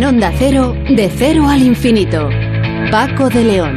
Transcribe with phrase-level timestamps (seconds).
[0.00, 2.30] En Onda Cero, de cero al infinito.
[2.90, 3.76] Paco de León.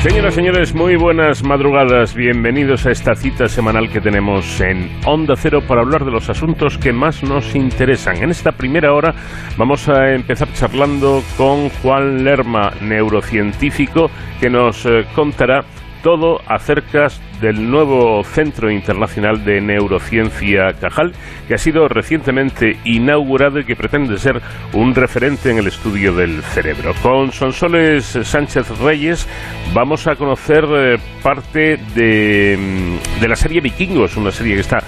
[0.00, 2.14] Señoras y señores, muy buenas madrugadas.
[2.14, 6.78] Bienvenidos a esta cita semanal que tenemos en Onda Cero para hablar de los asuntos
[6.78, 8.22] que más nos interesan.
[8.22, 9.14] En esta primera hora
[9.58, 14.10] vamos a empezar charlando con Juan Lerma, neurocientífico,
[14.40, 15.62] que nos eh, contará
[16.06, 17.08] todo acerca
[17.40, 21.12] del nuevo Centro Internacional de Neurociencia Cajal,
[21.48, 24.40] que ha sido recientemente inaugurado y que pretende ser
[24.72, 26.94] un referente en el estudio del cerebro.
[27.02, 29.26] Con Sonsoles Sánchez Reyes
[29.74, 34.78] vamos a conocer eh, parte de, mm, de la serie Vikingos, una serie que está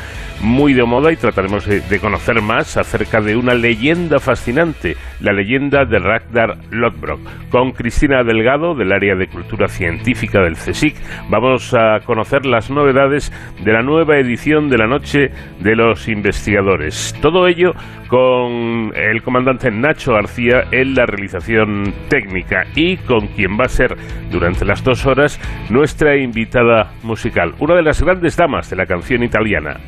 [0.41, 5.84] muy de moda y trataremos de, conocer más acerca de una leyenda fascinante, la leyenda
[5.84, 7.20] de Ragnar Lodbrok.
[7.51, 10.97] Con Cristina Delgado, del área de cultura científica del CSIC,
[11.28, 13.33] vamos a conocer las novedades
[13.64, 15.30] de la nueva edición de la Noche
[15.61, 17.14] de los Investigadores.
[17.20, 17.73] Todo ello
[18.08, 23.97] con el comandante Nacho García en la realización técnica y con quien va a ser
[24.30, 25.39] durante las dos horas
[25.70, 29.80] nuestra invitada musical, una de las grandes damas de la canción italiana,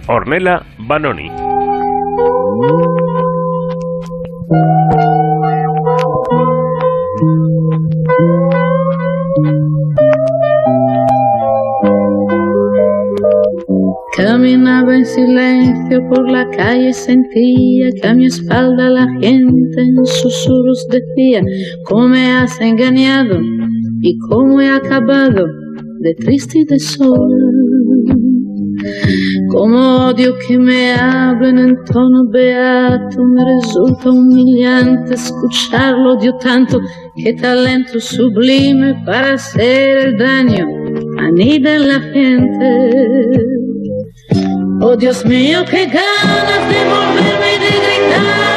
[14.17, 20.87] Caminaba en silencio por la calle, sentía que a mi espalda la gente en susurros
[20.91, 21.43] decía
[21.85, 23.39] cómo me has engañado
[24.01, 25.47] y cómo he acabado
[26.01, 27.37] de triste y de sola.
[29.51, 36.79] Como odio que me hablen en tono beato, me resulta humillante escucharlo, odio tanto
[37.17, 40.67] que talento sublime para hacer daño
[41.19, 43.01] anida en la gente.
[44.83, 48.50] Oh Dios mío, qué ganas de volverme y de gritar,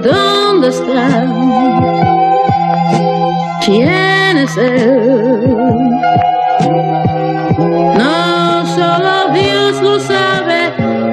[0.03, 1.27] ¿Dónde está?
[3.67, 5.55] ¿Quién es él?
[7.99, 10.73] No solo Dios lo sabe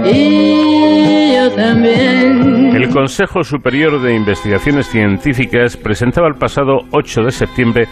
[0.10, 2.61] y yo también.
[2.92, 7.88] El Consejo Superior de Investigaciones Científicas presentaba el pasado 8 de septiembre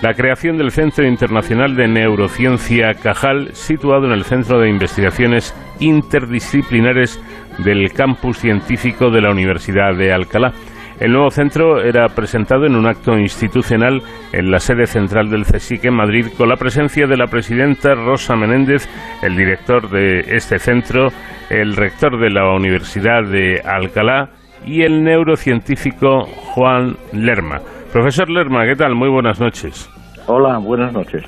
[0.00, 7.20] la creación del Centro Internacional de Neurociencia Cajal, situado en el Centro de Investigaciones Interdisciplinares
[7.64, 10.52] del campus científico de la Universidad de Alcalá.
[11.00, 15.86] El nuevo centro era presentado en un acto institucional en la sede central del CSIC
[15.86, 18.88] en Madrid con la presencia de la presidenta Rosa Menéndez,
[19.20, 21.08] el director de este centro,
[21.50, 24.30] el rector de la Universidad de Alcalá
[24.66, 27.60] y el neurocientífico Juan Lerma.
[27.92, 28.94] Profesor Lerma, ¿qué tal?
[28.94, 29.90] Muy buenas noches.
[30.26, 31.24] Hola, buenas noches.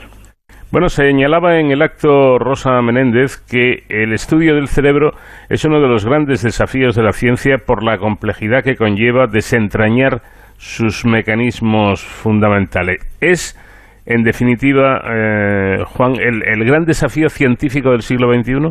[0.72, 5.12] Bueno, señalaba en el acto Rosa Menéndez que el estudio del cerebro
[5.48, 10.22] es uno de los grandes desafíos de la ciencia por la complejidad que conlleva desentrañar
[10.56, 12.98] sus mecanismos fundamentales.
[13.20, 13.56] ¿Es,
[14.06, 18.70] en definitiva, eh, Juan, el, gran desafío científico del siglo XXI?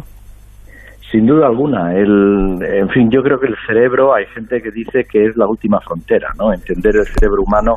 [1.16, 1.96] Sin duda alguna.
[1.96, 5.48] El, en fin, yo creo que el cerebro, hay gente que dice que es la
[5.48, 6.52] última frontera, ¿no?
[6.52, 7.76] Entender el cerebro humano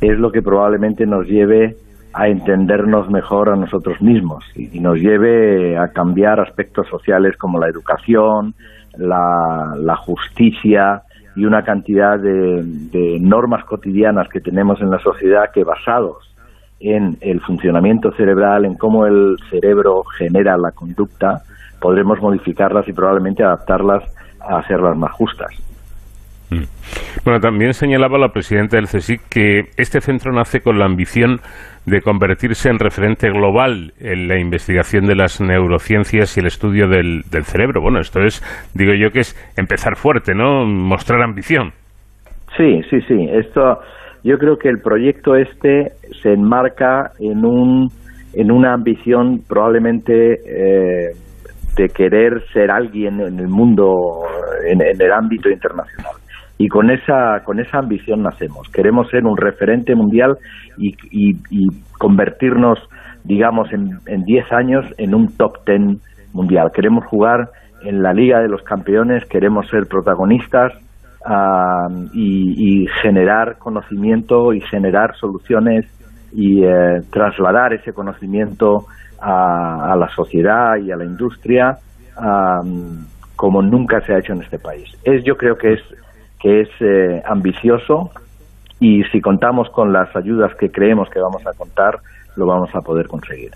[0.00, 1.76] es lo que probablemente nos lleve
[2.14, 7.68] a entendernos mejor a nosotros mismos y, nos lleve a cambiar aspectos sociales como la
[7.68, 8.54] educación,
[8.96, 11.02] la, justicia
[11.36, 16.34] y una cantidad de, de, normas cotidianas que tenemos en la sociedad que basados
[16.80, 21.42] en el funcionamiento cerebral, en cómo el cerebro genera la conducta,
[21.84, 24.02] podremos modificarlas y probablemente adaptarlas
[24.40, 25.50] a hacerlas más justas.
[26.50, 26.64] Mm.
[27.26, 31.40] Bueno, también señalaba la presidenta del CSIC que este centro nace con la ambición
[31.84, 37.22] de convertirse en referente global en la investigación de las neurociencias y el estudio del,
[37.42, 37.82] cerebro.
[37.82, 38.40] Bueno, esto es,
[38.74, 40.64] digo yo, que es empezar fuerte, ¿no?
[40.64, 41.72] Mostrar ambición.
[42.56, 43.28] Sí, sí, sí.
[43.30, 43.80] Esto,
[44.22, 45.92] yo creo que el proyecto este
[46.22, 47.88] se enmarca en un
[48.36, 51.12] en una ambición probablemente eh,
[51.76, 53.94] de querer ser alguien en el mundo,
[54.66, 56.12] en el ámbito internacional
[56.56, 58.68] y con esa con esa ambición nacemos.
[58.72, 60.36] Queremos ser un referente mundial
[60.78, 60.94] y,
[61.98, 62.78] convertirnos,
[63.24, 66.00] digamos, en 10 años en un top 10
[66.32, 66.70] mundial.
[66.74, 67.48] Queremos jugar
[67.84, 70.72] en la Liga de los Campeones, queremos ser protagonistas
[72.12, 75.86] y, generar conocimiento y generar soluciones
[76.32, 78.86] y eh, trasladar ese conocimiento
[79.24, 81.78] a, la sociedad y a la industria
[83.36, 84.84] como nunca se ha hecho en este país.
[85.04, 85.80] Es, yo creo que es,
[86.40, 88.10] que es eh, ambicioso
[88.80, 91.98] y si contamos con las ayudas que creemos que vamos a contar,
[92.36, 93.50] lo vamos a poder conseguir.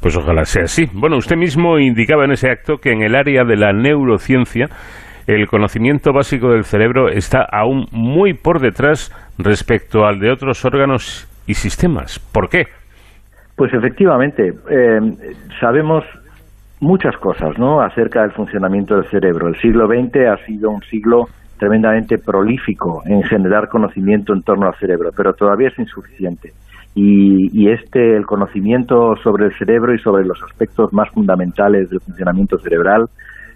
[0.00, 0.86] Pues ojalá sea así.
[0.92, 4.68] Bueno, usted mismo indicaba en ese acto que en el área de la neurociencia
[5.26, 11.28] el conocimiento básico del cerebro está aún muy por detrás respecto al de otros órganos
[11.46, 12.20] y sistemas.
[12.20, 12.66] ¿Por qué?
[13.56, 15.00] Pues efectivamente, eh,
[15.60, 16.04] sabemos
[16.80, 17.80] muchas cosas ¿no?
[17.80, 19.48] acerca del funcionamiento del cerebro.
[19.48, 21.24] El siglo XX ha sido un siglo
[21.58, 26.52] tremendamente prolífico en generar conocimiento en torno al cerebro, pero todavía es insuficiente.
[26.94, 32.58] Y, este, el conocimiento sobre el cerebro y sobre los aspectos más fundamentales del funcionamiento
[32.58, 33.06] cerebral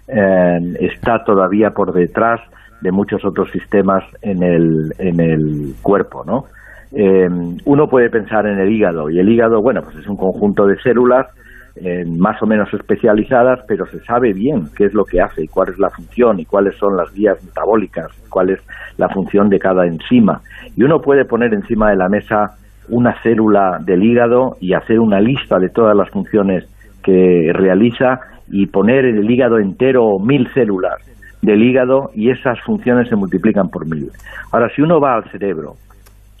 [0.07, 2.39] eh, está todavía por detrás
[2.81, 6.45] de muchos otros sistemas en el, en el cuerpo, ¿no?
[6.93, 7.27] Eh,
[7.65, 10.77] uno puede pensar en el hígado y el hígado, bueno, pues es un conjunto de
[10.81, 11.27] células
[11.75, 15.47] eh, más o menos especializadas, pero se sabe bien qué es lo que hace y
[15.47, 18.59] cuál es la función y cuáles son las vías metabólicas, cuál es
[18.97, 20.41] la función de cada enzima.
[20.75, 22.57] Y uno puede poner encima de la mesa
[22.89, 26.65] una célula del hígado y hacer una lista de todas las funciones
[27.03, 30.99] que realiza y poner el hígado entero mil células
[31.41, 34.09] del hígado y esas funciones se multiplican por mil.
[34.51, 35.75] Ahora, si uno va al cerebro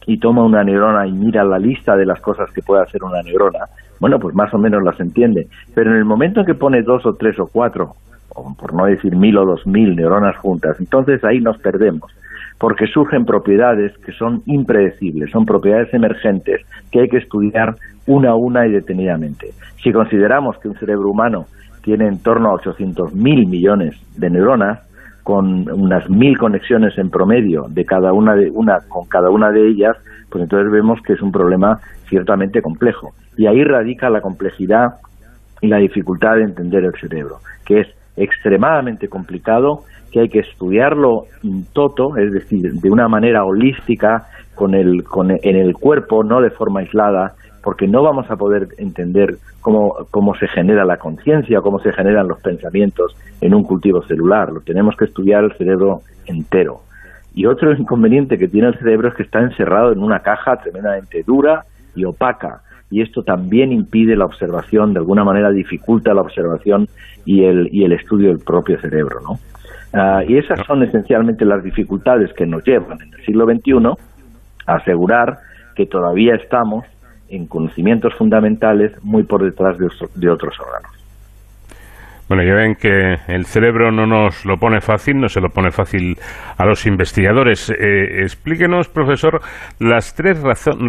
[0.07, 3.21] y toma una neurona y mira la lista de las cosas que puede hacer una
[3.21, 3.65] neurona,
[3.99, 5.47] bueno, pues más o menos las entiende.
[5.75, 7.93] Pero en el momento en que pone dos o tres o cuatro,
[8.29, 12.11] o por no decir mil o dos mil neuronas juntas, entonces ahí nos perdemos,
[12.59, 16.61] porque surgen propiedades que son impredecibles, son propiedades emergentes
[16.91, 17.75] que hay que estudiar
[18.07, 19.51] una a una y detenidamente.
[19.83, 21.45] Si consideramos que un cerebro humano
[21.83, 24.79] tiene en torno a 800 mil millones de neuronas,
[25.23, 29.67] con unas mil conexiones en promedio de cada una de una con cada una de
[29.67, 29.97] ellas,
[30.29, 33.13] pues entonces vemos que es un problema ciertamente complejo.
[33.37, 34.95] Y ahí radica la complejidad
[35.61, 37.87] y la dificultad de entender el cerebro, que es
[38.17, 44.75] extremadamente complicado, que hay que estudiarlo in toto, es decir, de una manera holística, con
[44.75, 47.33] el, con en el cuerpo, no de forma aislada,
[47.63, 52.41] porque no vamos a poder entender cómo, se genera la conciencia, cómo se generan los
[52.41, 54.51] pensamientos en un cultivo celular.
[54.51, 56.81] Lo tenemos que estudiar el cerebro entero.
[57.33, 61.23] Y otro inconveniente que tiene el cerebro es que está encerrado en una caja tremendamente
[61.25, 61.63] dura
[61.95, 62.61] y opaca.
[62.89, 66.87] Y esto también impide la observación, de alguna manera dificulta la observación
[67.25, 69.19] y el, y el estudio del propio cerebro.
[69.21, 69.39] ¿no?
[69.93, 73.87] Ah, y esas son esencialmente las dificultades que nos llevan en el siglo XXI
[74.67, 75.37] a asegurar
[75.75, 76.85] que todavía estamos
[77.31, 80.91] en conocimientos fundamentales muy por detrás de, otros órganos.
[82.27, 85.71] Bueno, ya ven que el cerebro no nos lo pone fácil, no se lo pone
[85.71, 86.15] fácil
[86.57, 87.69] a los investigadores.
[87.69, 89.41] Eh, explíquenos, profesor,
[89.79, 90.41] las tres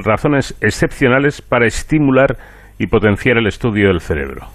[0.05, 2.37] razones excepcionales para estimular
[2.79, 4.47] y potenciar el estudio del cerebro.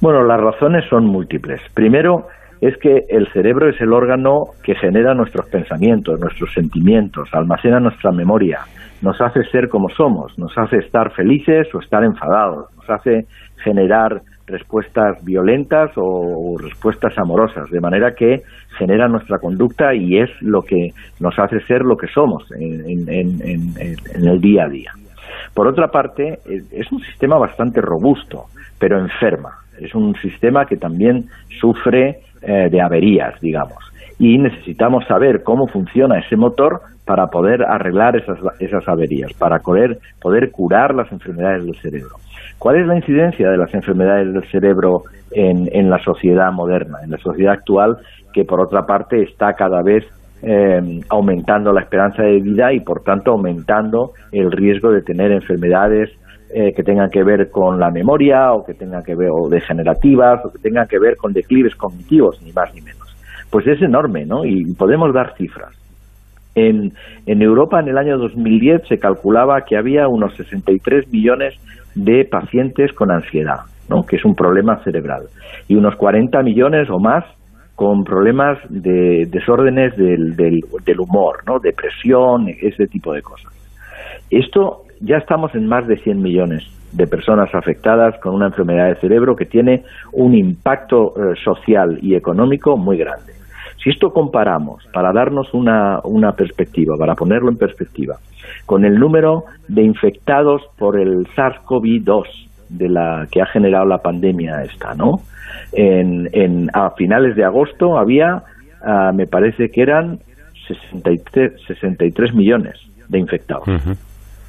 [0.00, 1.60] Bueno, las razones son múltiples.
[1.74, 2.26] Primero,
[2.60, 8.12] es que el cerebro es el órgano que genera nuestros pensamientos, nuestros sentimientos, almacena nuestra
[8.12, 8.60] memoria,
[9.02, 13.26] nos hace ser como somos, nos hace estar felices o estar enfadados, nos hace
[13.62, 18.42] generar respuestas violentas o, respuestas amorosas, de manera que
[18.78, 20.90] genera nuestra conducta y es lo que
[21.20, 24.92] nos hace ser lo que somos en, el día a día.
[25.54, 28.44] Por otra parte, es un sistema bastante robusto,
[28.78, 29.50] pero enferma.
[29.80, 31.24] Es un sistema que también
[31.60, 33.78] sufre eh, de averías, digamos.
[34.18, 39.98] Y necesitamos saber cómo funciona ese motor para poder arreglar esas, esas averías, para poder,
[40.20, 42.16] poder curar las enfermedades del cerebro.
[42.58, 47.18] ¿Cuál es la incidencia de las enfermedades del cerebro en, la sociedad moderna, en la
[47.18, 47.96] sociedad actual,
[48.32, 50.04] que por otra parte está cada vez
[50.42, 56.10] eh, aumentando la esperanza de vida y por tanto aumentando el riesgo de tener enfermedades
[56.52, 60.44] eh, que tengan que ver con la memoria o que tengan que ver o degenerativas
[60.44, 63.16] o que tengan que ver con declives cognitivos ni más ni menos
[63.50, 65.74] pues es enorme no y podemos dar cifras
[66.56, 66.92] en,
[67.26, 71.54] Europa en el año 2010 se calculaba que había unos 63 millones
[71.94, 74.04] de pacientes con ansiedad, ¿no?
[74.04, 75.24] que es un problema cerebral,
[75.68, 77.24] y unos 40 millones o más
[77.74, 81.58] con problemas de desórdenes del, del, del humor, ¿no?
[81.58, 83.52] depresión, ese tipo de cosas.
[84.30, 88.96] Esto ya estamos en más de 100 millones de personas afectadas con una enfermedad de
[88.96, 89.82] cerebro que tiene
[90.12, 93.35] un impacto eh, social y económico muy grande.
[93.86, 98.16] Si esto comparamos, para darnos una, una perspectiva, para ponerlo en perspectiva,
[98.66, 102.24] con el número de infectados por el SARS-CoV-2
[102.68, 105.20] de la que ha generado la pandemia esta, ¿no?
[105.72, 108.42] En, a finales de agosto había
[108.82, 110.18] ah, me parece que eran
[110.66, 112.74] 63, 63 millones
[113.08, 113.68] de infectados.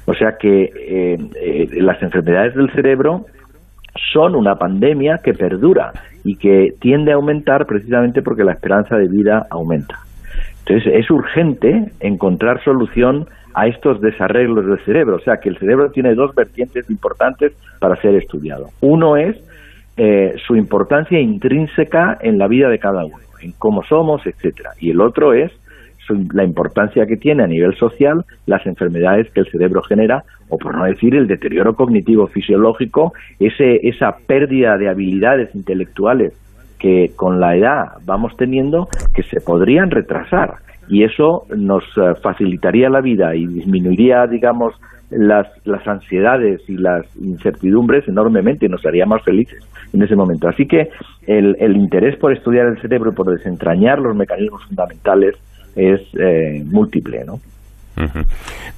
[0.06, 3.26] O sea que eh, eh, las enfermedades del cerebro
[4.12, 5.92] son una pandemia que perdura
[6.28, 9.98] y que tiende a aumentar precisamente porque la esperanza de vida aumenta.
[10.58, 15.16] Entonces es urgente encontrar solución a estos desarreglos del cerebro.
[15.16, 18.66] O sea que el cerebro tiene dos vertientes importantes para ser estudiado.
[18.82, 19.36] Uno es
[19.96, 24.72] eh, su importancia intrínseca en la vida de cada uno, en cómo somos, etcétera.
[24.78, 25.50] Y el otro es
[26.32, 30.76] la importancia que tiene a nivel social las enfermedades que el cerebro genera, o por
[30.76, 36.32] no decir el deterioro cognitivo fisiológico, ese, esa pérdida de habilidades intelectuales
[36.78, 40.56] que con la edad vamos teniendo que se podrían retrasar
[40.88, 44.74] y eso nos eh, facilitaría la vida y disminuiría, digamos,
[45.10, 50.48] las, las ansiedades y las incertidumbres enormemente y nos haría más felices en ese momento.
[50.48, 50.90] Así que
[51.26, 55.36] el, el interés por estudiar el cerebro y por desentrañar los mecanismos fundamentales
[55.78, 57.40] es eh, múltiple, ¿no?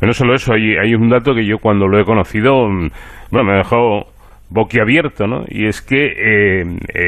[0.01, 2.89] no solo eso, hay, un dato que yo cuando lo he conocido, mm,
[3.31, 4.07] bueno, me dejado
[4.49, 5.45] boquiabierto, ¿no?
[5.49, 6.65] Y es que eh,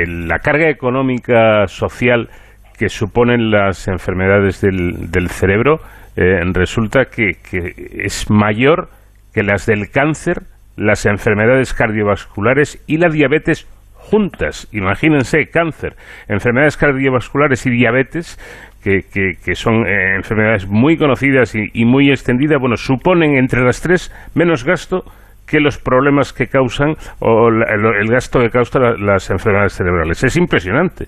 [0.06, 2.28] la carga económica social
[2.78, 5.80] que suponen las enfermedades del, del cerebro
[6.16, 7.72] eh, resulta que, que,
[8.04, 8.88] es mayor
[9.32, 10.42] que las del cáncer,
[10.76, 14.68] las enfermedades cardiovasculares y la diabetes juntas.
[14.72, 15.94] Imagínense, cáncer,
[16.28, 18.38] enfermedades cardiovasculares y diabetes,
[18.82, 19.02] que,
[19.42, 24.64] que, son eh, enfermedades muy conocidas y, muy extendidas, bueno, suponen entre las tres menos
[24.64, 25.04] gasto
[25.46, 30.24] que los problemas que causan o el, gasto que causan las enfermedades cerebrales.
[30.24, 31.04] Es impresionante.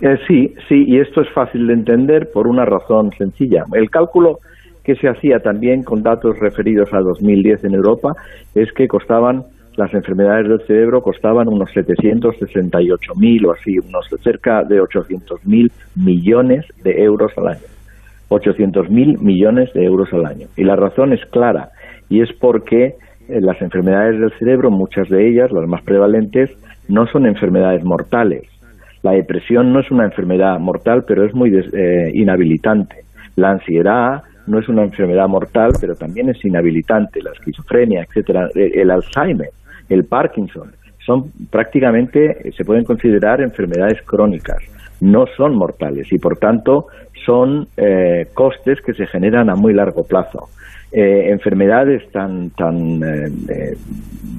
[0.00, 3.64] Eh, sí, sí, y esto es fácil de entender por una razón sencilla.
[3.72, 4.38] El cálculo
[4.84, 8.12] que se hacía también con datos referidos a 2010 en Europa
[8.54, 9.44] es que costaban
[9.76, 17.02] las enfermedades del cerebro costaban unos 768.000 o así, unos cerca de 800.000 millones de
[17.02, 17.66] euros al año.
[18.28, 20.46] 800.000 millones de euros al año.
[20.56, 21.70] Y la razón es clara,
[22.08, 22.96] y es porque
[23.28, 26.50] eh, las enfermedades del cerebro, muchas de ellas, las más prevalentes,
[26.88, 28.42] no son enfermedades mortales.
[29.02, 32.96] La depresión no es una enfermedad mortal, pero es muy eh, inhabilitante.
[33.36, 37.22] La ansiedad no es una enfermedad mortal, pero también es inhabilitante.
[37.22, 38.48] La esquizofrenia, etcétera.
[38.54, 39.48] el Alzheimer
[39.92, 40.72] el Parkinson,
[41.04, 44.58] son prácticamente, se pueden considerar enfermedades crónicas,
[45.00, 46.86] no son mortales y por tanto
[47.24, 50.48] son eh, costes que se generan a muy largo plazo.
[50.92, 53.74] Eh, enfermedades tan, tan eh,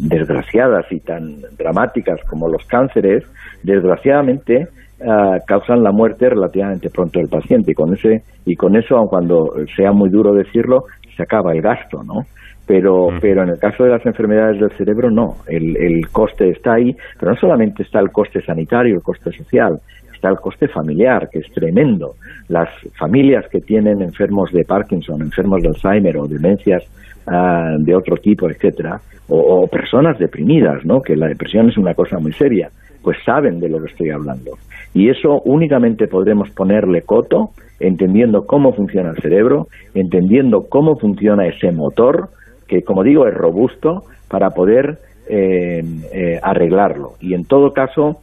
[0.08, 3.24] desgraciadas y tan dramáticas como los cánceres,
[3.64, 4.68] desgraciadamente
[5.06, 9.08] ah, causan la muerte relativamente pronto del paciente y con ese y con eso, aun
[9.08, 10.84] cuando sea muy duro decirlo,
[11.18, 12.22] se acaba el gasto, ¿no?
[12.66, 16.76] Pero, pero en el caso de las enfermedades del cerebro no, el, el coste está
[16.76, 19.80] ahí, pero no solamente está el coste sanitario, el coste social,
[20.14, 22.14] está el coste familiar, que es tremendo.
[22.48, 26.84] Las familias que tienen enfermos de Parkinson, enfermos de Alzheimer o demencias
[27.28, 31.02] ah, de otro tipo, etcétera, o, personas deprimidas, ¿no?
[31.02, 32.70] que la depresión es una cosa muy seria,
[33.02, 34.52] pues saben de lo que estoy hablando.
[34.94, 41.72] Y eso únicamente podremos ponerle coto entendiendo cómo funciona el cerebro, entendiendo cómo funciona ese
[41.72, 42.30] motor,
[42.74, 44.98] que como digo es robusto para poder
[45.30, 48.22] eh, eh, arreglarlo y en todo caso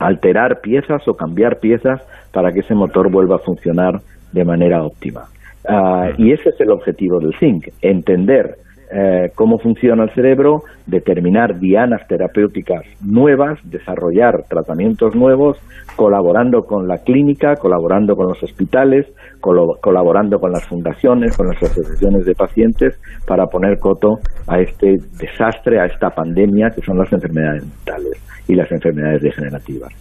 [0.00, 2.02] alterar piezas o cambiar piezas
[2.32, 4.00] para que ese motor vuelva a funcionar
[4.32, 5.22] de manera óptima.
[5.68, 8.56] Ah, y ese es el objetivo del zinc, entender
[8.92, 15.58] eh, cómo funciona el cerebro, determinar dianas terapéuticas nuevas, desarrollar tratamientos nuevos,
[15.94, 19.06] colaborando con la clínica, colaborando con los hospitales,
[19.40, 25.80] colaborando con las fundaciones, con las asociaciones de pacientes, para poner coto a este desastre,
[25.80, 29.92] a esta pandemia que son las enfermedades mentales y las enfermedades degenerativas.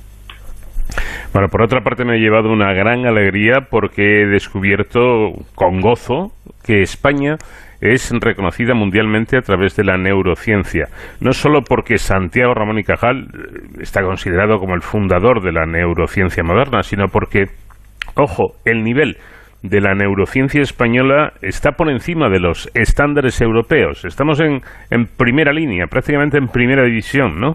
[1.33, 6.31] Bueno, por otra parte me ha llevado una gran alegría porque he descubierto con gozo
[6.63, 7.37] que España
[7.81, 10.87] es reconocida mundialmente a través de la neurociencia,
[11.19, 15.65] no solo porque Santiago Ramón y Cajal eh, está considerado como el fundador de la
[15.65, 17.45] neurociencia moderna, sino porque,
[18.15, 19.17] ojo, el nivel
[19.63, 24.05] de la neurociencia española está por encima de los estándares europeos.
[24.05, 27.53] Estamos en, en primera línea, prácticamente en primera división, ¿no?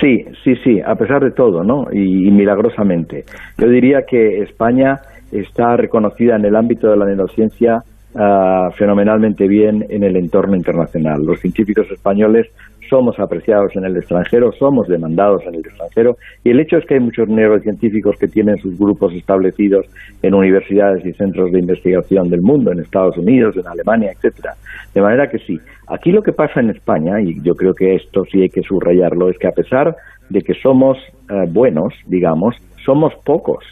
[0.00, 1.84] Sí, sí, sí, a pesar de todo, ¿no?
[1.92, 3.24] y milagrosamente.
[3.58, 4.94] Yo diría que España
[5.32, 7.76] está reconocida en el ámbito de la neurociencia
[8.14, 11.22] uh, fenomenalmente bien en el entorno internacional.
[11.24, 12.46] Los científicos españoles
[12.88, 16.94] somos apreciados en el extranjero, somos demandados en el extranjero y el hecho es que
[16.94, 19.86] hay muchos neurocientíficos que tienen sus grupos establecidos
[20.22, 24.54] en universidades y centros de investigación del mundo, en Estados Unidos, en Alemania, etcétera.
[24.94, 28.24] De manera que sí, aquí lo que pasa en España, y yo creo que esto
[28.24, 29.96] sí hay que subrayarlo, es que a pesar
[30.28, 30.98] de que somos
[31.30, 33.64] uh, buenos, digamos, somos pocos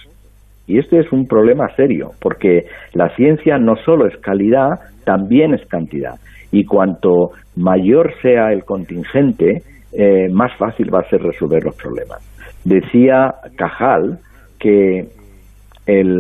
[0.66, 5.64] Y este es un problema serio, porque la ciencia no solo es calidad, también es
[5.66, 6.16] cantidad.
[6.52, 9.62] Y cuanto mayor sea el contingente,
[9.92, 12.18] eh, más fácil va a ser resolver los problemas.
[12.64, 14.18] Decía Cajal
[14.58, 15.08] que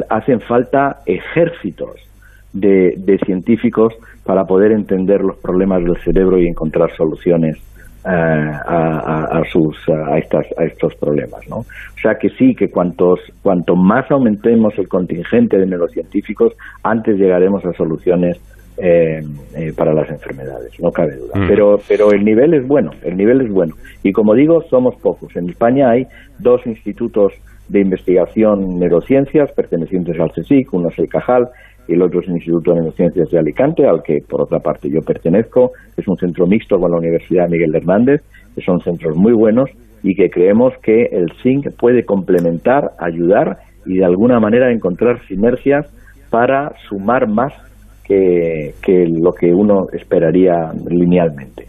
[0.08, 2.06] hacen falta ejércitos
[2.52, 7.56] de, científicos para poder entender los problemas del cerebro y encontrar soluciones
[8.06, 9.42] eh, a, a
[10.64, 15.66] estos problemas no o sea que sí que cuantos cuanto más aumentemos el contingente de
[15.66, 16.52] neurocientíficos
[16.84, 18.38] antes llegaremos a soluciones
[18.78, 19.20] eh,
[19.56, 21.32] eh, para las enfermedades, no cabe duda.
[21.34, 21.48] Mm.
[21.48, 23.74] Pero, pero el nivel es bueno, el nivel es bueno.
[24.02, 25.34] Y como digo, somos pocos.
[25.36, 26.06] En España hay
[26.38, 27.32] dos institutos
[27.68, 31.48] de investigación neurociencias pertenecientes al CSIC, uno es el Cajal
[31.88, 34.90] y el otro es el Instituto de Neurociencias de Alicante, al que por otra parte
[34.90, 35.72] yo pertenezco.
[35.96, 38.22] Es un centro mixto con la Universidad Miguel Hernández,
[38.54, 39.70] que son centros muy buenos
[40.02, 45.86] y que creemos que el SINC puede complementar, ayudar y de alguna manera encontrar sinergias
[46.30, 47.52] para sumar más
[48.06, 51.64] que, lo que uno esperaría linealmente.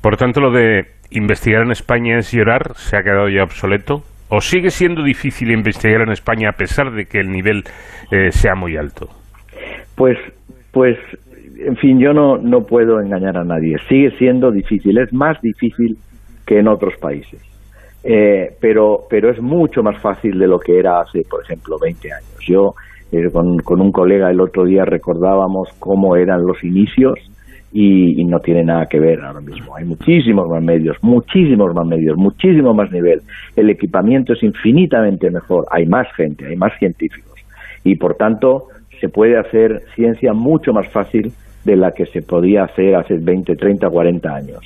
[0.00, 4.02] Por tanto, lo de investigar en España es llorar, ¿se ha quedado ya obsoleto?
[4.28, 7.62] ¿O sigue siendo difícil investigar en España a pesar de que el nivel
[8.10, 9.06] eh, sea muy alto?
[9.94, 10.16] Pues,
[10.72, 10.96] pues,
[11.58, 13.76] en fin, yo no, no puedo engañar a nadie.
[13.88, 15.96] Sigue siendo difícil, es más difícil
[16.46, 17.40] que en otros países.
[18.04, 22.08] Eh, pero, pero es mucho más fácil de lo que era hace, por ejemplo, 20
[22.12, 22.34] años.
[22.48, 22.72] Yo
[23.12, 27.18] eh, con, un colega el otro día recordábamos cómo eran los inicios
[27.70, 29.76] y, no tiene nada que ver ahora mismo.
[29.76, 33.20] Hay muchísimos más medios, muchísimos más medios, muchísimo más nivel.
[33.54, 37.32] El equipamiento es infinitamente mejor, hay más gente, hay más científicos
[37.84, 38.68] y por tanto
[39.00, 41.32] se puede hacer ciencia mucho más fácil
[41.64, 44.60] de la que se podía hacer hace 20, 30, 40 años.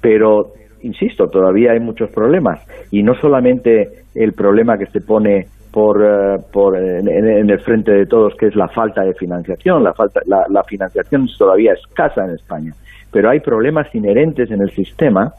[0.00, 6.02] Pero, insisto, todavía hay muchos problemas y no solamente el problema que se pone por,
[6.04, 7.08] eh, por en,
[7.50, 9.82] el frente de todos, que es la falta de financiación.
[9.82, 12.72] La, falta, la, financiación es todavía escasa en España,
[13.10, 15.32] pero hay problemas inherentes en el sistema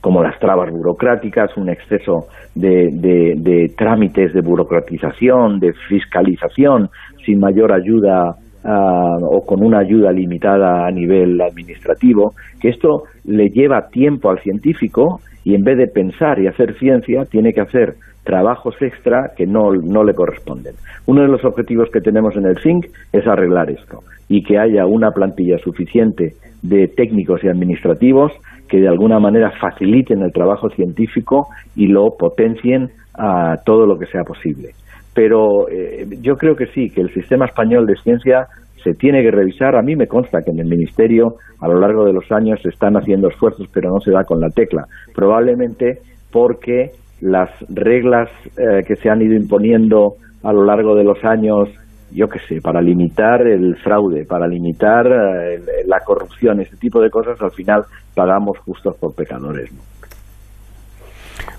[0.00, 2.88] como las trabas burocráticas, un exceso de,
[3.36, 6.88] de, trámites de burocratización, de fiscalización,
[7.24, 13.48] sin mayor ayuda ah, o con una ayuda limitada a nivel administrativo, que esto le
[13.50, 17.94] lleva tiempo al científico y en vez de pensar y hacer ciencia, tiene que hacer
[18.28, 20.74] trabajos extra que no, no le corresponden.
[21.06, 24.84] Uno de los objetivos que tenemos en el FINC es arreglar esto y que haya
[24.84, 28.32] una plantilla suficiente de técnicos y administrativos
[28.68, 34.04] que de alguna manera faciliten el trabajo científico y lo potencien a todo lo que
[34.04, 34.72] sea posible.
[35.14, 38.46] Pero eh, yo creo que sí, que el sistema español de ciencia
[38.84, 39.74] se tiene que revisar.
[39.74, 42.68] A mí me consta que en el Ministerio a lo largo de los años se
[42.68, 44.84] están haciendo esfuerzos, pero no se da con la tecla.
[45.14, 51.24] Probablemente porque las reglas eh, que se han ido imponiendo a lo largo de los
[51.24, 51.68] años,
[52.12, 57.10] yo qué sé, para limitar el fraude, para limitar eh, la corrupción, ese tipo de
[57.10, 57.82] cosas, al final
[58.14, 59.72] pagamos justos por pecadores.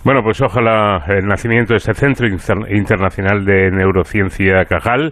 [0.04, 5.12] Bueno, pues ojalá el nacimiento de este Centro Internacional de Neurociencia Cajal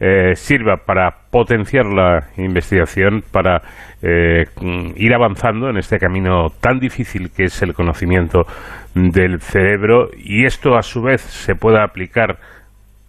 [0.00, 3.60] eh, sirva para potenciar la investigación, para
[4.02, 4.46] eh,
[4.96, 8.42] ir avanzando en este camino tan difícil que es el conocimiento
[8.94, 12.38] del cerebro y esto a su vez se pueda aplicar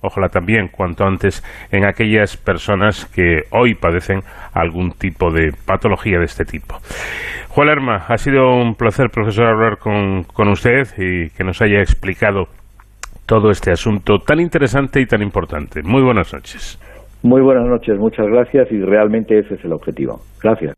[0.04, 1.42] ojalá también cuanto antes
[1.72, 4.20] en aquellas personas que hoy padecen
[4.54, 6.76] algún tipo de patología de este tipo.
[7.50, 11.80] Juan Lerma, ha sido un placer, profesor, hablar con, con usted y que nos haya
[11.80, 12.48] explicado
[13.26, 15.82] todo este asunto tan interesante y tan importante.
[15.84, 16.80] Muy buenas noches.
[17.24, 20.20] Muy buenas noches, muchas gracias y realmente ese es el objetivo.
[20.42, 20.76] Gracias.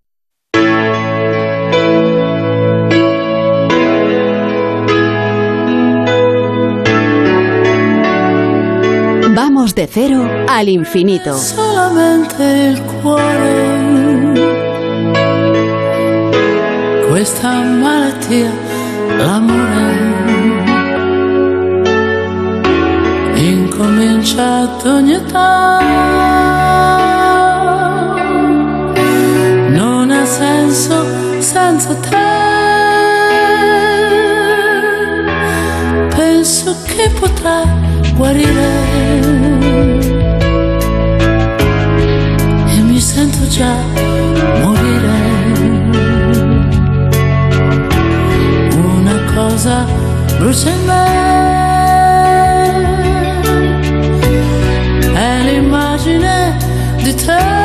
[9.35, 11.37] Vamos de cero al infinito.
[11.37, 14.33] Solamente el cuore.
[17.09, 18.49] Questa malattia,
[19.17, 20.13] l'amore.
[23.35, 25.79] Incomincia ad ogni età.
[29.67, 31.05] Non ha senso
[31.41, 32.15] senza te.
[36.15, 37.84] Penso che potrà
[38.15, 38.69] guarire
[42.67, 43.75] e mi sento già
[44.61, 45.33] morire.
[48.75, 49.85] Una cosa
[50.37, 51.05] brucia in me,
[55.13, 56.57] è l'immagine
[57.03, 57.64] di te.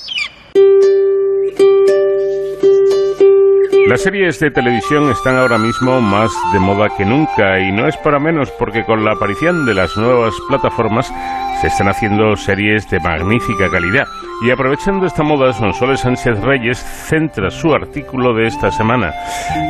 [3.91, 7.97] Las series de televisión están ahora mismo más de moda que nunca y no es
[7.97, 11.11] para menos porque con la aparición de las nuevas plataformas
[11.59, 14.05] se están haciendo series de magnífica calidad.
[14.45, 19.11] Y aprovechando esta moda, Sonsoles Sánchez Reyes centra su artículo de esta semana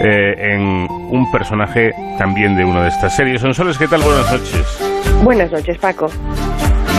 [0.04, 3.42] eh, en un personaje también de una de estas series.
[3.42, 4.04] Sonsoles, ¿qué tal?
[4.04, 4.94] Buenas noches.
[5.24, 6.12] Buenas noches, Paco.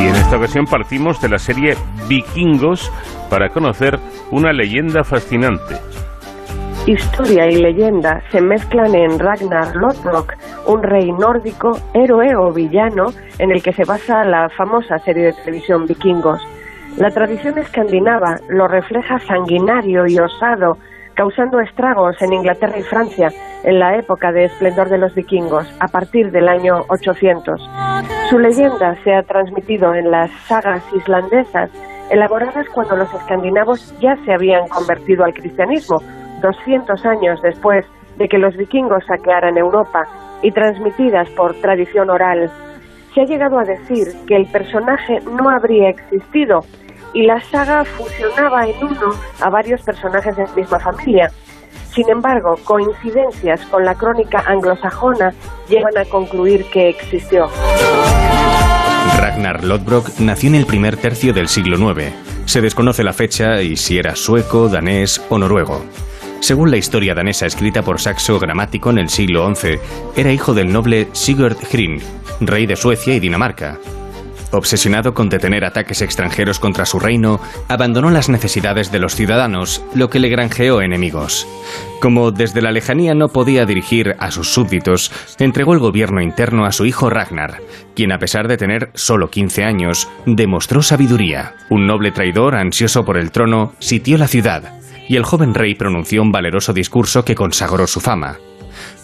[0.01, 1.77] Y en esta ocasión partimos de la serie
[2.09, 2.91] Vikingos
[3.31, 4.01] para conocer
[4.33, 5.77] una leyenda fascinante.
[6.87, 10.35] Historia y leyenda se mezclan en Ragnar Lothbrok,
[10.67, 15.33] un rey nórdico, héroe o villano en el que se basa la famosa serie de
[15.33, 16.43] televisión Vikingos.
[16.97, 20.77] La tradición escandinava lo refleja sanguinario y osado,
[21.15, 23.29] causando estragos en Inglaterra y Francia
[23.63, 27.61] en la época de esplendor de los vikingos, a partir del año 800.
[28.29, 31.71] Su leyenda se ha transmitido en las sagas islandesas,
[32.11, 36.01] elaboradas cuando los escandinavos ya se habían convertido al cristianismo,
[36.43, 37.87] 200 años después
[38.19, 40.05] de que los vikingos saquearan Europa
[40.43, 42.51] y transmitidas por tradición oral,
[43.15, 46.61] se ha llegado a decir que el personaje no habría existido
[47.15, 51.31] y la saga fusionaba en uno a varios personajes de la misma familia.
[51.95, 55.33] Sin embargo, coincidencias con la crónica anglosajona
[55.69, 57.49] llevan a concluir que existió.
[59.19, 62.13] Ragnar Lodbrok nació en el primer tercio del siglo IX.
[62.47, 65.83] Se desconoce la fecha y si era sueco, danés o noruego.
[66.43, 69.79] Según la historia danesa escrita por Saxo Gramático en el siglo XI,
[70.17, 72.01] era hijo del noble Sigurd Hrin,
[72.41, 73.79] rey de Suecia y Dinamarca.
[74.51, 80.11] Obsesionado con detener ataques extranjeros contra su reino, abandonó las necesidades de los ciudadanos, lo
[80.11, 81.47] que le granjeó enemigos.
[82.01, 86.73] Como desde la lejanía no podía dirigir a sus súbditos, entregó el gobierno interno a
[86.73, 87.63] su hijo Ragnar,
[87.95, 91.55] quien a pesar de tener solo 15 años, demostró sabiduría.
[91.71, 96.23] Un noble traidor ansioso por el trono sitió la ciudad, y el joven rey pronunció
[96.23, 98.39] un valeroso discurso que consagró su fama.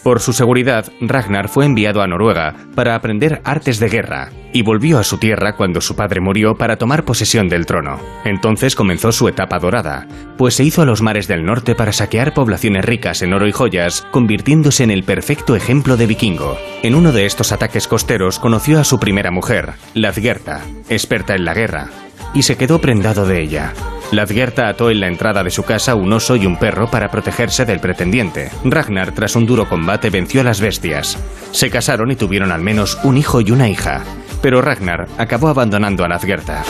[0.03, 4.97] Por su seguridad, Ragnar fue enviado a Noruega para aprender artes de guerra y volvió
[4.97, 7.99] a su tierra cuando su padre murió para tomar posesión del trono.
[8.23, 10.07] Entonces comenzó su etapa dorada,
[10.37, 13.51] pues se hizo a los mares del norte para saquear poblaciones ricas en oro y
[13.51, 16.57] joyas, convirtiéndose en el perfecto ejemplo de vikingo.
[16.81, 21.53] En uno de estos ataques costeros conoció a su primera mujer, Ladgerta, experta en la
[21.53, 21.89] guerra,
[22.33, 23.73] y se quedó prendado de ella.
[24.11, 27.65] Ladgerta ató en la entrada de su casa un oso y un perro para protegerse
[27.65, 28.49] del pretendiente.
[28.63, 31.17] Ragnar, tras un duro combate, venció a las bestias.
[31.51, 34.03] Se casaron y tuvieron al menos un hijo y una hija.
[34.41, 36.63] Pero Ragnar acabó abandonando a Ladgerta.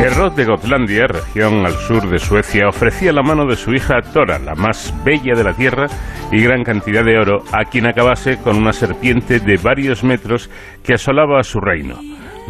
[0.00, 4.38] Herod de Gotlandia, región al sur de Suecia, ofrecía la mano de su hija Tora,
[4.38, 5.86] la más bella de la tierra,
[6.32, 10.50] y gran cantidad de oro a quien acabase con una serpiente de varios metros
[10.82, 12.00] que asolaba a su reino.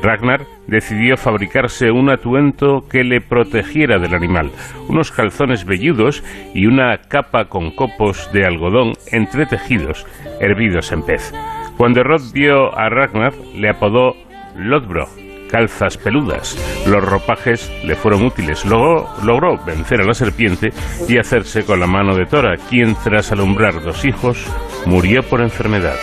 [0.02, 4.50] Ragnar decidió fabricarse un atuendo que le protegiera del animal,
[4.88, 6.22] unos calzones velludos
[6.54, 10.06] y una capa con copos de algodón entretejidos,
[10.40, 11.32] hervidos en pez.
[11.76, 14.14] Cuando Rod vio a Ragnar, le apodó
[14.56, 15.08] Lodbro,
[15.50, 16.56] calzas peludas.
[16.86, 18.64] Los ropajes le fueron útiles.
[18.64, 20.72] Luego logró vencer a la serpiente
[21.08, 24.46] y hacerse con la mano de Tora, quien tras alumbrar dos hijos
[24.86, 25.96] murió por enfermedad.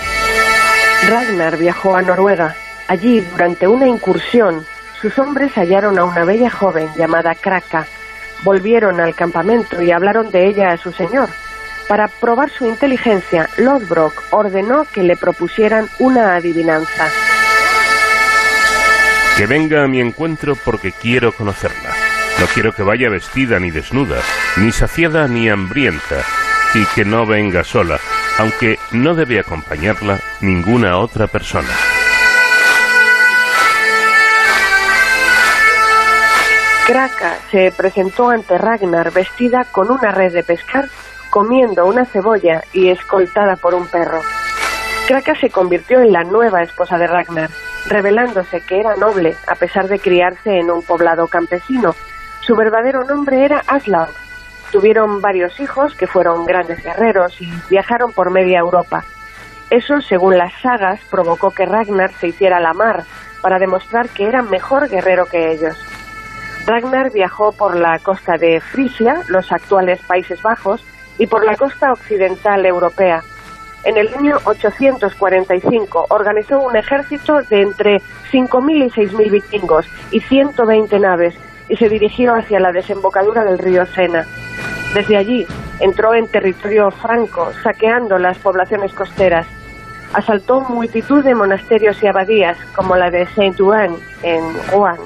[1.09, 2.55] Ragnar viajó a Noruega
[2.91, 4.65] Allí, durante una incursión,
[5.01, 7.87] sus hombres hallaron a una bella joven llamada Kraka.
[8.43, 11.29] Volvieron al campamento y hablaron de ella a su señor.
[11.87, 17.07] Para probar su inteligencia, Lodbrok ordenó que le propusieran una adivinanza.
[19.37, 21.91] Que venga a mi encuentro porque quiero conocerla.
[22.41, 24.17] No quiero que vaya vestida ni desnuda,
[24.57, 26.25] ni saciada ni hambrienta,
[26.73, 28.01] y que no venga sola,
[28.37, 31.69] aunque no debe acompañarla ninguna otra persona.
[36.91, 40.89] Kraka se presentó ante Ragnar vestida con una red de pescar,
[41.29, 44.19] comiendo una cebolla y escoltada por un perro.
[45.07, 47.49] Kraka se convirtió en la nueva esposa de Ragnar,
[47.87, 51.95] revelándose que era noble a pesar de criarse en un poblado campesino.
[52.41, 54.09] Su verdadero nombre era Aslaug.
[54.73, 59.05] Tuvieron varios hijos que fueron grandes guerreros y viajaron por media Europa.
[59.69, 63.05] Eso, según las sagas, provocó que Ragnar se hiciera la mar
[63.41, 65.77] para demostrar que era mejor guerrero que ellos.
[66.65, 70.83] Ragnar viajó por la costa de Frisia, los actuales Países Bajos,
[71.17, 73.21] y por la costa occidental europea.
[73.83, 77.97] En el año 845 organizó un ejército de entre
[78.31, 81.35] 5.000 y 6.000 vikingos y 120 naves
[81.67, 84.25] y se dirigió hacia la desembocadura del río Sena.
[84.93, 85.47] Desde allí
[85.79, 89.47] entró en territorio franco, saqueando las poblaciones costeras.
[90.13, 94.97] Asaltó multitud de monasterios y abadías, como la de Saint-Ouen en Rouen.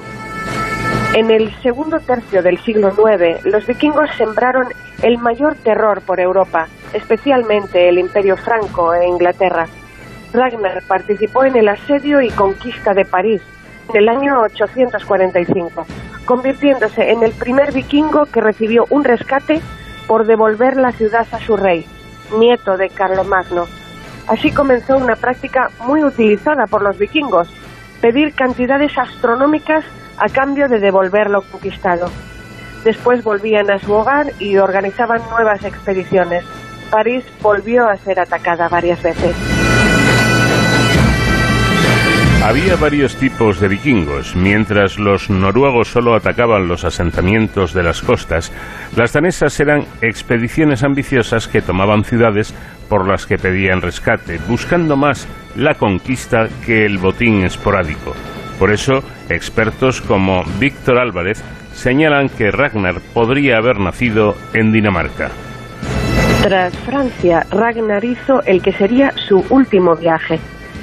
[1.16, 4.66] En el segundo tercio del siglo IX, los vikingos sembraron
[5.02, 9.66] el mayor terror por Europa, especialmente el Imperio Franco e Inglaterra.
[10.34, 13.40] Ragnar participó en el asedio y conquista de París
[13.88, 15.86] en el año 845,
[16.26, 19.62] convirtiéndose en el primer vikingo que recibió un rescate
[20.06, 21.86] por devolver la ciudad a su rey,
[22.38, 23.64] nieto de Carlomagno.
[24.26, 27.48] Así comenzó una práctica muy utilizada por los vikingos,
[28.02, 29.82] pedir cantidades astronómicas
[30.18, 32.10] a cambio de devolver lo conquistado.
[32.84, 36.44] Después volvían a su hogar y organizaban nuevas expediciones.
[36.90, 39.34] París volvió a ser atacada varias veces.
[42.46, 44.36] Había varios tipos de vikingos.
[44.36, 48.52] Mientras los noruegos solo atacaban los asentamientos de las costas,
[48.94, 52.54] las danesas eran expediciones ambiciosas que tomaban ciudades
[52.88, 55.26] por las que pedían rescate, buscando más
[55.56, 58.14] la conquista que el botín esporádico.
[58.58, 61.42] Por eso, expertos como Víctor Álvarez
[61.72, 65.30] señalan que Ragnar podría haber nacido en Dinamarca.
[66.42, 70.38] Tras Francia, Ragnar hizo el que sería su último viaje.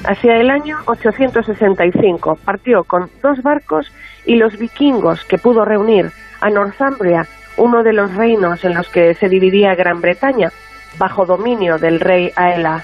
[0.06, 3.92] Hacia el año 865 partió con dos barcos
[4.26, 9.14] y los vikingos que pudo reunir a Northumbria, uno de los reinos en los que
[9.14, 10.52] se dividía Gran Bretaña,
[10.98, 12.84] bajo dominio del rey Aela.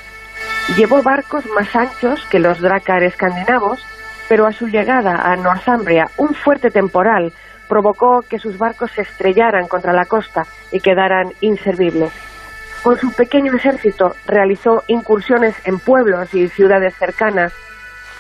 [0.78, 3.84] Llevó barcos más anchos que los drácar escandinavos,
[4.30, 7.34] pero a su llegada a Northumbria un fuerte temporal
[7.68, 12.14] provocó que sus barcos se estrellaran contra la costa y quedaran inservibles.
[12.84, 17.52] Con su pequeño ejército realizó incursiones en pueblos y ciudades cercanas.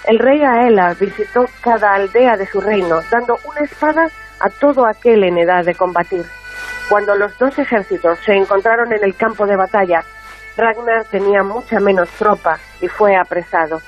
[0.05, 4.07] El rey Aela visitó cada aldea de su reino, dando una espada
[4.39, 6.25] a todo aquel en edad de combatir.
[6.89, 10.03] Cuando los dos ejércitos se encontraron en el campo de batalla,
[10.57, 13.81] Ragnar tenía mucha menos tropa y fue apresado.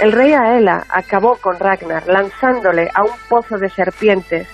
[0.00, 4.48] El rey Aela acabó con Ragnar lanzándole a un pozo de serpientes.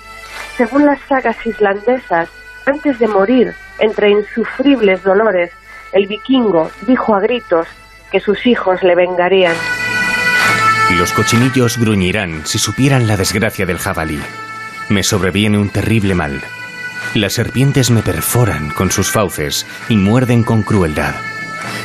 [0.57, 2.29] Según las sagas islandesas,
[2.67, 5.51] antes de morir, entre insufribles dolores,
[5.93, 7.67] el vikingo dijo a gritos
[8.11, 9.55] que sus hijos le vengarían.
[10.97, 14.21] Los cochinillos gruñirán si supieran la desgracia del jabalí.
[14.89, 16.43] Me sobreviene un terrible mal.
[17.15, 21.15] Las serpientes me perforan con sus fauces y muerden con crueldad.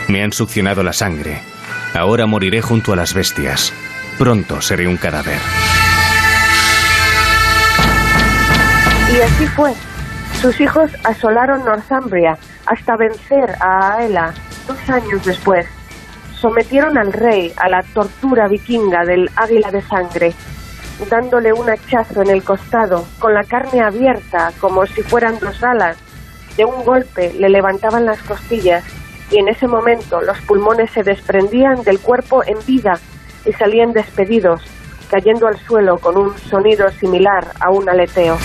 [0.08, 1.42] Me han succionado la sangre.
[1.94, 3.72] Ahora moriré junto a las bestias.
[4.18, 5.38] Pronto seré un cadáver.
[9.14, 9.74] Y así fue.
[10.42, 14.34] Sus hijos asolaron Northumbria hasta vencer a Aela
[14.68, 15.68] dos años después.
[16.40, 20.34] Sometieron al rey a la tortura vikinga del águila de sangre,
[21.12, 25.98] dándole un hachazo en el costado, con la carne abierta como si fueran dos alas.
[26.58, 28.84] De un golpe le levantaban las costillas
[29.34, 32.94] y en ese momento los pulmones se desprendían del cuerpo en vida
[33.46, 34.62] y salían despedidos,
[35.10, 38.38] cayendo al suelo con un sonido similar a un aleteo.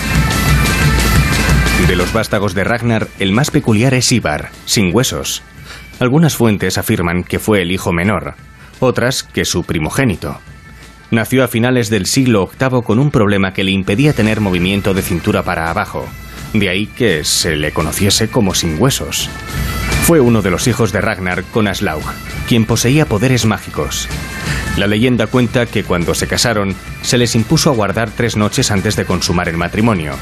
[1.87, 5.43] De los vástagos de Ragnar, el más peculiar es Ivar, sin huesos.
[5.99, 8.33] Algunas fuentes afirman que fue el hijo menor,
[8.79, 10.39] otras que su primogénito.
[11.11, 15.01] Nació a finales del siglo VIII con un problema que le impedía tener movimiento de
[15.01, 16.05] cintura para abajo,
[16.53, 19.29] de ahí que se le conociese como sin huesos.
[20.05, 22.03] Fue uno de los hijos de Ragnar con Aslaug,
[22.47, 24.07] quien poseía poderes mágicos.
[24.77, 29.05] La leyenda cuenta que cuando se casaron se les impuso aguardar tres noches antes de
[29.05, 30.15] consumar el matrimonio,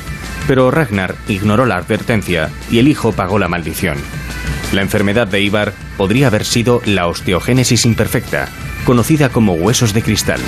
[0.48, 3.98] pero Ragnar ignoró la advertencia y el hijo pagó la maldición.
[4.74, 8.50] La enfermedad de Ivar podría haber sido la osteogénesis imperfecta,
[8.86, 10.42] conocida como huesos de cristal.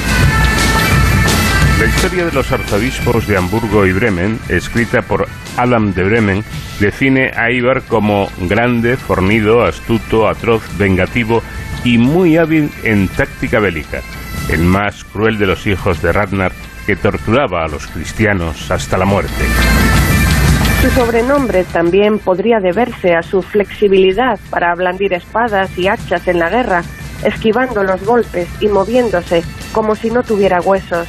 [1.80, 6.44] La historia de los arzobispos de Hamburgo y Bremen, escrita por Adam de Bremen,
[6.82, 11.42] define a Ivar como grande, fornido, astuto, atroz, vengativo
[11.86, 14.02] y muy hábil en táctica bélica,
[14.50, 16.52] el más cruel de los hijos de Ragnar
[16.86, 19.46] que torturaba a los cristianos hasta la muerte.
[20.82, 26.50] Su sobrenombre también podría deberse a su flexibilidad para blandir espadas y hachas en la
[26.50, 26.84] guerra,
[27.24, 31.08] esquivando los golpes y moviéndose como si no tuviera huesos.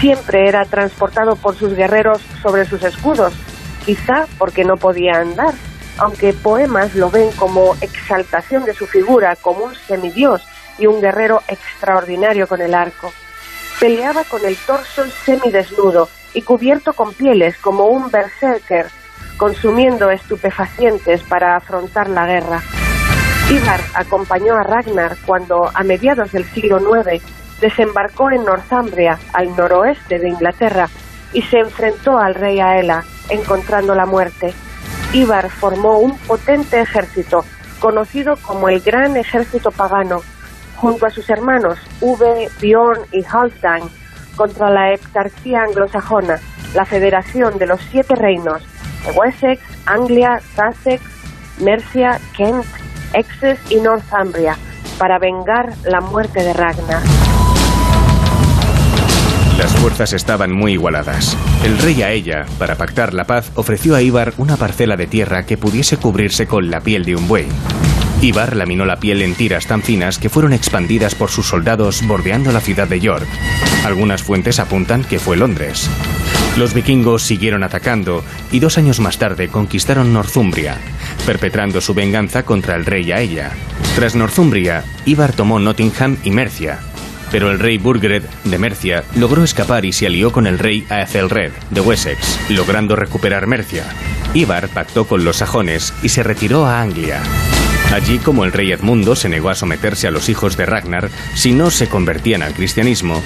[0.00, 3.34] Siempre era transportado por sus guerreros sobre sus escudos,
[3.84, 5.54] quizá porque no podía andar,
[5.98, 10.46] aunque poemas lo ven como exaltación de su figura, como un semidios
[10.78, 13.12] y un guerrero extraordinario con el arco.
[13.80, 18.86] Peleaba con el torso semidesnudo y cubierto con pieles como un berserker,
[19.36, 22.62] consumiendo estupefacientes para afrontar la guerra.
[23.50, 27.24] Ivar acompañó a Ragnar cuando, a mediados del siglo IX,
[27.60, 30.88] desembarcó en Northumbria, al noroeste de Inglaterra,
[31.32, 34.54] y se enfrentó al rey Aela, encontrando la muerte.
[35.12, 37.44] Ivar formó un potente ejército,
[37.80, 40.20] conocido como el Gran Ejército Pagano,
[40.76, 43.82] junto a sus hermanos Uwe, Bjorn y Halfdan
[44.36, 46.38] contra la heptarquía anglosajona,
[46.74, 48.62] la federación de los siete reinos
[49.04, 51.02] de Wessex, Anglia, Sussex,
[51.60, 52.64] Mercia, Kent,
[53.12, 54.56] Essex y Northumbria,
[54.98, 57.27] para vengar la muerte de Ragnar.
[59.58, 61.36] Las fuerzas estaban muy igualadas.
[61.64, 65.46] El rey a ella, para pactar la paz, ofreció a Ivar una parcela de tierra
[65.46, 67.48] que pudiese cubrirse con la piel de un buey.
[68.22, 72.52] Ivar laminó la piel en tiras tan finas que fueron expandidas por sus soldados bordeando
[72.52, 73.26] la ciudad de York.
[73.84, 75.90] Algunas fuentes apuntan que fue Londres.
[76.56, 80.76] Los vikingos siguieron atacando y dos años más tarde conquistaron Northumbria,
[81.26, 83.50] perpetrando su venganza contra el rey a ella.
[83.96, 86.80] Tras Northumbria, Ivar tomó Nottingham y Mercia,
[87.30, 91.52] pero el rey Burgred de Mercia logró escapar y se alió con el rey Aethelred
[91.70, 93.84] de Wessex, logrando recuperar Mercia.
[94.34, 97.22] Ivar pactó con los sajones y se retiró a Anglia.
[97.92, 101.52] Allí, como el rey Edmundo se negó a someterse a los hijos de Ragnar si
[101.52, 103.22] no se convertían al cristianismo,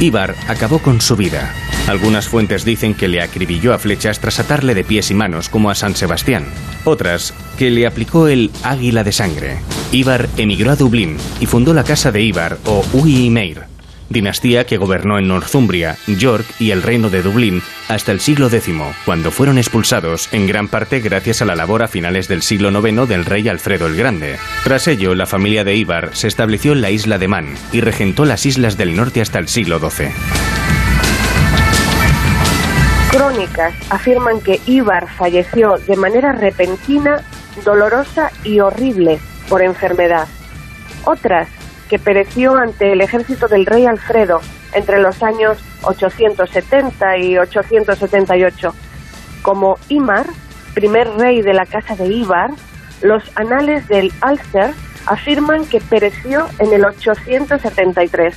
[0.00, 1.52] Ivar acabó con su vida.
[1.88, 5.70] Algunas fuentes dicen que le acribilló a flechas tras atarle de pies y manos como
[5.70, 6.46] a San Sebastián.
[6.84, 9.58] Otras, que le aplicó el águila de sangre.
[9.92, 13.73] Ivar emigró a Dublín y fundó la casa de Ivar o Ui Meir,
[14.08, 18.74] dinastía que gobernó en Northumbria, York y el reino de Dublín hasta el siglo X,
[19.04, 23.08] cuando fueron expulsados, en gran parte gracias a la labor a finales del siglo IX
[23.08, 24.36] del rey Alfredo el Grande.
[24.62, 28.24] Tras ello, la familia de Ivar se estableció en la isla de Man y regentó
[28.24, 30.08] las islas del norte hasta el siglo XII.
[33.10, 37.22] Crónicas afirman que Ivar falleció de manera repentina,
[37.64, 40.26] dolorosa y horrible por enfermedad.
[41.04, 41.48] Otras
[41.94, 44.40] que pereció ante el ejército del rey Alfredo
[44.72, 48.74] entre los años 870 y 878.
[49.42, 50.26] Como Imar,
[50.74, 52.50] primer rey de la casa de Ibar,
[53.00, 54.72] los anales del Ulster
[55.06, 58.36] afirman que pereció en el 873.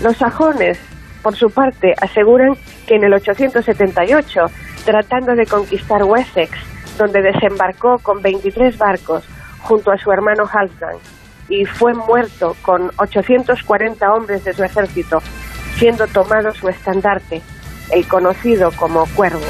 [0.00, 0.78] Los sajones,
[1.24, 2.54] por su parte, aseguran
[2.86, 4.44] que en el 878,
[4.84, 6.52] tratando de conquistar Wessex,
[6.98, 9.24] donde desembarcó con 23 barcos
[9.58, 10.98] junto a su hermano Halfdan,
[11.48, 15.22] y fue muerto con 840 hombres de su ejército,
[15.76, 17.42] siendo tomado su estandarte,
[17.90, 19.40] el conocido como Cuervo.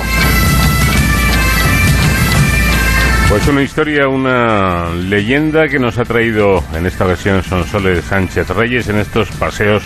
[3.33, 8.91] Pues una historia, una leyenda que nos ha traído en esta ocasión Sonsoles Sánchez Reyes
[8.91, 9.85] en estos paseos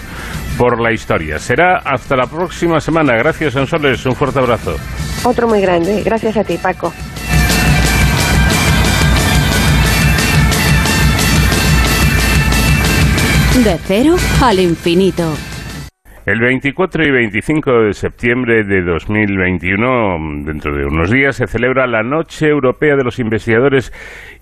[0.59, 1.39] por la historia.
[1.39, 3.15] Será hasta la próxima semana.
[3.15, 4.77] Gracias Sonsoles, un fuerte abrazo.
[5.23, 6.03] Otro muy grande.
[6.03, 6.93] Gracias a ti, Paco.
[13.65, 15.33] De cero al infinito.
[16.27, 22.03] El 24 y 25 de septiembre de 2021, dentro de unos días, se celebra la
[22.03, 23.93] Noche Europea de los Investigadores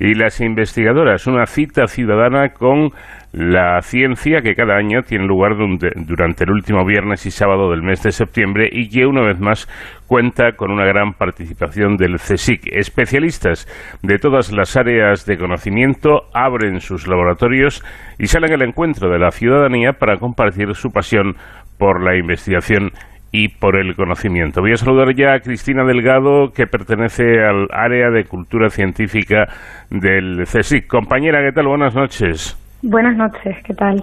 [0.01, 2.91] y las Investigadoras, una cita ciudadana con
[3.35, 8.01] la ciencia que cada año tiene lugar durante el último viernes y sábado del mes
[8.05, 9.67] de septiembre y que una vez más
[10.07, 12.69] cuenta con una gran participación del CSIC.
[12.71, 13.67] Especialistas
[14.03, 17.85] de todas las áreas de conocimiento abren sus laboratorios
[18.21, 21.35] y salen al encuentro de la ciudadanía para compartir su pasión
[21.77, 22.93] por la investigación
[23.33, 24.61] y por el conocimiento.
[24.61, 29.49] Voy a saludar ya a Cristina Delgado, que pertenece al área de cultura científica
[29.91, 30.87] del CSIC.
[30.87, 31.67] Compañera, ¿qué tal?
[31.67, 32.61] Buenas noches.
[32.87, 34.03] Buenas noches, ¿qué tal?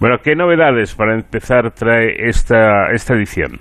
[0.00, 3.58] Bueno, ¿qué novedades para empezar trae esta, esta edición?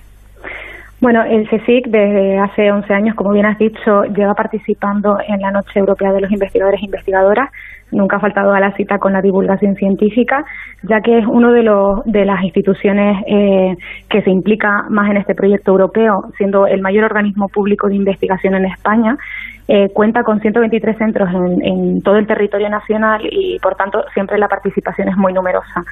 [1.02, 5.52] Bueno, el CSIC desde hace 11 años, como bien has dicho, lleva participando en la
[5.52, 7.49] Noche Europea de los Investigadores e Investigadoras.
[7.91, 10.45] Nunca ha faltado a la cita con la divulgación científica,
[10.84, 13.75] ya que es uno de, los, de las instituciones eh,
[14.10, 18.55] que se implica más en este proyecto europeo, siendo el mayor organismo público de investigación
[18.55, 19.18] en España
[19.72, 21.30] eh, cuenta con 123 centros
[21.61, 25.84] en, todo el territorio nacional y, por tanto, siempre la participación es muy numerosa.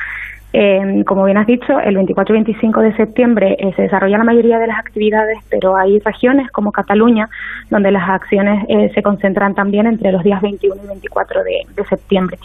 [0.52, 4.24] Eh, como bien has dicho, el 24 y 25 de septiembre eh, se desarrolla la
[4.24, 7.30] mayoría de las actividades, pero hay regiones como Cataluña
[7.70, 8.66] donde las acciones
[8.96, 12.40] se concentran también entre los días 21 y 24 de septiembre.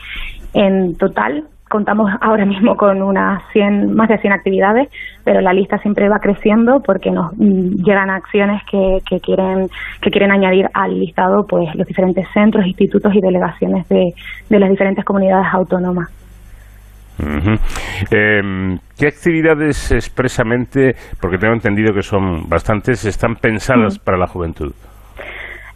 [0.53, 4.91] En total, contamos ahora mismo con unas 100, más de 100 actividades,
[5.25, 9.69] pero la lista siempre va creciendo porque nos mm, llegan acciones que, que, quieren
[10.03, 14.13] que quieren añadir al listado pues los diferentes centros, institutos y delegaciones de,
[14.51, 16.11] de las diferentes comunidades autónomas.
[18.11, 24.73] Em, ¿Qué actividades expresamente, porque tengo entendido que son bastantes, están pensadas para la juventud?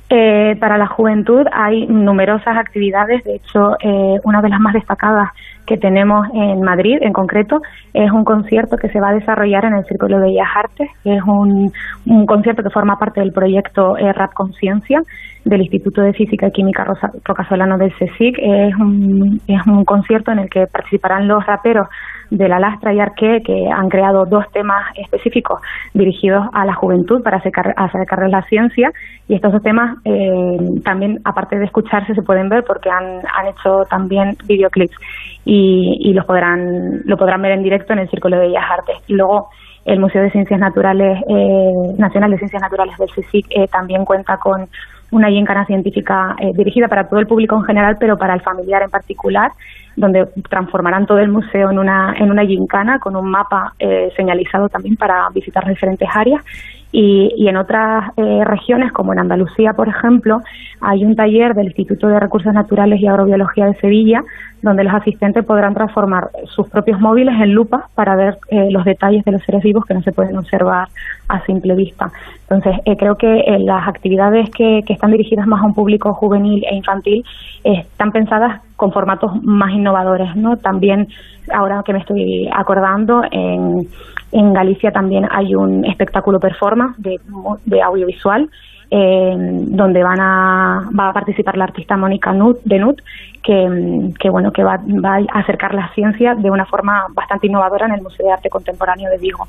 [0.09, 5.31] Eh, para la juventud hay numerosas actividades, de hecho, eh, una de las más destacadas
[5.67, 7.61] que tenemos en Madrid, en concreto,
[7.93, 11.21] es un concierto que se va a desarrollar en el Círculo de Bellas Artes, es
[11.25, 11.73] un,
[12.07, 15.03] un concierto que forma parte del proyecto eh, Rap Conciencia
[15.45, 18.39] del Instituto de Física y Química Rosa, Rocasolano del CSIC.
[18.39, 21.89] Es un, es un concierto en el que participarán los raperos
[22.31, 25.61] de la Lastra y Arque, que han creado dos temas específicos
[25.95, 28.93] dirigidos a la juventud para acercar, acercarles la ciencia.
[29.29, 33.47] Y estos dos temas eh, también, aparte de escucharse, se pueden ver porque han, han
[33.49, 34.97] hecho también videoclips
[35.45, 38.97] y, y los podrán, lo podrán ver en directo en el Círculo de Bellas Artes.
[39.07, 39.49] Y luego,
[39.87, 44.37] el Museo de Ciencias Naturales, eh, Nacional de Ciencias Naturales del CSIC, eh, también cuenta
[44.37, 44.69] con
[45.11, 48.83] una gincana científica eh, dirigida para todo el público en general, pero para el familiar
[48.83, 49.53] en particular,
[49.95, 54.69] donde transformarán todo el museo en una, en una gincana con un mapa eh, señalizado
[54.69, 56.43] también para visitar diferentes áreas.
[56.99, 60.41] Y, y en otras eh, regiones, como en Andalucía, por ejemplo,
[60.81, 64.25] hay un taller del Instituto de Recursos Naturales y Agrobiología de Sevilla,
[64.63, 69.23] donde los asistentes podrán transformar sus propios móviles en lupas para ver eh, los detalles
[69.27, 70.89] de los seres vivos que no se pueden observar
[71.29, 72.11] a simple vista.
[72.49, 76.15] Entonces, eh, creo que eh, las actividades que, que, están dirigidas más a un público
[76.15, 77.25] juvenil e infantil
[77.65, 80.57] eh, están pensadas con formatos más innovadores, ¿no?
[80.59, 81.09] También,
[81.53, 83.89] ahora que me estoy acordando, en,
[84.33, 87.19] en Galicia también hay un espectáculo performance de,
[87.65, 88.49] de audiovisual
[88.89, 93.01] eh, donde van a, va a participar la artista Mónica Nut, de Nut,
[93.43, 97.87] que, que, bueno que va, va, a acercar la ciencia de una forma bastante innovadora
[97.87, 99.49] en el Museo de Arte Contemporáneo de Vigo.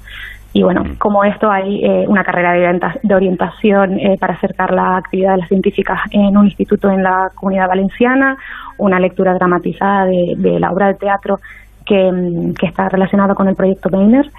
[0.58, 5.34] Y bueno, como esto hay eh, una carrera de orientación eh, para acercar la actividad
[5.34, 8.36] de las científicas en un instituto en la comunidad valenciana,
[8.80, 11.38] una lectura dramatizada de, de la obra de teatro
[11.86, 14.32] que, que, está relacionada con el proyecto Weiner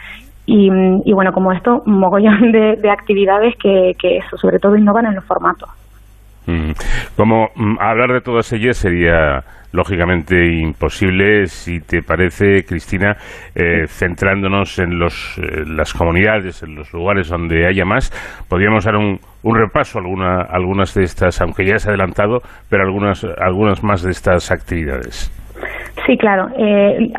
[0.45, 0.69] y,
[1.05, 5.07] y, bueno, como esto, un mogollón de, de actividades que, que, eso, sobre todo innovan
[5.07, 5.71] en los formatos.
[6.49, 6.73] Mm.
[7.15, 9.41] Como mm, hablar de todas ellas sería
[9.71, 13.17] lógicamente imposible si te parece, Cristina,
[13.55, 18.11] eh, centrándonos en los, eh, las comunidades, en los lugares donde haya más,
[18.49, 22.39] podríamos dar un, un repaso a alguna, algunas de estas, aunque ya se ha adelantado,
[22.71, 25.31] pero algunas, algunas más de estas actividades.
[26.07, 26.49] Sí, claro.
[26.57, 27.11] Eh,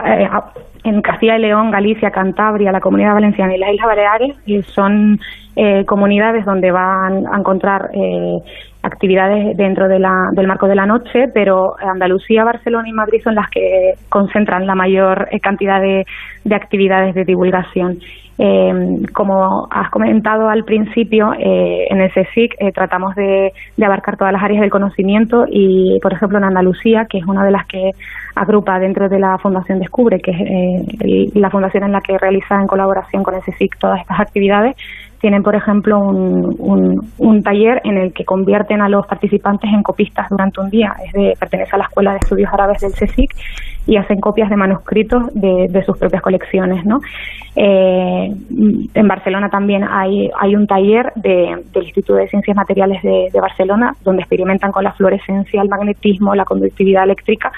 [0.84, 5.20] en Castilla y León, Galicia, Cantabria, la Comunidad Valenciana y las Islas Baleares eh, son
[5.56, 8.38] eh, comunidades donde van a encontrar eh,
[8.82, 13.36] actividades dentro de la, del marco de la noche, pero Andalucía, Barcelona y Madrid son
[13.36, 16.06] las que concentran la mayor cantidad de,
[16.44, 18.00] de actividades de divulgación.
[18.42, 24.16] Eh, como has comentado al principio, eh, en el CSIC eh, tratamos de, de, abarcar
[24.16, 27.68] todas las áreas del conocimiento y, por ejemplo, en Andalucía, que es una de las
[27.68, 27.92] que
[28.36, 32.68] agrupa dentro de la Fundación Descubre, que es la fundación en la que realiza en
[32.68, 34.78] colaboración con el CSIC todas estas actividades,
[35.20, 40.28] tienen, por ejemplo, un, un, taller en el que convierten a los participantes en copistas
[40.30, 40.94] durante un día.
[41.06, 43.32] Es de, pertenece a la Escuela de Estudios Árabes del CSIC
[43.88, 46.86] y hacen copias de manuscritos de, de sus propias colecciones.
[46.86, 47.00] ¿no?
[47.56, 48.32] Eh,
[48.94, 53.42] en Barcelona también hay, hay un taller de, del Instituto de Ciencias Materiales de, de
[53.42, 57.52] Barcelona donde experimentan con la fluorescencia, el magnetismo, la conductividad eléctrica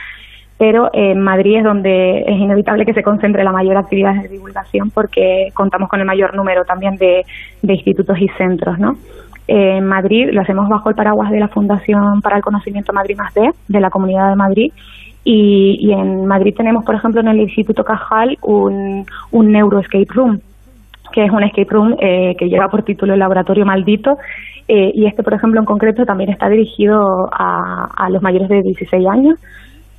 [0.62, 4.92] pero en Madrid es donde es inevitable que se concentre la mayor actividad de divulgación
[4.92, 7.24] porque contamos con el mayor número también de,
[7.64, 8.96] institutos y centros, ¿no?
[9.48, 13.34] En Madrid lo hacemos bajo el paraguas de la Fundación para el Conocimiento Madrid más
[13.34, 14.72] D, de la Comunidad de Madrid,
[15.24, 20.42] y, en Madrid tenemos, por ejemplo, en el Instituto Cajal un, un Neuro Escape Room,
[21.12, 24.16] que es un escape room eh, que lleva por título El Laboratorio Maldito,
[24.68, 29.08] eh, y este, por ejemplo, en concreto también está dirigido a los mayores de 16
[29.08, 29.40] años,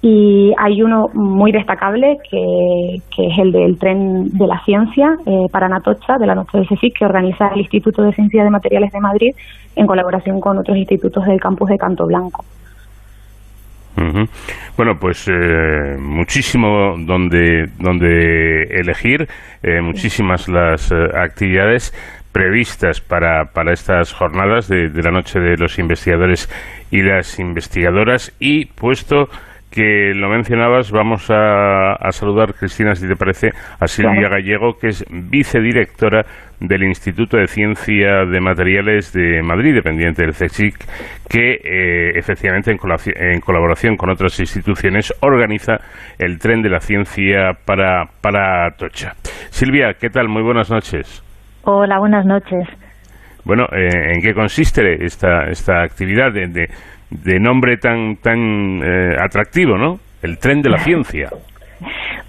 [0.05, 5.47] y hay uno muy destacable que, que es el del tren de la ciencia eh,
[5.51, 8.91] para Natocha, de la Noche del CSIC, que organiza el Instituto de Ciencia de Materiales
[8.93, 9.31] de Madrid
[9.77, 12.45] en colaboración con otros institutos del campus de Canto Blanco.
[13.97, 14.29] Uh -huh.
[14.77, 19.29] Bueno, pues eh, muchísimo donde, donde elegir,
[19.63, 21.93] eh, muchísimas las eh, actividades
[22.33, 26.49] previstas para, para estas jornadas de, de la Noche de los Investigadores
[26.91, 29.29] y las Investigadoras y puesto
[29.73, 33.51] que lo mencionabas, vamos a, a, saludar, Cristina, si te parece,
[33.81, 34.29] a Silvia.
[34.29, 36.25] Gallego, que es vicedirectora
[36.61, 40.77] del Instituto de Ciencia de Materiales de Madrid, dependiente del CSIC,
[41.29, 42.79] que eh, efectivamente en,
[43.17, 45.79] en, colaboración con otras instituciones organiza
[46.19, 49.15] el tren de la ciencia para, para Tocha.
[49.49, 50.29] Silvia, ¿qué tal?
[50.29, 51.23] Muy buenas noches.
[51.65, 52.69] Hola, buenas noches.
[53.45, 56.69] Bueno, eh, ¿en qué consiste esta, esta actividad de, de
[57.25, 59.99] de nombre tan tan eh, atractivo, ¿no?
[60.23, 61.31] El tren de la ciencia.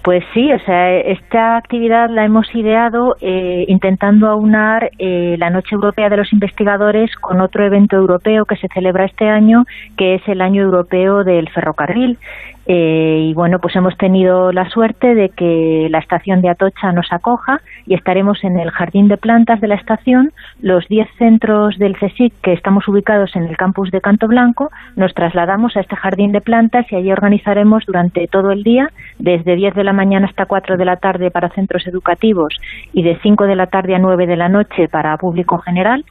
[0.04, 5.74] Pues sí, o sea, esta actividad la hemos ideado eh, intentando aunar eh, la Noche
[5.74, 9.64] Europea de los Investigadores con otro evento europeo que se celebra este año,
[9.96, 12.18] que es el Año Europeo del Ferrocarril.
[12.66, 17.10] Eh, y bueno, pues hemos tenido la suerte de que la estación de Atocha nos
[17.10, 20.32] acoja y estaremos en el jardín de plantas de la estación.
[20.60, 25.14] Los 10 centros del CSIC que estamos ubicados en el campus de Canto Blanco, nos
[25.14, 29.74] trasladamos a este jardín de plantas y allí organizaremos durante todo el día, desde 10
[29.74, 32.54] de la mañana hasta 4 de la tarde para centros educativos
[32.92, 36.04] y de 5 de la tarde a 9 de la noche para público general,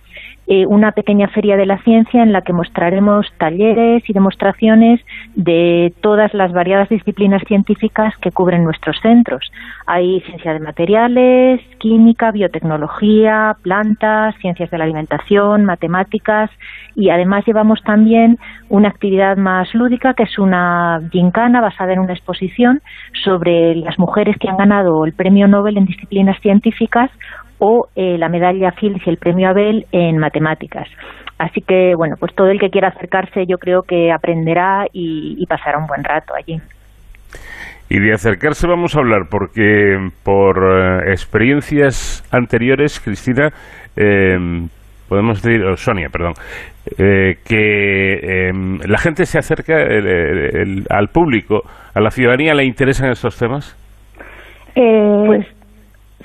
[0.55, 5.01] eh, una pequeña feria de la ciencia en la que mostraremos talleres y demostraciones
[5.33, 9.51] de todas las variadas disciplinas científicas que cubren nuestros centros.
[9.87, 16.51] Hay ciencia de materiales, química, biotecnología, plantas, ciencias de la alimentación, matemáticas
[16.95, 18.37] y además llevamos también
[18.69, 22.79] una actividad más lúdica que es una gincana basada en una exposición
[23.23, 27.09] sobre las mujeres que han ganado el premio Nobel en disciplinas científicas
[27.65, 30.85] o eh, la medalla Fields y el premio Abel en matemáticas.
[31.37, 35.77] Así que, bueno, pues todo el que quiera acercarse yo creo que aprenderá y, pasará
[35.77, 36.59] un buen rato allí.
[37.89, 43.47] Y de acercarse vamos a hablar porque por eh, experiencias anteriores, Cristina,
[43.95, 44.35] eh,
[45.07, 46.33] podemos decir, o Sonia, perdón,
[46.97, 49.75] que em, la gente se acerca
[50.89, 51.61] al público,
[51.95, 53.77] a la ciudadanía, ¿le interesan estos temas?
[54.73, 55.45] pues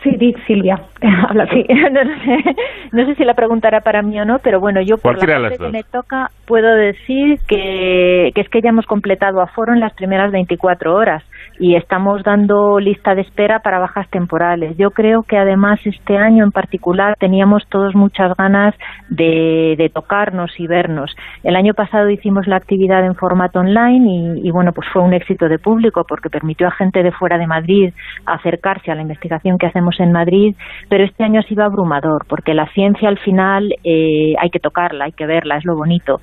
[0.03, 0.81] Sí, di Silvia.
[1.29, 1.67] Habla sí.
[2.93, 5.41] no, sé, si la pregunta era para mí o no, pero bueno, yo por la
[5.41, 9.81] parte que me toca puedo decir que, que es que ya hemos completado aforo en
[9.81, 11.23] las primeras 24 horas
[11.59, 14.77] y estamos dando lista de espera para bajas temporales.
[14.77, 18.75] Yo creo que además este año en particular teníamos todos muchas ganas
[19.09, 21.15] de, de tocarnos y vernos.
[21.43, 25.49] El año pasado hicimos la actividad en formato online y, bueno, pues fue un éxito
[25.49, 27.93] de público porque permitió a gente de fuera de Madrid
[28.27, 30.55] acercarse a la investigación que hacemos en Madrid,
[30.89, 35.07] pero este año ha sido abrumador porque la ciencia al final eh, hay que tocarla,
[35.07, 36.21] hay que verla, es lo bonito.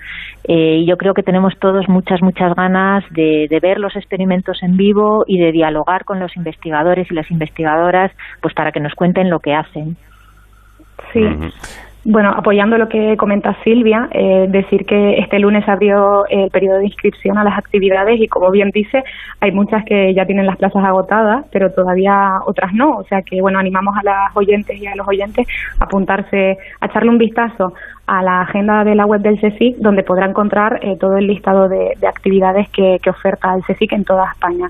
[0.47, 4.61] Eh, y yo creo que tenemos todos muchas, muchas ganas de, de ver los experimentos
[4.63, 8.11] en vivo y de dialogar con los investigadores y las investigadoras
[8.41, 9.97] pues para que nos cuenten lo que hacen.
[11.13, 11.25] Sí.
[12.07, 16.85] Bueno, apoyando lo que comenta Silvia, eh, decir que este lunes abrió el periodo de
[16.85, 19.03] inscripción a las actividades y como bien dice,
[19.39, 22.97] hay muchas que ya tienen las plazas agotadas, pero todavía otras no.
[22.97, 25.47] O sea que, bueno, animamos a las oyentes y a los oyentes
[25.79, 27.73] a apuntarse, a echarle un vistazo
[28.05, 31.67] a la agenda de la web del CSIC, donde podrá encontrar eh, todo el listado
[31.67, 34.69] de, actividades que, oferta el CSIC en toda España.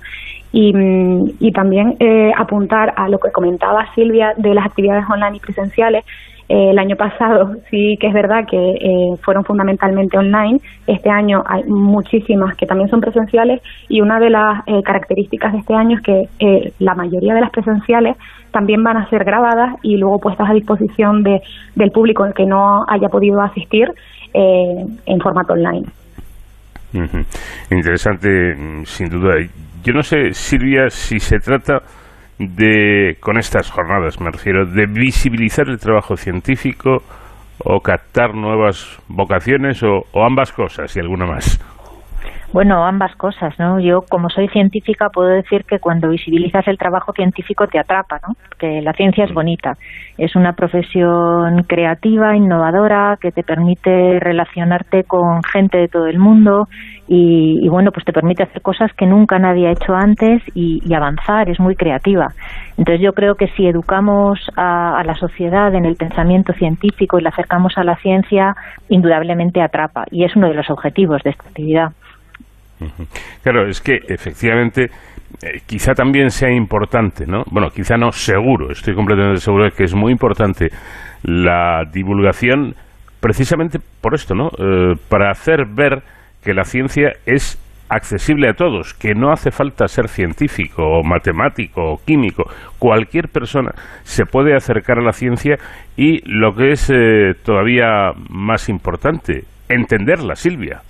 [0.58, 5.36] Y, mm, y también eh, apuntar a lo que comentaba Silvia de las actividades online
[5.36, 6.06] y presenciales,
[6.48, 10.62] eh, el año pasado sí que es verdad que eh, fueron fundamentalmente online.
[10.88, 15.60] Este año hay muchísimas que también son presenciales y una de las eh, características de
[15.60, 18.16] este año es que la mayoría de las presenciales
[18.52, 21.42] también van a ser grabadas y luego puestas a disposición de,
[21.76, 23.92] del público que no haya podido asistir
[24.34, 25.86] en formato online.
[27.72, 29.36] Interesante, mm, sin duda.
[29.86, 31.84] Yo no sé, Silvia, si se trata
[32.40, 37.04] de, con estas jornadas me refiero, de visibilizar el trabajo científico
[37.64, 41.60] o captar nuevas vocaciones o, ambas cosas y alguna más?
[42.56, 43.82] Bueno, ambas cosas, ¿no?
[43.82, 48.36] Yo, como soy científica, puedo decir que cuando visibilizas el trabajo científico te atrapa, ¿no?
[48.58, 49.34] Que la ciencia es mm.
[49.34, 49.74] bonita.
[50.18, 56.70] Es una profesión creativa, innovadora, que te permite relacionarte con gente de todo el mundo
[57.10, 61.50] y, bueno, pues te permite hacer cosas que nunca nadie ha hecho antes y, avanzar,
[61.50, 62.30] es muy creativa.
[62.78, 67.32] Entonces yo creo que si educamos a, la sociedad en el pensamiento científico y la
[67.32, 68.56] acercamos a la ciencia,
[68.88, 71.92] indudablemente atrapa y es uno de los objetivos de esta actividad.
[73.44, 74.90] Claro, es que efectivamente
[75.42, 77.44] eh, quizá también sea importante, ¿no?
[77.52, 80.70] Bueno, quizá no, seguro, estoy completamente seguro de que es muy importante
[81.24, 82.76] la divulgación
[83.20, 84.50] precisamente por esto, ¿no?
[84.58, 86.04] Eh, para hacer ver
[86.44, 87.60] que la ciencia es
[87.90, 92.44] accesible a todos, que no hace falta ser científico o matemático o químico,
[92.80, 93.72] cualquier persona
[94.04, 95.58] se puede acercar a la ciencia
[95.96, 100.82] y lo que es eh, todavía más importante, entenderla, Silvia.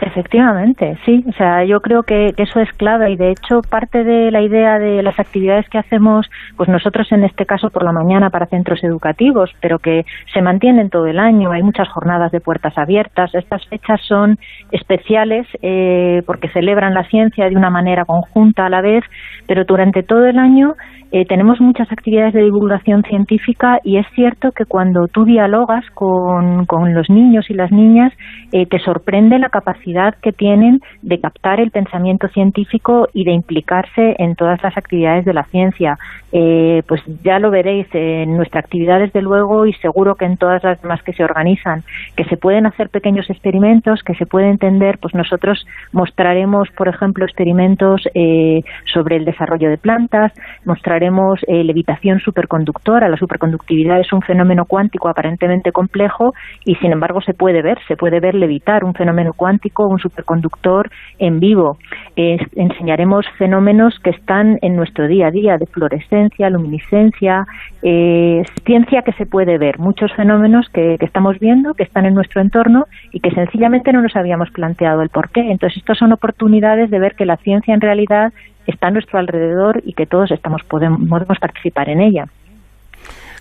[0.00, 1.22] Efectivamente, sí.
[1.28, 4.78] O sea, yo creo que, eso es clave y de hecho parte de la idea
[4.78, 6.26] de las actividades que hacemos,
[6.56, 10.88] pues nosotros en este caso por la mañana para centros educativos, pero que se mantienen
[10.88, 11.52] todo el año.
[11.52, 13.34] Hay muchas jornadas de puertas abiertas.
[13.34, 14.38] Estas fechas son
[14.72, 19.04] especiales eh, porque celebran la ciencia de una manera conjunta a la vez,
[19.46, 20.76] pero durante todo el año
[21.12, 26.66] eh, tenemos muchas actividades de divulgación científica y es cierto que cuando tú dialogas con,
[26.66, 28.12] con los niños y las niñas,
[28.52, 29.89] eh, te sorprende la capacidad
[30.22, 35.34] que tienen de captar el pensamiento científico y de implicarse en todas las actividades de
[35.34, 35.98] la ciencia.
[36.32, 40.62] Eh, pues ya lo veréis en nuestra actividad, desde luego, y seguro que en todas
[40.62, 41.82] las demás que se organizan,
[42.16, 47.24] que se pueden hacer pequeños experimentos, que se puede entender, pues nosotros mostraremos, por ejemplo,
[47.24, 48.62] experimentos eh,
[48.92, 50.32] sobre el desarrollo de plantas,
[50.64, 53.08] mostraremos eh, levitación superconductora.
[53.08, 56.32] La superconductividad es un fenómeno cuántico aparentemente complejo
[56.64, 60.90] y, sin embargo, se puede ver, se puede ver levitar un fenómeno cuántico, un superconductor
[61.18, 61.78] en vivo.
[62.16, 67.46] enseñaremos fenómenos que están en nuestro día a día de fluorescencia, luminiscencia,
[67.82, 72.14] eh, ciencia que se puede ver, muchos fenómenos que, que estamos viendo, que están en
[72.14, 75.40] nuestro entorno y que sencillamente no nos habíamos planteado el porqué.
[75.50, 78.32] Entonces, estas son oportunidades de ver que la ciencia en realidad
[78.66, 82.26] está a nuestro alrededor y que todos estamos podemos, podemos participar en ella.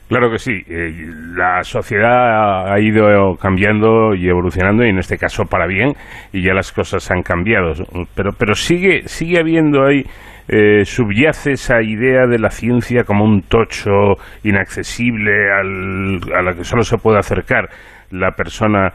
[0.10, 0.64] Claro que sí.
[0.68, 0.92] Eh,
[1.36, 5.94] la sociedad ha ido cambiando y evolucionando, y en este caso para bien,
[6.34, 7.74] y ya las cosas han cambiado.
[8.16, 10.04] Pero, pero sigue, sigue habiendo ahí,
[10.48, 16.64] eh, subyace esa idea de la ciencia como un tocho inaccesible al, a la que
[16.64, 17.70] solo se puede acercar
[18.10, 18.92] la persona,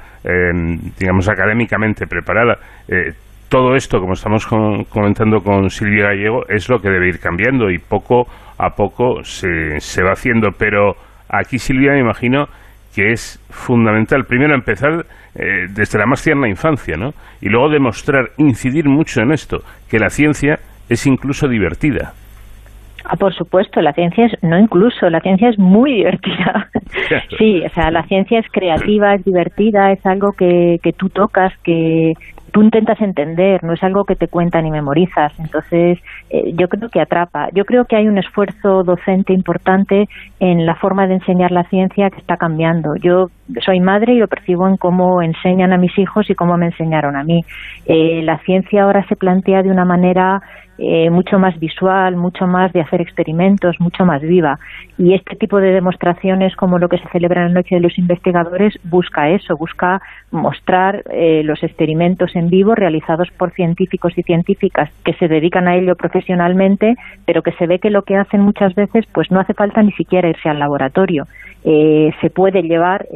[0.99, 2.59] digamos, académicamente preparada.
[3.55, 7.79] Todo esto, como estamos comentando con Silvia Gallego, es lo que debe ir cambiando y
[7.79, 8.27] poco
[8.59, 10.49] a poco se, se va haciendo.
[10.59, 10.95] Pero
[11.29, 12.47] aquí, Silvia, me imagino
[12.97, 17.11] que es fundamental, primero empezar eh, desde la más tierna infancia, ¿no?
[17.41, 22.13] Y luego demostrar, incidir mucho en esto, que la ciencia es incluso divertida.
[23.05, 26.71] Ah, por supuesto, la ciencia es, no incluso, la ciencia es muy divertida.
[27.39, 31.53] sí, o sea, la ciencia es creativa, es divertida, es algo que, que tú tocas,
[31.63, 32.15] que,
[32.55, 35.33] tú intentas entender, no es algo que te cuentan y memorizas.
[35.41, 35.99] Entonces,
[36.31, 37.49] eh, yo creo que atrapa.
[37.53, 42.11] Yo creo que hay un esfuerzo docente importante en la forma de enseñar la ciencia
[42.11, 42.95] que está cambiando.
[42.95, 43.29] Yo
[43.65, 47.17] soy madre y lo percibo en cómo enseñan a mis hijos y cómo me enseñaron
[47.17, 47.43] a mí.
[47.87, 50.41] Eh, la ciencia ahora se plantea de una manera
[50.77, 54.59] eh, mucho más visual, mucho más de hacer experimentos, mucho más viva.
[54.99, 57.97] Y este tipo de demostraciones, como lo que se celebra en la Noche de los
[57.97, 60.01] Investigadores, busca eso, busca
[60.33, 65.77] mostrar eh, los experimentos en vivo realizados por científicos y científicas que se dedican a
[65.77, 69.55] ello profesionalmente, pero que se ve que lo que hacen muchas veces, pues no hace
[69.55, 71.27] falta ni siquiera irse al laboratorio.
[71.67, 73.07] Eh, se puede llevar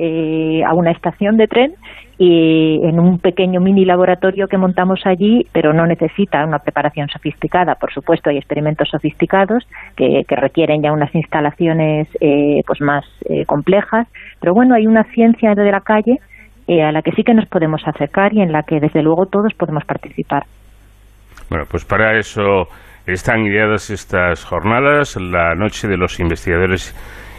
[0.65, 1.75] a una estación de tren
[2.19, 7.77] y en un pequeño mini laboratorio que montamos allí, pero no necesita una preparación sofisticada.
[7.77, 9.65] Por supuesto, hay experimentos sofisticados
[9.97, 14.09] que, requieren ya unas instalaciones eh, pues más eh, complejas,
[14.41, 16.19] pero bueno, hay una ciencia de la calle
[16.67, 19.27] eh, a la que sí que nos podemos acercar y en la que desde luego
[19.27, 20.45] todos podemos participar.
[21.49, 22.67] Bueno, pues para eso
[23.07, 26.95] están ideadas estas jornadas, la noche de los investigadores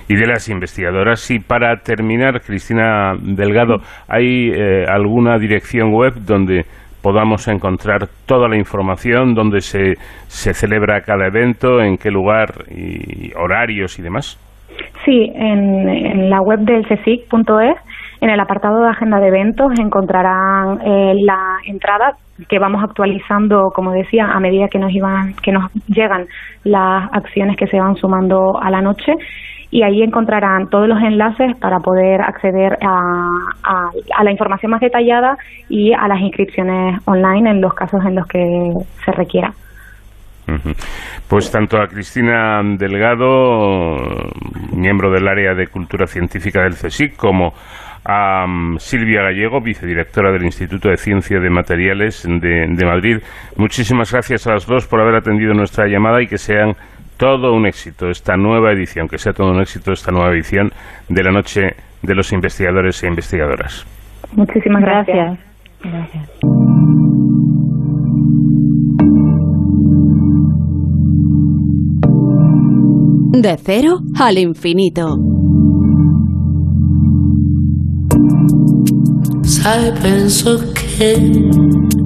[0.10, 1.30] y de las investigadoras.
[1.32, 6.66] Y para terminar, Cristina Delgado, ¿hay eh, alguna dirección web donde
[7.01, 9.93] podamos encontrar toda la información, donde se,
[10.28, 14.38] se celebra cada evento, en qué lugar, y horarios y demás?
[15.05, 17.78] Sí, en, la web del CSIC.es,
[18.22, 22.16] en el apartado de agenda de eventos, encontrarán eh, la entrada
[22.47, 26.26] que vamos actualizando, como decía, a medida que nos iban, que nos llegan
[26.64, 29.14] las acciones que se van sumando a la noche
[29.72, 35.38] y ahí encontrarán todos los enlaces para poder acceder a, la información más detallada
[35.70, 38.44] y a las inscripciones online en los casos en los que
[39.06, 39.54] se requiera.
[41.28, 43.98] Pues tanto a Cristina Delgado,
[44.74, 47.54] miembro del área de Cultura Científica del CSIC, como
[48.04, 53.18] a mm, Silvia Gallego, vicedirectora del Instituto de Ciencia de Materiales de Madrid.
[53.58, 56.76] Muchísimas gracias a las dos por haber atendido nuestra llamada y que sean
[57.20, 60.72] todo un éxito esta nueva edición, que sea todo un éxito esta nueva edición
[61.10, 63.86] de la Noche de los Investigadores e Investigadoras.
[64.36, 65.38] Muchísimas gracias.
[65.84, 66.30] gracias.
[73.32, 75.18] De cero al infinito.
[80.74, 81.99] que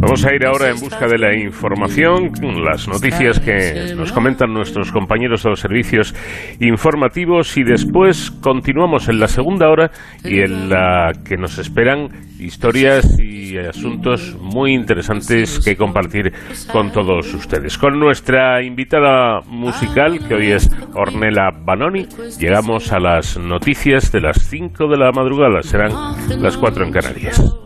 [0.00, 2.32] Vamos a ir ahora en busca de la información,
[2.64, 6.14] las noticias que nos comentan nuestros compañeros de los servicios
[6.58, 9.90] informativos y después continuamos en la segunda hora
[10.24, 16.32] y en la que nos esperan historias y asuntos muy interesantes que compartir
[16.72, 17.76] con todos ustedes.
[17.76, 22.06] Con nuestra invitada musical, que hoy es Ornella Banoni,
[22.38, 25.92] llegamos a las noticias de las 5 de la madrugada, serán
[26.40, 27.59] las 4 en Canarias.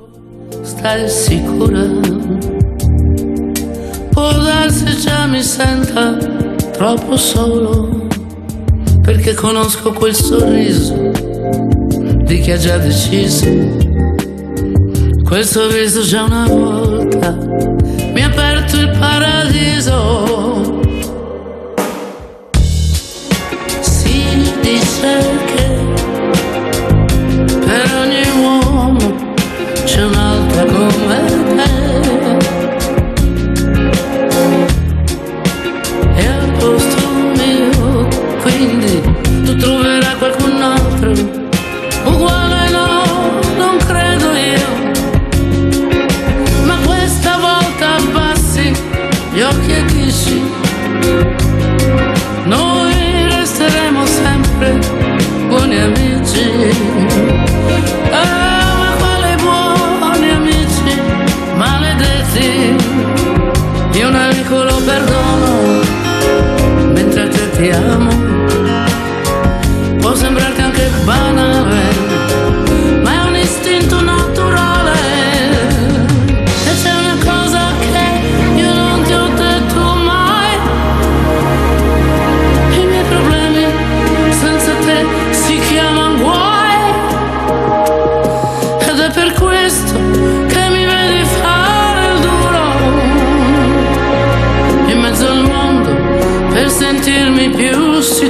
[0.62, 1.82] Stai sicura.
[4.10, 6.16] Può darsi già mi senta
[6.72, 8.06] troppo solo,
[9.02, 11.10] perché conosco quel sorriso
[12.24, 13.82] di chi ha già deciso
[15.24, 17.36] questo viso già una volta
[18.12, 20.80] mi ha aperto il paradiso.
[23.80, 25.66] Si dice che
[27.58, 28.03] per
[41.04, 41.42] altro.
[42.04, 44.92] Uguale no, non credo io.
[46.64, 48.72] Ma questa volta abbassi
[49.32, 50.42] gli occhi e dici
[52.44, 54.78] Noi resteremo sempre
[55.48, 56.50] buoni amici.
[58.10, 61.00] Ah, ma quali buoni amici
[61.56, 62.76] maledetti
[63.92, 65.82] Io un amico lo perdono
[66.92, 68.10] Mentre te ti amo.
[70.00, 70.53] Può sembrarti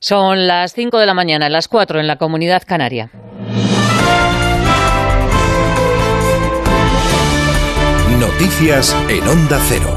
[0.00, 3.12] Son las 5 de la mañana, las 4 en la comunidad canaria.
[8.40, 9.94] Noticias en Onda Cero.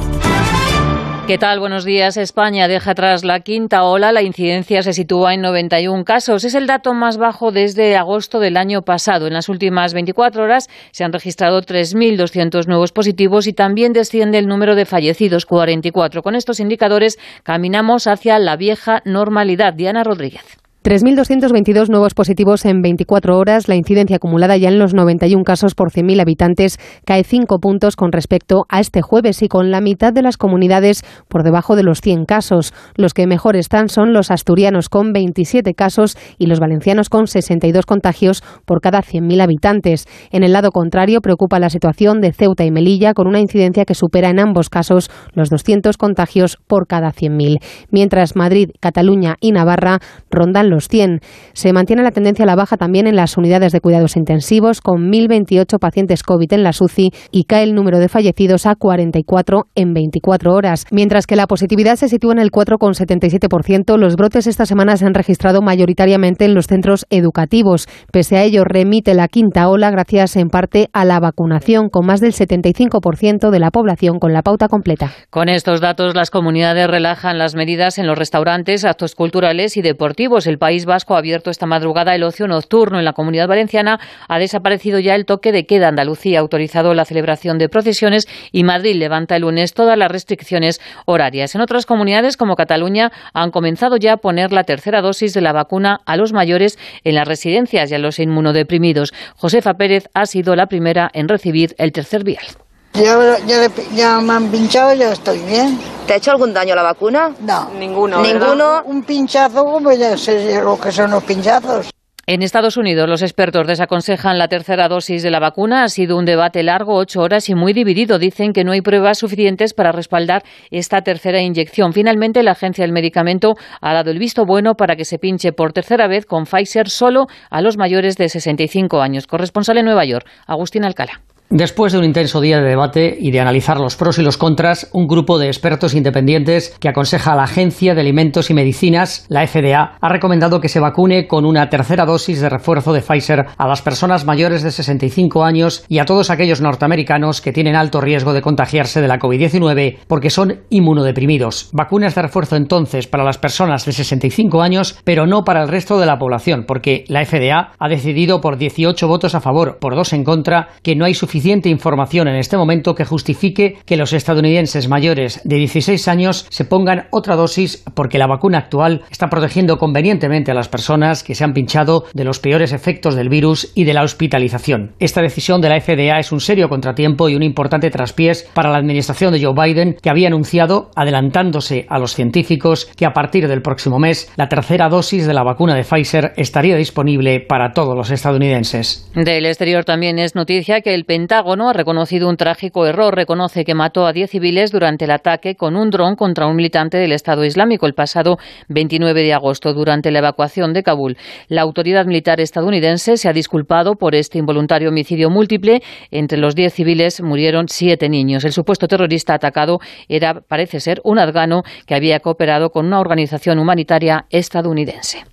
[1.27, 1.61] ¿Qué tal?
[1.61, 2.17] Buenos días.
[2.17, 4.11] España deja atrás la quinta ola.
[4.11, 6.43] La incidencia se sitúa en 91 casos.
[6.43, 9.27] Es el dato más bajo desde agosto del año pasado.
[9.27, 14.47] En las últimas 24 horas se han registrado 3.200 nuevos positivos y también desciende el
[14.47, 16.21] número de fallecidos, 44.
[16.21, 19.73] Con estos indicadores caminamos hacia la vieja normalidad.
[19.73, 20.62] Diana Rodríguez.
[20.83, 23.69] 3.222 nuevos positivos en 24 horas.
[23.69, 28.11] La incidencia acumulada ya en los 91 casos por 100.000 habitantes cae 5 puntos con
[28.11, 32.01] respecto a este jueves y con la mitad de las comunidades por debajo de los
[32.01, 32.73] 100 casos.
[32.97, 37.85] Los que mejor están son los asturianos con 27 casos y los valencianos con 62
[37.85, 40.05] contagios por cada 100.000 habitantes.
[40.31, 43.95] En el lado contrario, preocupa la situación de Ceuta y Melilla con una incidencia que
[43.95, 47.59] supera en ambos casos los 200 contagios por cada 100.000.
[47.89, 51.21] Mientras Madrid, Cataluña y Navarra rondan los 100.
[51.53, 55.09] Se mantiene la tendencia a la baja también en las unidades de cuidados intensivos, con
[55.09, 59.93] 1.028 pacientes COVID en la UCI y cae el número de fallecidos a 44 en
[59.93, 60.85] 24 horas.
[60.91, 65.13] Mientras que la positividad se sitúa en el 4,77%, los brotes esta semana se han
[65.13, 67.87] registrado mayoritariamente en los centros educativos.
[68.11, 72.19] Pese a ello, remite la quinta ola gracias en parte a la vacunación, con más
[72.19, 75.11] del 75% de la población con la pauta completa.
[75.29, 80.47] Con estos datos, las comunidades relajan las medidas en los restaurantes, actos culturales y deportivos.
[80.47, 82.97] El País Vasco ha abierto esta madrugada el ocio nocturno.
[82.97, 83.99] En la comunidad valenciana
[84.29, 85.89] ha desaparecido ya el toque de queda.
[85.89, 90.79] Andalucía ha autorizado la celebración de procesiones y Madrid levanta el lunes todas las restricciones
[91.05, 91.53] horarias.
[91.53, 95.51] En otras comunidades, como Cataluña, han comenzado ya a poner la tercera dosis de la
[95.51, 99.13] vacuna a los mayores en las residencias y a los inmunodeprimidos.
[99.35, 102.62] Josefa Pérez ha sido la primera en recibir el tercer vial.
[102.93, 105.79] Ya, ya, ya, me han pinchado, ya estoy bien.
[106.05, 107.31] ¿Te ha hecho algún daño la vacuna?
[107.41, 107.69] No.
[107.71, 108.21] Ninguno.
[108.21, 108.83] ¿Ninguno?
[108.85, 111.89] Un pinchazo, como ya sé lo que son los pinchazos.
[112.25, 115.83] En Estados Unidos, los expertos desaconsejan la tercera dosis de la vacuna.
[115.83, 118.19] Ha sido un debate largo, ocho horas y muy dividido.
[118.19, 121.91] Dicen que no hay pruebas suficientes para respaldar esta tercera inyección.
[121.91, 125.73] Finalmente, la Agencia del Medicamento ha dado el visto bueno para que se pinche por
[125.73, 129.27] tercera vez con Pfizer solo a los mayores de 65 años.
[129.27, 131.23] Corresponsal en Nueva York, Agustín Alcalá.
[131.55, 134.89] Después de un intenso día de debate y de analizar los pros y los contras,
[134.91, 139.45] un grupo de expertos independientes que aconseja a la Agencia de Alimentos y Medicinas, la
[139.45, 143.67] FDA, ha recomendado que se vacune con una tercera dosis de refuerzo de Pfizer a
[143.67, 148.33] las personas mayores de 65 años y a todos aquellos norteamericanos que tienen alto riesgo
[148.33, 151.69] de contagiarse de la COVID-19 porque son inmunodeprimidos.
[151.71, 155.99] Vacunas de refuerzo entonces para las personas de 65 años, pero no para el resto
[155.99, 160.13] de la población, porque la FDA ha decidido por 18 votos a favor, por dos
[160.13, 164.87] en contra, que no hay suficiente información en este momento que justifique que los estadounidenses
[164.87, 170.51] mayores de 16 años se pongan otra dosis porque la vacuna actual está protegiendo convenientemente
[170.51, 173.93] a las personas que se han pinchado de los peores efectos del virus y de
[173.93, 174.93] la hospitalización.
[174.99, 178.77] Esta decisión de la FDA es un serio contratiempo y un importante traspiés para la
[178.77, 183.61] administración de Joe Biden que había anunciado, adelantándose a los científicos, que a partir del
[183.61, 188.11] próximo mes la tercera dosis de la vacuna de Pfizer estaría disponible para todos los
[188.11, 189.09] estadounidenses.
[189.15, 193.15] Del exterior también es noticia que el Pentágono ha reconocido un trágico error.
[193.15, 196.97] Reconoce que mató a 10 civiles durante el ataque con un dron contra un militante
[196.97, 201.15] del Estado Islámico el pasado 29 de agosto durante la evacuación de Kabul.
[201.47, 205.81] La autoridad militar estadounidense se ha disculpado por este involuntario homicidio múltiple.
[206.11, 208.43] Entre los 10 civiles murieron siete niños.
[208.43, 213.59] El supuesto terrorista atacado era, parece ser, un afgano que había cooperado con una organización
[213.59, 215.23] humanitaria estadounidense.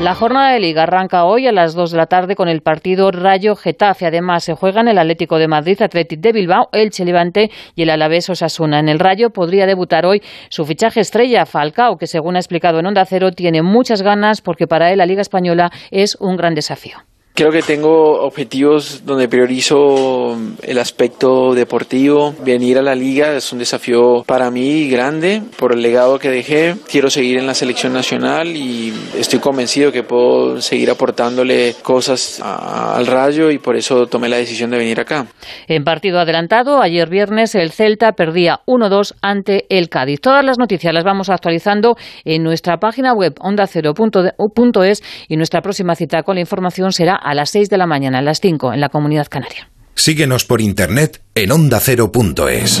[0.00, 3.10] La jornada de liga arranca hoy a las 2 de la tarde con el partido
[3.10, 4.06] Rayo Getafe.
[4.06, 8.30] Además, se juegan el Atlético de Madrid, Atlético de Bilbao, el Levante y el Alavés
[8.30, 8.78] Osasuna.
[8.78, 12.86] En el Rayo podría debutar hoy su fichaje estrella, Falcao, que según ha explicado en
[12.86, 16.98] Onda Cero, tiene muchas ganas porque para él la Liga Española es un gran desafío.
[17.38, 22.34] Creo que tengo objetivos donde priorizo el aspecto deportivo.
[22.44, 26.74] Venir a la liga es un desafío para mí grande por el legado que dejé.
[26.90, 33.06] Quiero seguir en la selección nacional y estoy convencido que puedo seguir aportándole cosas al
[33.06, 35.26] rayo y por eso tomé la decisión de venir acá.
[35.68, 40.20] En partido adelantado, ayer viernes el Celta perdía 1-2 ante el Cádiz.
[40.20, 46.24] Todas las noticias las vamos actualizando en nuestra página web ondacero.es y nuestra próxima cita
[46.24, 48.88] con la información será a las 6 de la mañana, a las 5 en la
[48.88, 49.70] Comunidad Canaria.
[49.94, 52.80] Síguenos por internet en ondacero.es.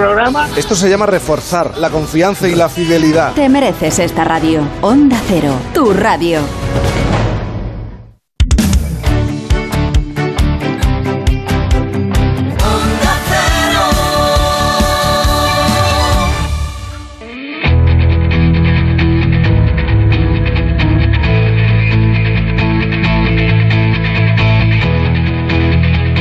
[0.01, 0.49] programa.
[0.57, 3.33] Esto se llama reforzar la confianza y la fidelidad.
[3.33, 4.61] Te mereces esta radio.
[4.81, 6.39] Onda Cero, tu radio.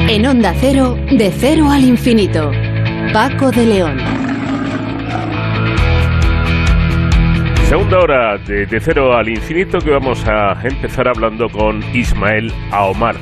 [0.09, 2.51] En Onda Cero, de cero al infinito.
[3.12, 3.98] Paco de León.
[7.68, 13.16] Segunda hora de, de, cero al infinito que vamos a empezar hablando con Ismael Aomar.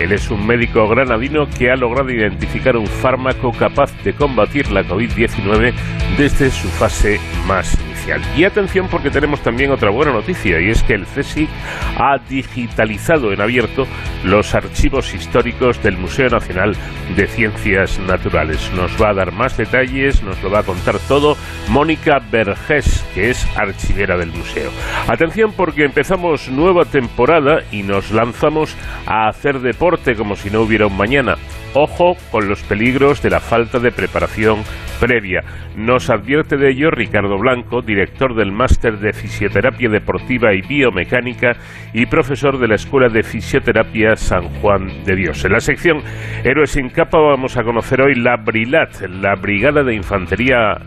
[0.00, 4.82] Él es un médico granadino que ha logrado identificar un fármaco capaz de combatir la
[4.82, 5.74] COVID-19
[6.16, 7.73] desde su fase más
[8.04, 8.22] inicial.
[8.36, 11.48] Y atención porque tenemos también otra buena noticia y es que el CSIC
[11.96, 13.86] ha digitalizado en abierto
[14.24, 16.76] los archivos históricos del Museo Nacional
[17.16, 18.70] de Ciencias Naturales.
[18.74, 21.36] Nos va a dar más detalles, nos lo va a contar todo
[21.68, 24.70] Mónica Vergés, que es archivera del museo.
[25.08, 28.76] Atención porque empezamos nueva temporada y nos lanzamos
[29.06, 31.36] a hacer deporte como si no hubiera un mañana.
[31.74, 34.62] Ojo con los peligros de la falta de preparación
[35.00, 35.42] previa.
[35.76, 41.56] Nos advierte de ello Ricardo Blanco, director del Máster de Fisioterapia Deportiva y Biomecánica
[41.92, 45.44] y profesor de la Escuela de Fisioterapia San Juan de Dios.
[45.44, 46.02] En la sección
[46.42, 50.78] Héroes sin capa vamos a conocer hoy la Brilat, la Brigada de Infantería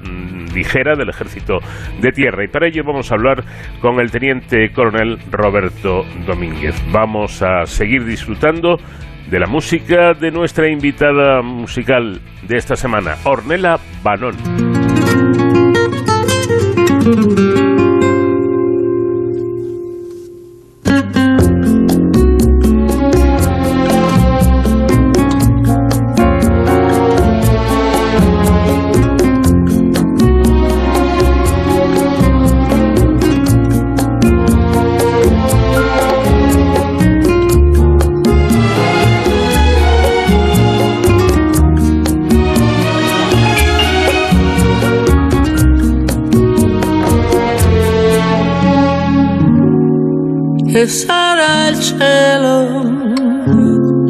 [0.53, 1.59] Ligera del Ejército
[2.01, 2.43] de Tierra.
[2.43, 3.43] Y para ello vamos a hablar
[3.79, 6.75] con el Teniente Coronel Roberto Domínguez.
[6.91, 8.77] Vamos a seguir disfrutando
[9.29, 14.96] de la música de nuestra invitada musical de esta semana, Ornella Banón.
[17.15, 17.46] Che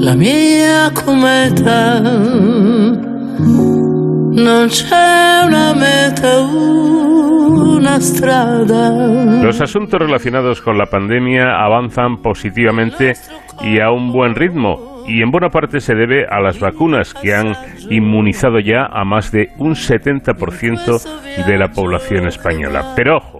[0.08, 1.99] la mia cometa.
[4.32, 9.43] Non c'è una meta, una strada.
[9.43, 13.16] Los asuntos relacionados con la pandemia avanzan positivamente
[13.62, 17.34] y a un buen ritmo y en buena parte se debe a las vacunas que
[17.36, 17.53] han
[17.89, 22.93] inmunizado ya a más de un 70% de la población española.
[22.95, 23.36] Pero ojo,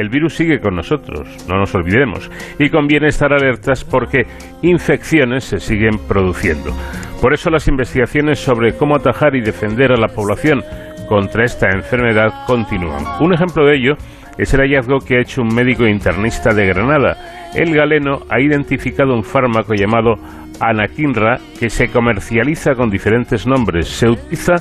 [0.00, 4.22] el virus sigue con nosotros, no nos olvidemos, y conviene estar alertas porque
[4.62, 6.72] infecciones se siguen produciendo.
[7.20, 10.62] Por eso las investigaciones sobre cómo atajar y defender a la población
[11.08, 13.04] contra esta enfermedad continúan.
[13.20, 13.94] Un ejemplo de ello
[14.38, 17.50] es el hallazgo que ha hecho un médico internista de Granada.
[17.54, 20.14] El galeno ha identificado un fármaco llamado
[20.60, 23.88] anakinra que se comercializa con diferentes nombres.
[23.88, 24.56] Se utiliza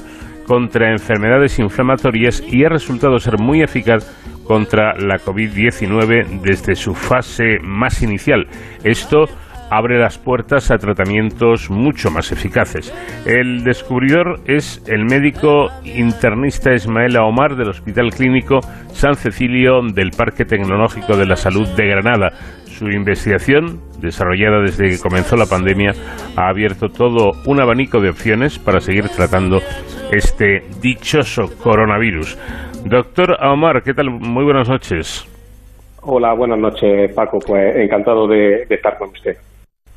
[0.45, 4.03] contra enfermedades inflamatorias y ha resultado ser muy eficaz
[4.49, 8.47] contra la COVID-19 desde su fase más inicial.
[8.83, 9.25] Esto
[9.69, 12.91] abre las puertas a tratamientos mucho más eficaces.
[13.27, 20.45] El descubridor es el médico internista Ismael Omar del Hospital Clínico San Cecilio del Parque
[20.45, 22.31] Tecnológico de la Salud de Granada.
[22.65, 25.91] Su investigación, desarrollada desde que comenzó la pandemia,
[26.35, 29.59] ha abierto todo un abanico de opciones para seguir tratando
[30.11, 32.35] este dichoso coronavirus.
[32.86, 34.09] Doctor Omar, ¿qué tal?
[34.09, 35.27] Muy buenas noches.
[36.01, 37.39] Hola, buenas noches, Paco.
[37.39, 39.36] Pues encantado de, de estar con usted.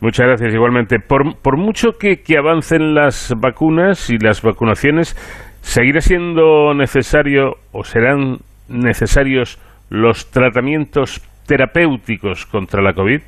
[0.00, 0.98] Muchas gracias, igualmente.
[0.98, 5.14] Por, por mucho que, que, avancen las vacunas y las vacunaciones,
[5.60, 9.60] ¿seguirá siendo necesario o serán necesarios
[9.90, 13.20] los tratamientos terapéuticos contra la COVID?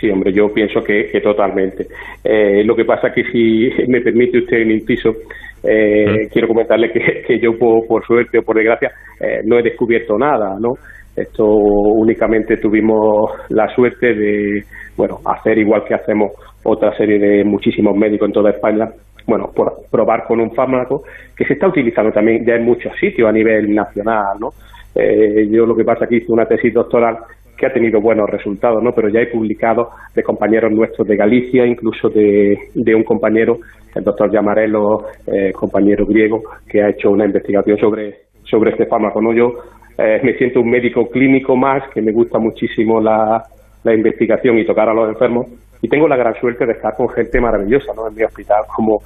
[0.00, 1.88] Sí, hombre, yo pienso que, que totalmente.
[2.22, 5.16] Eh, lo que pasa es que si me permite usted el inciso,
[5.62, 8.90] eh, quiero comentarle que, que yo, por, por, suerte o por desgracia,
[9.20, 10.74] eh, no he descubierto nada, ¿no?
[11.14, 14.64] Esto únicamente tuvimos la suerte de,
[14.96, 16.32] bueno, hacer igual que hacemos
[16.64, 18.88] otra serie de muchísimos médicos en toda España,
[19.26, 21.02] bueno, por probar con un fármaco
[21.36, 24.48] que se está utilizando también ya en muchos sitios a nivel nacional, ¿no?
[24.94, 27.18] Eh, yo lo que pasa es que hice una tesis doctoral
[27.56, 28.92] que ha tenido buenos resultados, ¿no?
[28.92, 33.58] Pero ya he publicado de compañeros nuestros de Galicia, incluso de, de un compañero,
[33.94, 39.20] el doctor Yamarello, eh, compañero griego, que ha hecho una investigación sobre, sobre este fármaco,
[39.20, 39.32] ¿no?
[39.32, 39.54] Yo
[39.98, 43.42] eh, me siento un médico clínico más, que me gusta muchísimo la,
[43.84, 45.46] la investigación y tocar a los enfermos,
[45.80, 48.08] y tengo la gran suerte de estar con gente maravillosa, ¿no?
[48.08, 48.98] En mi hospital, como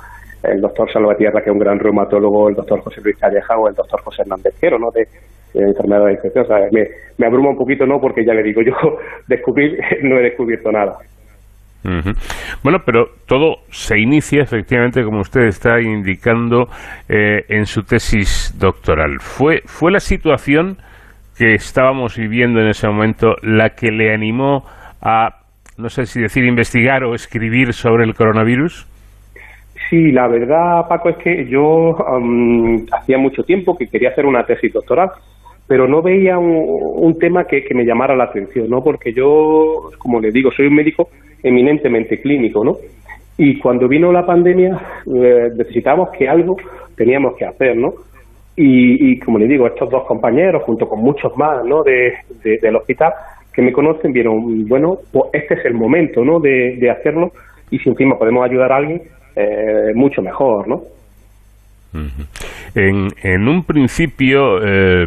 [0.42, 3.74] el doctor Salvatierra, que es un gran reumatólogo, el doctor José Luis Calleja o el
[3.74, 4.90] doctor José Hernández Quero, ¿no?
[4.90, 5.06] De,
[5.54, 6.72] de enfermedades infecciosas.
[6.72, 6.86] Me,
[7.18, 8.00] me abruma un poquito, ¿no?
[8.00, 8.72] Porque ya le digo, yo
[9.26, 10.98] descubrir, no he descubierto nada.
[11.84, 12.58] Uh -huh.
[12.64, 16.68] Bueno, pero todo se inicia efectivamente, como usted está indicando
[17.08, 19.20] eh, en su tesis doctoral.
[19.20, 20.78] ¿Fue, ¿Fue la situación
[21.38, 24.64] que estábamos viviendo en ese momento la que le animó
[25.00, 25.42] a,
[25.78, 28.86] no sé si decir, investigar o escribir sobre el coronavirus?
[29.88, 34.44] Sí, la verdad, Paco, es que yo um, hacía mucho tiempo que quería hacer una
[34.44, 35.10] tesis doctoral
[35.66, 38.82] pero no veía un, un tema que, me llamara la atención, ¿no?
[38.82, 41.08] Porque yo, como le digo, soy un médico
[41.42, 42.76] eminentemente clínico, ¿no?
[43.38, 46.56] Y cuando vino la pandemia eh, necesitábamos que algo
[46.96, 47.94] teníamos que hacer, ¿no?
[48.56, 51.82] Y, y, como le digo, estos dos compañeros, junto con muchos más, ¿no?
[51.82, 53.12] De, de, del hospital
[53.52, 56.40] que me conocen, vieron, bueno, pues este es el momento, ¿no?
[56.40, 57.32] De, de hacerlo
[57.70, 59.02] y si encima podemos ayudar a alguien,
[59.34, 60.82] eh, mucho mejor, ¿no?
[62.74, 65.06] En, un principio, eh,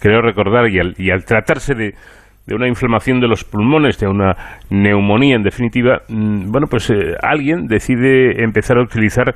[0.00, 1.94] creo recordar, y al, y al tratarse de,
[2.54, 4.36] una inflamación de los pulmones, de una
[4.70, 9.34] neumonía en definitiva, mmm, bueno, pues eh, alguien decide empezar a utilizar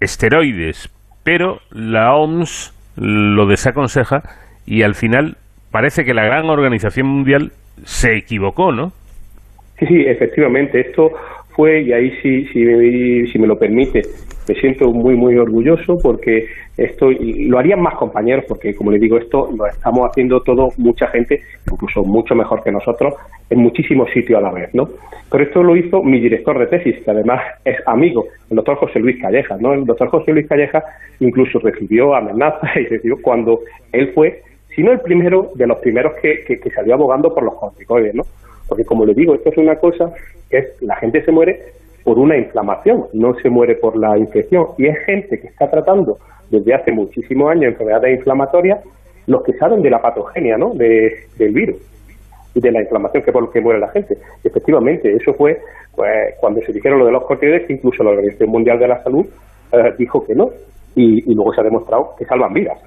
[0.00, 0.90] esteroides,
[1.24, 4.22] pero la OMS lo desaconseja
[4.66, 5.36] y al final
[5.70, 7.52] parece que la gran organización mundial
[7.84, 8.92] se equivocó, ¿no?
[9.78, 10.80] Sí, efectivamente.
[10.80, 11.12] Esto
[11.56, 14.02] fue, y ahí sí, sí, si me lo permite,
[14.46, 16.46] me siento muy, muy orgulloso porque
[16.76, 20.68] esto, y lo harían más compañeros, porque como les digo, esto lo estamos haciendo todo,
[20.76, 21.40] mucha gente,
[21.70, 23.14] incluso mucho mejor que nosotros,
[23.48, 24.88] en muchísimos sitios a la vez, ¿no?
[25.30, 29.00] Pero esto lo hizo mi director de tesis, que además es amigo, el doctor José
[29.00, 29.72] Luis Calleja, ¿no?
[29.72, 30.82] El doctor José Luis Calleja
[31.20, 33.60] incluso recibió amenazas y recibió cuando
[33.92, 34.42] él fue,
[34.74, 38.14] si no el primero, de los primeros que, que, que salió abogando por los corticoides,
[38.14, 38.24] ¿no?
[38.68, 40.12] Porque como le digo, esto es una cosa
[40.50, 41.60] que es, la gente se muere
[42.04, 44.68] por una inflamación, no se muere por la infección.
[44.78, 46.18] Y es gente que está tratando
[46.50, 48.80] desde hace muchísimos años enfermedades inflamatorias,
[49.26, 50.72] los que saben de la patogenia ¿no?
[50.74, 51.76] de, del virus
[52.54, 54.16] y de la inflamación que por lo que muere la gente.
[54.42, 55.58] Y efectivamente, eso fue
[55.94, 59.26] pues, cuando se dijeron lo de los corticoides, incluso la Organización Mundial de la Salud
[59.72, 60.48] eh, dijo que no.
[60.94, 62.78] Y, y, luego se ha demostrado que salvan vidas.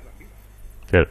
[0.89, 1.07] Claro.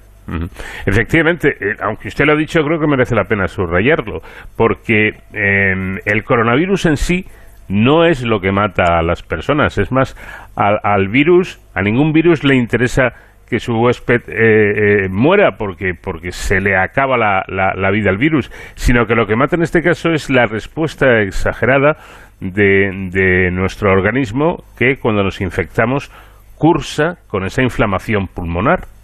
[0.86, 4.20] Efectivamente, eh, aunque usted lo ha dicho, creo que merece la pena subrayarlo,
[4.56, 7.24] porque eh, el coronavirus en sí
[7.68, 10.16] no es lo que mata a las personas, es más,
[10.56, 13.12] al, al virus, a ningún virus le interesa
[13.48, 18.10] que su huésped eh, eh, muera porque, porque se le acaba la, la, la, vida
[18.10, 21.96] al virus, sino que lo que mata en este caso es la respuesta exagerada
[22.40, 26.10] de, de nuestro organismo que cuando nos infectamos
[26.56, 28.97] cursa con esa inflamación pulmonar.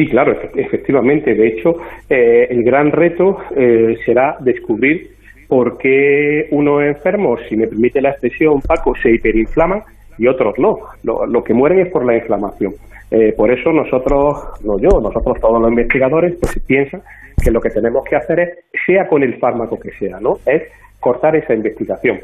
[0.00, 1.34] Sí, claro, efectivamente.
[1.34, 1.74] De hecho,
[2.08, 5.10] eh, el gran reto eh, será descubrir
[5.46, 9.82] por qué unos enfermos, si me permite la expresión, Paco, se hiperinflaman
[10.16, 10.78] y otros no.
[11.02, 12.72] Lo, que mueren es por la inflamación.
[13.10, 17.02] Eh, por eso nosotros, no yo, nosotros todos los investigadores, pues piensan
[17.44, 18.48] que lo que tenemos que hacer es,
[18.86, 20.38] sea con el fármaco que sea, ¿no?
[20.46, 20.62] Es
[20.98, 22.20] cortar esa investigación.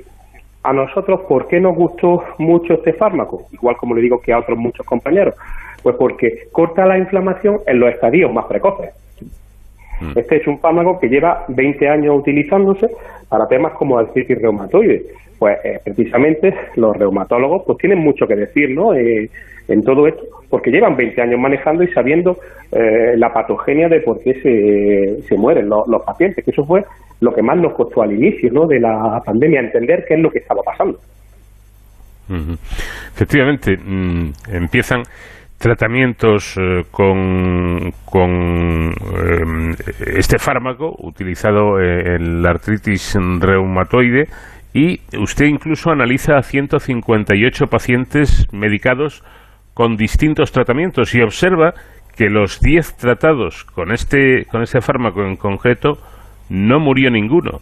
[0.63, 3.45] A nosotros, ¿por qué nos gustó mucho este fármaco?
[3.53, 5.35] Igual como le digo que a otros muchos compañeros.
[5.83, 8.91] Pues porque corta la inflamación en los estadios más precoces.
[10.15, 12.89] Este es un fármaco que lleva 20 años utilizándose
[13.29, 15.03] para temas como artritis reumatoide.
[15.39, 18.95] Pues eh, precisamente los reumatólogos pues tienen mucho que decir ¿no?
[18.95, 19.31] Eh,
[19.69, 22.39] en todo esto, porque llevan 20 años manejando y sabiendo
[22.73, 26.85] eh, la patogenia de por qué se, se mueren los, los, pacientes, que eso fue
[27.21, 28.67] lo que más nos costó al inicio ¿no?
[28.67, 30.99] de la pandemia, entender qué es lo que estaba pasando.
[32.29, 32.59] Uh -huh.
[33.15, 35.03] Efectivamente, mmm, empiezan
[35.59, 39.75] tratamientos eh, con, con eh,
[40.17, 44.27] este fármaco utilizado en la artritis reumatoide
[44.75, 49.25] y usted incluso analiza a 158 pacientes medicados
[49.73, 51.73] con distintos tratamientos y observa
[52.17, 55.99] que los 10 tratados con este con este fármaco en concreto
[56.49, 57.59] no murió ninguno.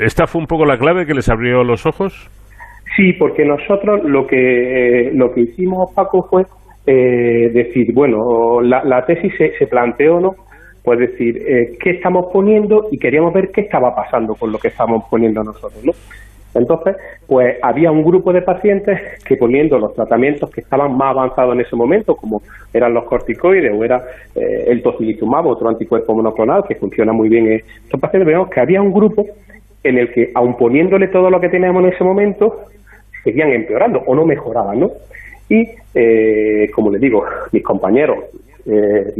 [0.00, 2.28] ¿Esta fue un poco la clave que les abrió los ojos?
[2.96, 6.44] Sí, porque nosotros lo que eh, lo que hicimos Paco fue
[6.90, 10.34] eh, decir, bueno, la, la tesis se, planteó, ¿no?
[10.82, 12.88] Pues decir, eh, ¿qué estamos poniendo?
[12.90, 15.92] Y queríamos ver qué estaba pasando con lo que estamos poniendo nosotros, ¿no?
[16.54, 16.96] Entonces,
[17.26, 21.60] pues había un grupo de pacientes que poniendo los tratamientos que estaban más avanzados en
[21.60, 22.40] ese momento, como
[22.72, 24.02] eran los corticoides o era
[24.34, 28.60] eh, el tocilizumab, otro anticuerpo monoclonal que funciona muy bien, eh, estos pacientes vemos que
[28.60, 29.26] había un grupo
[29.84, 32.62] en el que, aun poniéndole todo lo que teníamos en ese momento,
[33.24, 34.90] seguían empeorando o no mejoraban, ¿no?
[35.48, 38.18] Y, eh, como les digo, mis compañeros
[38.66, 39.14] eh,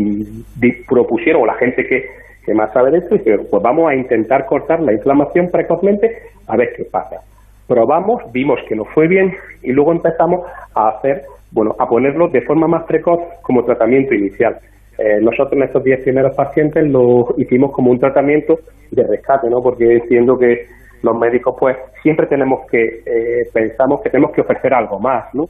[0.87, 2.05] propusieron, o la gente que,
[2.45, 6.11] que más sabe de esto, dijeron, pues vamos a intentar cortar la inflamación precozmente
[6.47, 7.21] a ver qué pasa.
[7.67, 12.43] Probamos, vimos que no fue bien y luego empezamos a hacer, bueno, a ponerlo de
[12.43, 14.59] forma más precoz como tratamiento inicial.
[14.99, 18.59] Eh, nosotros en estos 10 primeros pacientes lo hicimos como un tratamiento
[18.91, 19.63] de rescate, ¿no?
[19.63, 20.67] Porque entiendo que
[21.03, 25.45] los médicos, pues, siempre tenemos que, eh, pensamos que tenemos que ofrecer algo más, ¿no?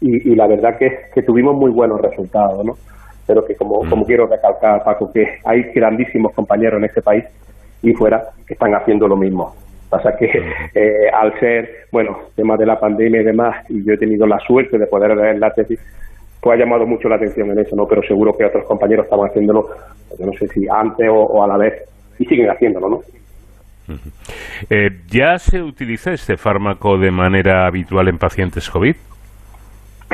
[0.00, 2.74] Y, y la verdad que, que, tuvimos muy buenos resultados, ¿no?
[3.26, 3.90] Pero que como, mm.
[3.90, 7.24] como quiero recalcar, Paco, que hay grandísimos compañeros en este país
[7.82, 9.54] y fuera que están haciendo lo mismo.
[9.88, 10.26] Pasa que
[10.74, 14.38] eh, al ser, bueno, tema de la pandemia y demás, y yo he tenido la
[14.40, 15.78] suerte de poder leer la tesis,
[16.40, 17.86] pues ha llamado mucho la atención en eso, ¿no?
[17.86, 19.66] Pero seguro que otros compañeros estaban haciéndolo,
[20.08, 21.72] pues yo no sé si antes o, a la vez,
[22.18, 23.00] y siguen haciéndolo, ¿no?
[24.70, 28.96] Eh, ¿Ya se utiliza este fármaco de manera habitual en pacientes COVID?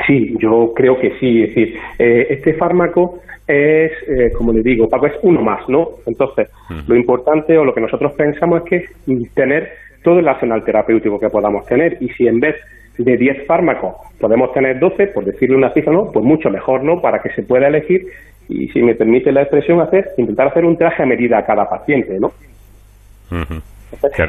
[0.06, 1.42] Sí, yo creo que sí.
[1.42, 5.88] Es decir, eh, este fármaco es, eh, como le digo, Paco, es uno más, ¿no?
[6.06, 6.48] Entonces,
[6.86, 9.70] lo importante o lo que nosotros pensamos es que tener
[10.02, 12.56] todo el arsenal terapéutico que podamos tener y si en vez
[12.96, 16.10] de 10 fármacos podemos tener 12, por decirle una cifra, ¿no?
[16.12, 17.00] Pues mucho mejor, ¿no?
[17.00, 18.06] Para que se pueda elegir
[18.48, 21.68] y, si me permite la expresión, hacer intentar hacer un traje a medida a cada
[21.68, 22.32] paciente, ¿no?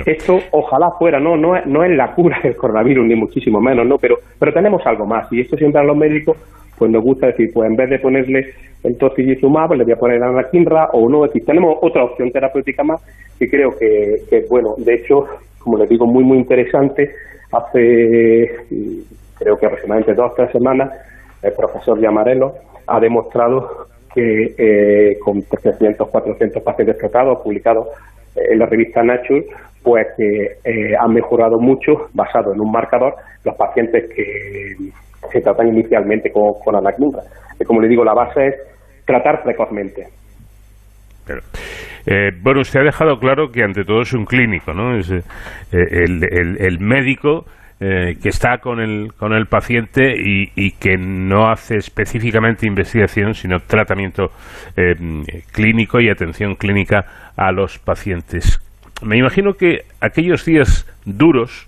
[0.05, 3.97] Esto ojalá fuera, no, no, no es la cura del coronavirus, ni muchísimo menos, ¿no?
[3.97, 6.37] Pero, pero tenemos algo más y esto siempre a los médicos
[6.77, 10.23] pues nos gusta decir, pues en vez de ponerle el tocilizumab, le voy a poner
[10.23, 12.99] anakinra o no, es decir, tenemos otra opción terapéutica más
[13.37, 15.25] que creo que, que bueno, de hecho,
[15.59, 17.11] como les digo, muy, muy interesante,
[17.51, 18.49] hace
[19.37, 20.91] creo que aproximadamente dos o tres semanas,
[21.43, 22.53] el profesor Llamarelo
[22.87, 27.87] ha demostrado que eh, con 300, 400 pacientes tratados, publicados
[28.35, 29.45] en la revista Nature,
[29.83, 34.75] pues que eh, han mejorado mucho, basado en un marcador, los pacientes que
[35.31, 36.75] se tratan inicialmente con, con
[37.65, 38.55] Como le digo, la base es
[39.05, 40.07] tratar precozmente.
[42.05, 44.97] Eh, bueno, usted ha dejado claro que ante todo es un clínico, ¿no?
[44.97, 45.21] Es eh,
[45.71, 47.45] el, médico
[47.81, 53.59] eh, que está con el, con el paciente y, que no hace específicamente investigación, sino
[53.59, 54.27] tratamiento
[55.51, 58.61] clínico y atención clínica a los pacientes.
[59.03, 61.67] Me imagino que aquellos días duros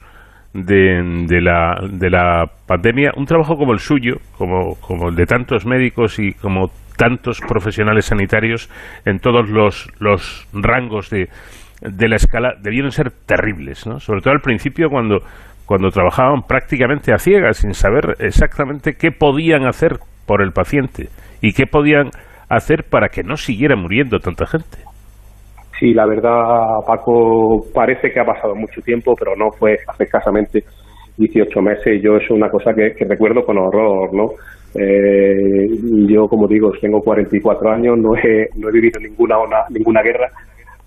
[0.54, 5.26] de, de, la, de la pandemia, un trabajo como el suyo, como, como el de
[5.26, 8.70] tantos médicos y como tantos profesionales sanitarios
[9.06, 11.28] en todos los, los rangos de,
[11.82, 14.00] de la escala debieron ser terribles, ¿no?
[14.00, 15.22] Sobre todo al principio cuando,
[15.74, 19.94] cuando trabajaban prácticamente a ciegas, sin saber exactamente qué podían hacer
[20.28, 21.08] por el paciente
[21.42, 22.12] y qué podían
[22.48, 24.78] hacer para que no siguiera muriendo tanta gente.
[25.80, 30.64] Sí, la verdad, Paco, parece que ha pasado mucho tiempo, pero no fue hace escasamente
[31.18, 32.00] 18 meses.
[32.04, 34.26] Yo es una cosa que, recuerdo con horror, ¿no?
[34.80, 35.70] Eh,
[36.08, 39.38] yo, como digo, tengo 44 años, no he, no he vivido ninguna,
[39.72, 40.30] ninguna guerra,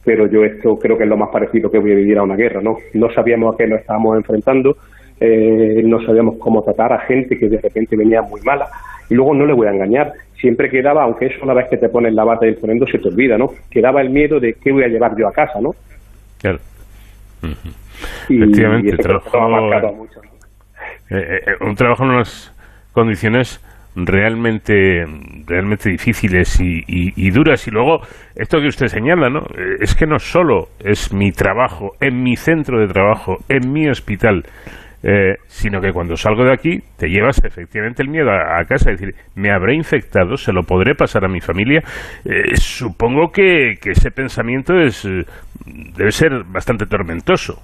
[0.07, 2.37] pero yo esto creo que es lo más parecido que voy a vivir a una
[2.37, 2.77] guerra, ¿no?
[2.95, 4.77] No sabíamos a qué nos estábamos enfrentando,
[5.19, 8.69] eh, no sabíamos cómo tratar a gente que de repente venía muy mala,
[9.11, 11.89] y luego no le voy a engañar, siempre quedaba, aunque es una vez que te
[11.89, 13.49] pones la bata del ponendo se te olvida, ¿no?
[13.69, 15.73] Quedaba el miedo de qué voy a llevar yo a casa, ¿no?
[16.39, 16.59] Claro.
[18.29, 19.29] Efectivamente, trabajo,
[21.63, 22.55] un trabajo en unas
[22.93, 23.61] condiciones
[23.97, 25.05] realmente
[25.47, 28.01] realmente difíciles y, duras y luego
[28.35, 32.37] esto que usted señala no eh, es que no solo es mi trabajo en mi
[32.37, 34.45] centro de trabajo en mi hospital
[35.03, 39.01] eh, sino que cuando salgo de aquí te llevas efectivamente el miedo a, casa, es
[39.01, 41.81] decir, me habré infectado, se lo podré pasar a mi familia.
[42.25, 45.07] Eh, supongo que, ese pensamiento es
[45.97, 47.63] debe ser bastante tormentoso.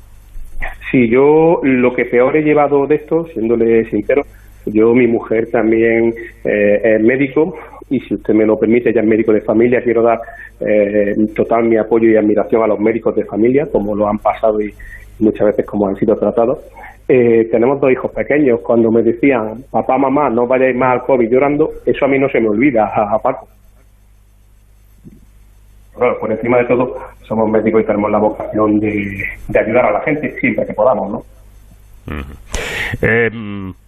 [0.91, 4.23] Sí, yo lo que peor he llevado de esto, siéndole sincero,
[4.67, 6.15] yo, mi mujer también
[6.45, 7.55] eh, es médico
[7.91, 10.19] y si usted me lo permite, ella es médico de familia, quiero dar
[10.61, 14.61] eh, total mi apoyo y admiración a los médicos de familia, como lo han pasado
[14.61, 14.73] y
[15.19, 16.59] muchas veces como han sido tratados.
[17.09, 18.61] Eh, tenemos dos hijos pequeños.
[18.61, 22.29] Cuando me decían, papá, mamá, no vayáis más al COVID llorando, eso a mí no
[22.29, 23.21] se me olvida, a.
[25.95, 26.97] Bueno, por encima de todo,
[27.29, 29.25] somos médicos y tenemos la vocación de,
[29.55, 31.23] ayudar a la gente siempre que podamos, ¿no?
[33.01, 33.31] Eh,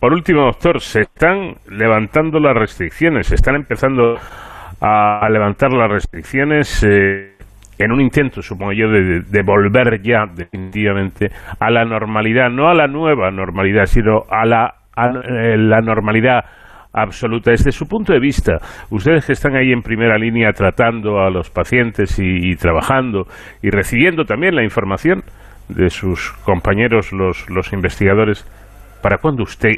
[0.01, 4.16] por último, doctor, se están levantando las restricciones, se están empezando
[4.81, 7.32] a, levantar las restricciones eh,
[7.78, 12.86] en un intento, supongo yo, de, volver ya definitivamente a la normalidad, no a la
[12.86, 16.45] nueva normalidad, sino a la, eh, la normalidad
[16.93, 17.51] absoluta.
[17.51, 18.59] Desde su punto de vista,
[18.91, 23.27] ustedes que están ahí en primera línea tratando a los pacientes y trabajando
[23.62, 25.24] y recibiendo también la información,
[25.69, 28.45] de sus compañeros, los, los investigadores,
[29.03, 29.70] ¿para cuándo usted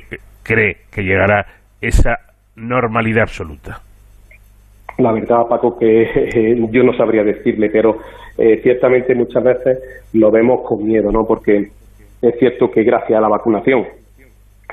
[0.43, 1.47] cree que llegará
[1.81, 2.19] esa
[2.57, 3.81] normalidad absoluta?
[4.99, 7.99] La verdad, Paco, que eh, yo no sabría decirle, pero
[8.39, 9.79] eh, ciertamente muchas veces
[10.15, 11.25] lo vemos con miedo, ¿no?
[11.27, 11.69] Porque
[12.23, 13.85] es cierto que gracias a la vacunación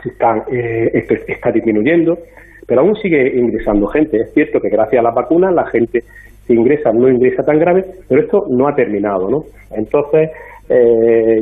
[0.05, 0.91] están, eh,
[1.27, 2.17] está disminuyendo,
[2.65, 4.17] pero aún sigue ingresando gente.
[4.17, 5.99] Es cierto que gracias a las vacunas la gente
[6.47, 9.43] que ingresa no ingresa tan grave, pero esto no ha terminado, ¿no?
[9.71, 10.29] Entonces,
[10.69, 11.41] eh,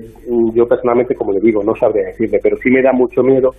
[0.53, 3.51] yo personalmente, como le digo, no sabría decirle, pero sí me da mucho miedo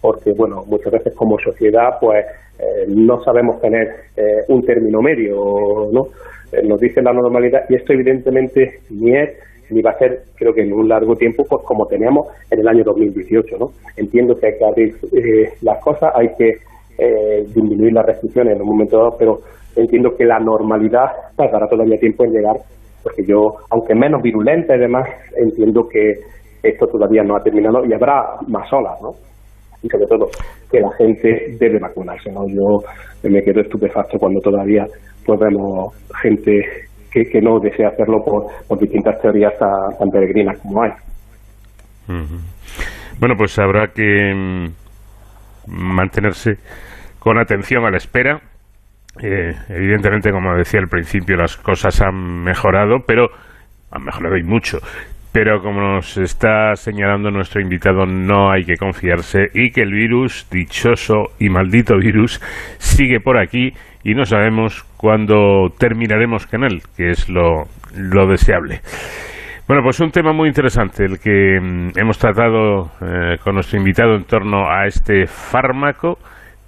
[0.00, 2.24] porque, bueno, muchas veces como sociedad, pues
[2.58, 6.06] eh, no sabemos tener eh, un término medio, ¿no?
[6.52, 9.30] Eh, nos dice la normalidad y esto evidentemente ni es
[9.70, 12.66] ni va a ser, creo que en un largo tiempo, pues como teníamos en el
[12.66, 13.70] año 2018, ¿no?
[13.96, 14.94] Entiendo que hay que abrir
[15.62, 16.58] las cosas, hay que
[16.98, 19.38] eh, disminuir las restricciones en un momento dado, pero
[19.76, 21.06] entiendo que la normalidad
[21.36, 22.56] tardará todavía tiempo en llegar,
[23.02, 26.12] porque yo, aunque menos virulenta y demás, entiendo que
[26.62, 29.12] esto todavía no ha terminado y habrá más olas, ¿no?
[29.82, 30.28] Y sobre todo
[30.70, 32.46] que la gente debe vacunarse, ¿no?
[32.48, 32.82] Yo
[33.22, 34.86] me quedo estupefacto cuando todavía
[35.24, 36.60] pues vemos gente
[37.10, 40.90] que, que no desea hacerlo por, por distintas teorías tan, peregrinas como hay.
[43.18, 44.68] Bueno, pues habrá que mm,
[45.66, 46.56] mantenerse
[47.18, 48.40] con atención a la espera.
[49.20, 53.28] Eh, evidentemente, como decía al principio, las cosas han mejorado, pero
[53.90, 54.78] han mejorado y mucho.
[55.32, 60.48] Pero como nos está señalando nuestro invitado, no hay que confiarse y que el virus,
[60.50, 62.40] dichoso y maldito virus,
[62.78, 63.72] sigue por aquí
[64.02, 67.64] y no sabemos cuándo terminaremos con él, que es lo,
[67.94, 68.80] lo deseable.
[69.68, 74.16] Bueno, pues un tema muy interesante el que mm, hemos tratado eh, con nuestro invitado
[74.16, 76.18] en torno a este fármaco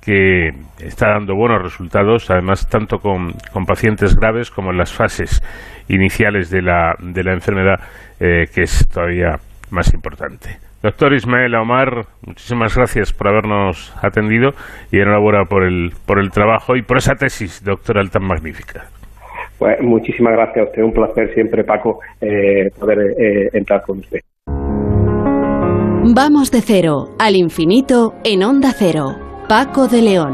[0.04, 0.48] que
[0.80, 5.40] está dando buenos resultados, además tanto con, con pacientes graves como en las fases
[5.88, 7.78] iniciales de la, de la enfermedad,
[8.18, 9.36] eh, que es todavía
[9.70, 10.58] más importante.
[10.82, 14.50] Doctor Ismael Omar, muchísimas gracias por habernos atendido
[14.90, 18.86] y enhorabuena por el, por el trabajo y por esa tesis doctoral tan magnífica.
[19.58, 24.18] Pues muchísimas gracias a usted, un placer siempre, Paco, eh, poder eh, entrar con usted.
[26.14, 29.31] Vamos de cero al infinito en onda cero.
[29.52, 30.32] Paco de León.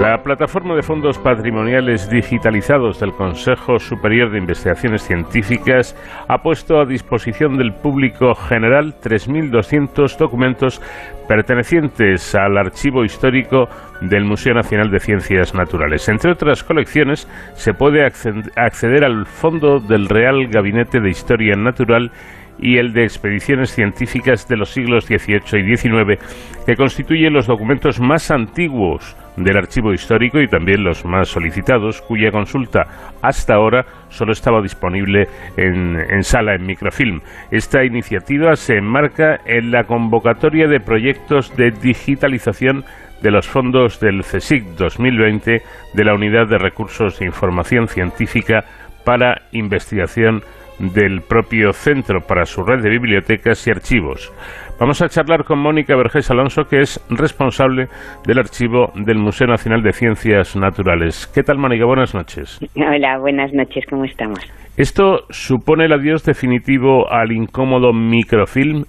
[0.00, 5.94] La plataforma de fondos patrimoniales digitalizados del Consejo Superior de Investigaciones Científicas
[6.26, 10.80] ha puesto a disposición del público general 3.200 documentos
[11.28, 13.68] pertenecientes al archivo histórico
[14.00, 16.08] del Museo Nacional de Ciencias Naturales.
[16.08, 22.10] Entre otras colecciones, se puede acceder al fondo del Real Gabinete de Historia Natural
[22.58, 26.18] y el de expediciones científicas de los siglos XVIII y XIX,
[26.66, 32.30] que constituyen los documentos más antiguos del archivo histórico y también los más solicitados, cuya
[32.30, 32.86] consulta
[33.20, 37.20] hasta ahora solo estaba disponible en, sala en microfilm.
[37.50, 42.84] Esta iniciativa se enmarca en la convocatoria de proyectos de digitalización
[43.22, 45.62] de los fondos del CSIC 2020
[45.94, 48.64] de la Unidad de Recursos de Información Científica
[49.04, 50.42] para Investigación
[50.78, 54.32] del propio centro para su red de bibliotecas y archivos.
[54.78, 57.86] Vamos a charlar con Mónica Vergés Alonso, que es responsable
[58.26, 61.30] del archivo del Museo Nacional de Ciencias Naturales.
[61.32, 61.84] ¿Qué tal, Mónica?
[61.86, 62.58] Buenas noches.
[62.76, 64.40] Hola, buenas noches, ¿cómo estamos?
[64.76, 68.84] ¿Esto supone el adiós definitivo al incómodo microfilm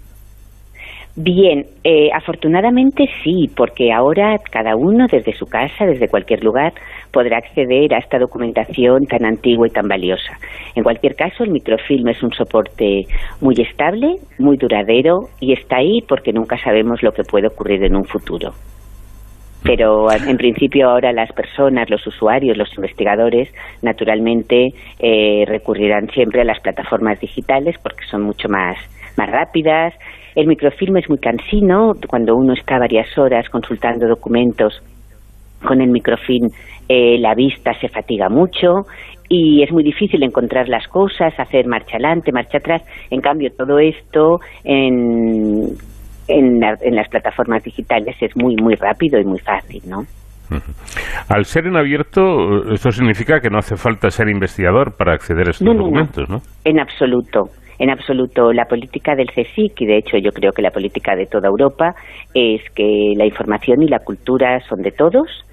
[1.18, 6.74] Bien, eh, afortunadamente sí, porque ahora cada uno desde su casa, desde cualquier lugar,
[7.16, 10.38] podrá acceder a esta documentación tan antigua y tan valiosa.
[10.76, 13.06] En cualquier caso, el microfilm es un soporte
[13.40, 17.96] muy estable, muy duradero y está ahí porque nunca sabemos lo que puede ocurrir en
[17.96, 18.52] un futuro.
[19.64, 23.48] Pero en principio ahora las personas, los usuarios, los investigadores,
[23.82, 28.78] naturalmente eh, recurrirán siempre a las plataformas digitales porque son mucho más,
[29.18, 29.94] más rápidas,
[30.36, 34.84] el microfilm es muy cansino, cuando uno está varias horas consultando documentos
[35.66, 36.50] con el microfilm
[36.88, 38.86] eh, la vista se fatiga mucho
[39.28, 42.84] y es muy difícil encontrar las cosas, hacer marcha adelante, marcha atrás.
[43.10, 45.76] En cambio, todo esto en,
[46.28, 50.03] en, en las plataformas digitales es muy, muy rápido y muy fácil, ¿no?
[51.28, 55.52] Al ser en abierto, esto significa que no hace falta ser investigador para acceder a
[55.52, 56.38] estos documentos, ¿no?
[56.64, 60.72] En absoluto en absoluto la política del CSIC, y de hecho yo creo que la
[60.72, 61.94] política de toda Europa,
[62.34, 65.44] es que la información y la cultura son de todos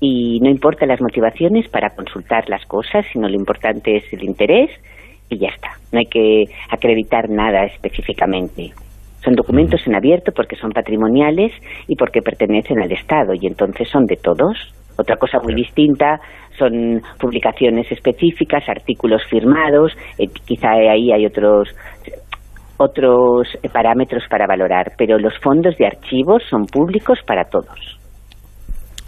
[0.00, 4.70] y no importa las motivaciones para consultar las cosas, sino lo importante es el interés
[5.28, 5.68] y ya está.
[5.92, 8.70] No hay que acreditar nada específicamente.
[9.22, 11.52] Son documentos en abierto porque son patrimoniales
[11.86, 14.56] y porque pertenecen al Estado y entonces son de todos.
[14.96, 16.18] Otra cosa muy distinta
[16.58, 21.68] son publicaciones específicas, artículos firmados, eh, quizá ahí hay otros
[22.78, 27.99] otros parámetros para valorar, pero los fondos de archivos son públicos para todos.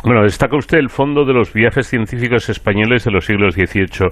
[0.05, 4.09] Bueno, destaca usted el fondo de los viajes científicos españoles de los siglos XVIII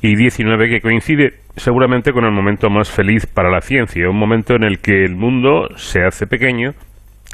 [0.00, 4.54] y XIX, que coincide seguramente con el momento más feliz para la ciencia, un momento
[4.54, 6.70] en el que el mundo se hace pequeño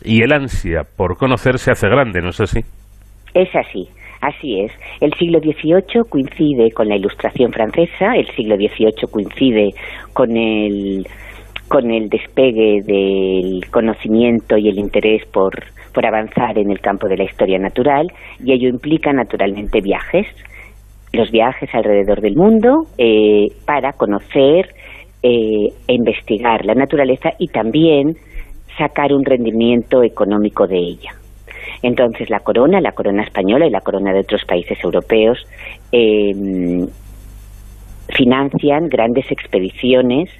[0.04, 2.60] y el ansia por conocer se hace grande, ¿no es así?
[3.34, 3.88] Es así.
[4.22, 4.72] Así es.
[5.00, 9.70] El siglo XVIII coincide con la Ilustración francesa, el siglo XVIII coincide
[10.12, 11.04] con el,
[11.66, 15.52] con el despegue del conocimiento y el interés por,
[15.92, 18.08] por avanzar en el campo de la historia natural
[18.42, 20.26] y ello implica naturalmente viajes,
[21.12, 24.74] los viajes alrededor del mundo eh, para conocer
[25.22, 28.16] eh, e investigar la naturaleza y también
[28.78, 31.12] sacar un rendimiento económico de ella.
[31.82, 35.38] Entonces la corona, la corona española y la corona de otros países europeos
[35.90, 36.32] eh,
[38.08, 40.30] financian grandes expediciones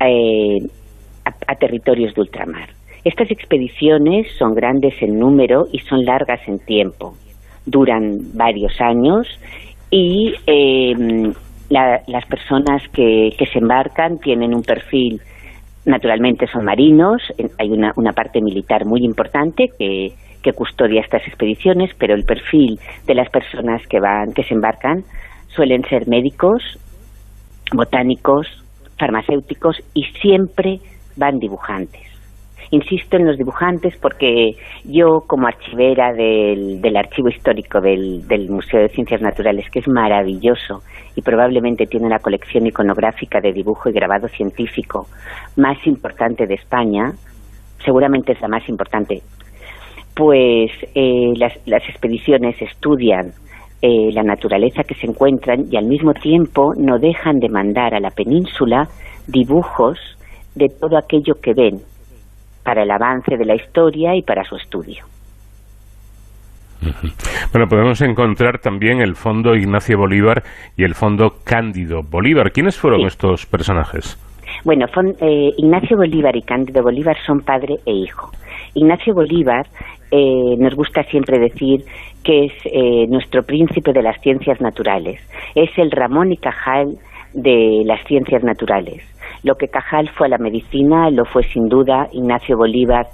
[0.00, 0.58] eh,
[1.24, 2.68] a, territorios de ultramar.
[3.06, 7.14] Estas expediciones son grandes en número y son largas en tiempo.
[7.64, 9.28] Duran varios años
[9.92, 11.32] y em,
[11.70, 15.20] las personas que, se embarcan tienen un perfil,
[15.84, 17.22] naturalmente son marinos,
[17.60, 20.08] hay una, una parte militar muy importante que,
[20.42, 25.04] que custodia estas expediciones, pero el perfil de las personas que van, que se embarcan,
[25.54, 26.60] suelen ser médicos,
[27.72, 28.48] botánicos,
[28.98, 30.80] farmacéuticos y siempre
[31.14, 32.15] van dibujantes.
[32.70, 34.52] Insisto en los dibujantes porque
[34.84, 39.88] yo como archivera del, del archivo histórico del, del, Museo de Ciencias Naturales, que es
[39.88, 40.82] maravilloso
[41.14, 45.06] y probablemente tiene la colección iconográfica de dibujo y grabado científico
[45.56, 47.12] más importante de España,
[47.84, 49.22] seguramente es la más importante,
[50.14, 53.32] pues eh, las, las expediciones estudian
[53.82, 58.00] eh, la naturaleza que se encuentran y al mismo tiempo no dejan de mandar a
[58.00, 58.88] la península
[59.28, 59.98] dibujos
[60.54, 61.80] de todo aquello que ven
[62.66, 65.04] para el avance de la historia y para su estudio.
[67.52, 70.42] Bueno, podemos encontrar también el fondo Ignacio Bolívar
[70.76, 72.50] y el fondo Cándido Bolívar.
[72.50, 74.18] ¿Quiénes fueron estos personajes?
[74.64, 74.86] Bueno,
[75.20, 78.30] eh, Ignacio Bolívar y Cándido Bolívar son padre e hijo.
[78.74, 79.66] Ignacio Bolívar
[80.10, 81.84] eh, nos gusta siempre decir
[82.22, 85.20] que es eh, nuestro príncipe de las ciencias naturales.
[85.54, 86.98] Es el Ramón y Cajal
[87.32, 89.02] de las ciencias naturales.
[89.46, 93.06] Lo que Cajal fue a la medicina, lo fue sin duda Ignacio Bolívar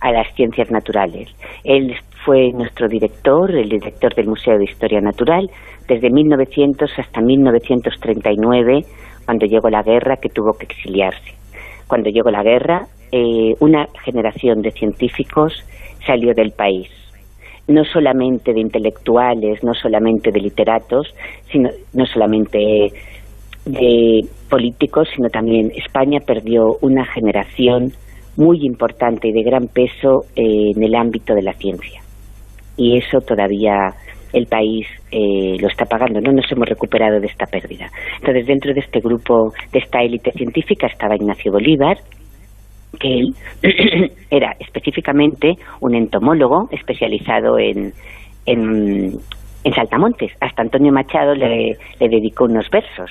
[0.00, 1.28] a las ciencias naturales.
[1.62, 1.94] Él
[2.24, 5.48] fue nuestro director, el director del Museo de Historia Natural,
[5.86, 8.80] desde 1900 hasta 1939,
[9.26, 11.34] cuando llegó la guerra, que tuvo que exiliarse.
[11.86, 12.82] Cuando llegó la guerra,
[13.12, 15.52] eh, una generación de científicos
[16.04, 16.90] salió del país
[17.68, 21.12] no solamente de intelectuales, no solamente de literatos,
[21.50, 22.92] sino no solamente
[23.66, 27.92] de políticos, sino también España perdió una generación
[28.36, 32.00] muy importante y de gran peso eh, en el ámbito de la ciencia.
[32.76, 33.94] Y eso todavía
[34.32, 37.88] el país eh, lo está pagando, no nos hemos recuperado de esta pérdida.
[38.18, 41.96] Entonces, dentro de este grupo, de esta élite científica, estaba Ignacio Bolívar,
[43.00, 43.34] que él
[44.30, 47.92] era específicamente un entomólogo especializado en,
[48.44, 49.12] en,
[49.64, 50.32] en saltamontes.
[50.40, 53.10] Hasta Antonio Machado le, le dedicó unos versos.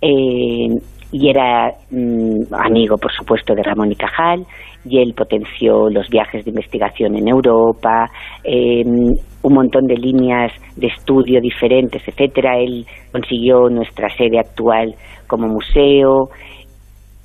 [0.00, 0.68] Eh,
[1.12, 4.46] y era mm, amigo, por supuesto, de Ramón y Cajal,
[4.84, 8.06] y él potenció los viajes de investigación en Europa,
[8.44, 12.58] eh, un montón de líneas de estudio diferentes, etcétera.
[12.58, 14.94] Él consiguió nuestra sede actual
[15.26, 16.28] como museo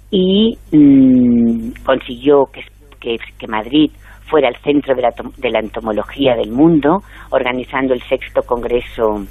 [0.10, 2.62] y mm, consiguió que,
[3.00, 3.92] que, Madrid
[4.22, 6.98] fuera el centro de la, de la entomología del mundo,
[7.30, 9.26] organizando el sexto Congreso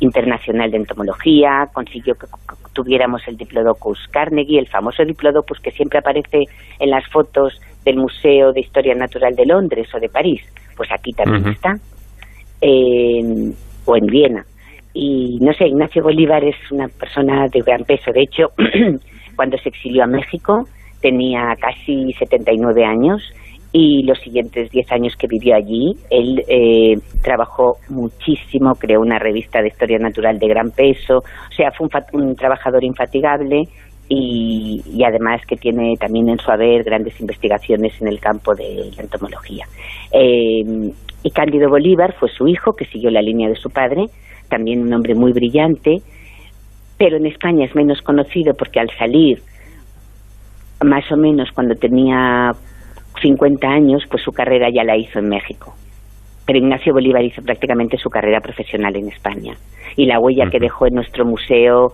[0.00, 2.26] Internacional de Entomología, consiguió que
[2.72, 6.44] tuviéramos el Diplodocus Carnegie, el famoso Diplodocus que siempre aparece
[6.78, 10.42] en las fotos del Museo de Historia Natural de Londres o de París,
[10.76, 11.76] pues aquí también está,
[13.84, 14.44] o en Viena.
[14.92, 18.48] Y no sé, Ignacio Bolívar es una persona de gran peso, de hecho,
[19.36, 20.66] cuando se exilió a México
[21.00, 23.22] tenía casi 79 años
[23.72, 29.60] y los siguientes 10 años que vivió allí, él eh, trabajó muchísimo, creó una revista
[29.60, 33.62] de historia natural de gran peso, o sea, fue un, trabajador infatigable
[34.08, 39.02] y, además que tiene también en su haber grandes investigaciones en el campo de la
[39.02, 39.66] entomología.
[40.12, 40.90] Eh,
[41.22, 44.06] y Cándido Bolívar fue su hijo, que siguió la línea de su padre,
[44.48, 45.98] también un hombre muy brillante,
[46.98, 49.38] pero en España es menos conocido porque al salir,
[50.82, 52.50] más o menos cuando tenía
[53.20, 55.74] 50 años, pues su carrera ya la hizo en México.
[56.46, 59.54] Pero Ignacio Bolívar hizo prácticamente su carrera profesional en España.
[59.96, 61.92] Y la huella que dejó en nuestro museo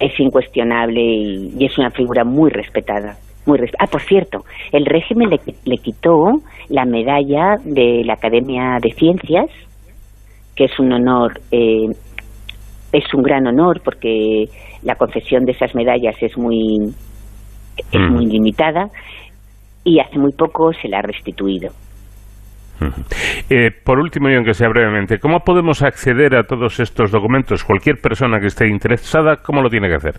[0.00, 3.16] es incuestionable y, es una figura muy respetada.
[3.46, 9.46] Muy ah, por cierto, el régimen le, quitó la medalla de la Academia de Ciencias,
[10.56, 11.86] que es un honor, eh,
[12.92, 14.48] es un gran honor porque
[14.82, 16.92] la concesión de esas medallas es muy,
[17.92, 18.90] es muy limitada
[19.86, 21.70] y hace muy poco se la ha restituido.
[23.48, 27.64] Eh, por último, y aunque sea brevemente, ¿cómo podemos acceder a todos estos documentos?
[27.64, 30.14] Cualquier persona que esté interesada, ¿cómo lo tiene que hacer?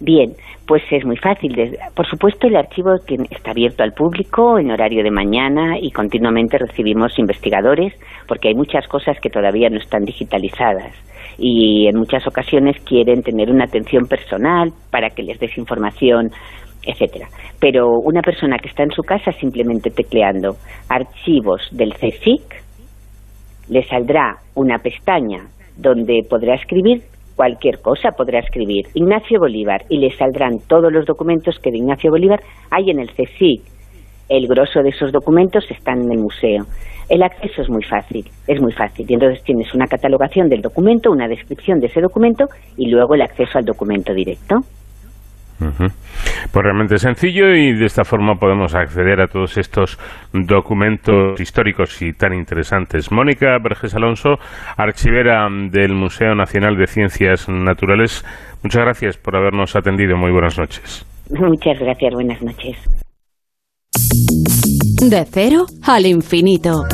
[0.00, 0.30] Bien,
[0.66, 1.54] pues es muy fácil.
[1.94, 2.94] Por supuesto, el archivo
[3.30, 7.92] está abierto al público en horario de mañana y continuamente recibimos investigadores
[8.28, 10.94] porque hay muchas cosas que todavía no están digitalizadas
[11.38, 16.30] y en muchas ocasiones quieren tener una atención personal para que les des información
[16.86, 17.28] etcétera.
[17.60, 20.56] Pero una persona que está en su casa simplemente tecleando
[20.88, 22.62] archivos del CSIC,
[23.68, 25.46] le saldrá una pestaña
[25.76, 27.02] donde podrá escribir
[27.36, 32.10] cualquier cosa, podrá escribir Ignacio Bolívar y le saldrán todos los documentos que de Ignacio
[32.10, 32.40] Bolívar
[32.70, 33.62] hay en el CSIC.
[34.28, 36.64] El grosso de esos documentos están en el museo.
[37.08, 39.04] El acceso es muy fácil, es muy fácil.
[39.08, 42.46] Y entonces tienes una catalogación del documento, una descripción de ese documento
[42.76, 44.56] y luego el acceso al documento directo.
[46.52, 49.98] Pues realmente sencillo y de esta forma podemos acceder a todos estos
[50.32, 53.10] documentos históricos y tan interesantes.
[53.10, 54.36] Mónica Verges Alonso,
[54.76, 58.24] archivera del Museo Nacional de Ciencias Naturales,
[58.62, 60.16] muchas gracias por habernos atendido.
[60.16, 61.06] Muy buenas noches.
[61.30, 62.76] Muchas gracias, buenas noches.
[65.00, 66.84] De cero al infinito.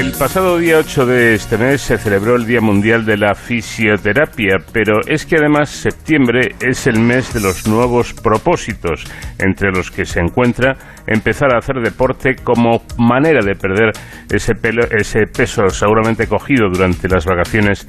[0.00, 4.56] El pasado día 8 de este mes se celebró el Día Mundial de la Fisioterapia,
[4.72, 9.04] pero es que además septiembre es el mes de los nuevos propósitos,
[9.38, 10.74] entre los que se encuentra
[11.06, 13.90] empezar a hacer deporte como manera de perder
[14.30, 17.86] ese, pelo, ese peso seguramente cogido durante las vacaciones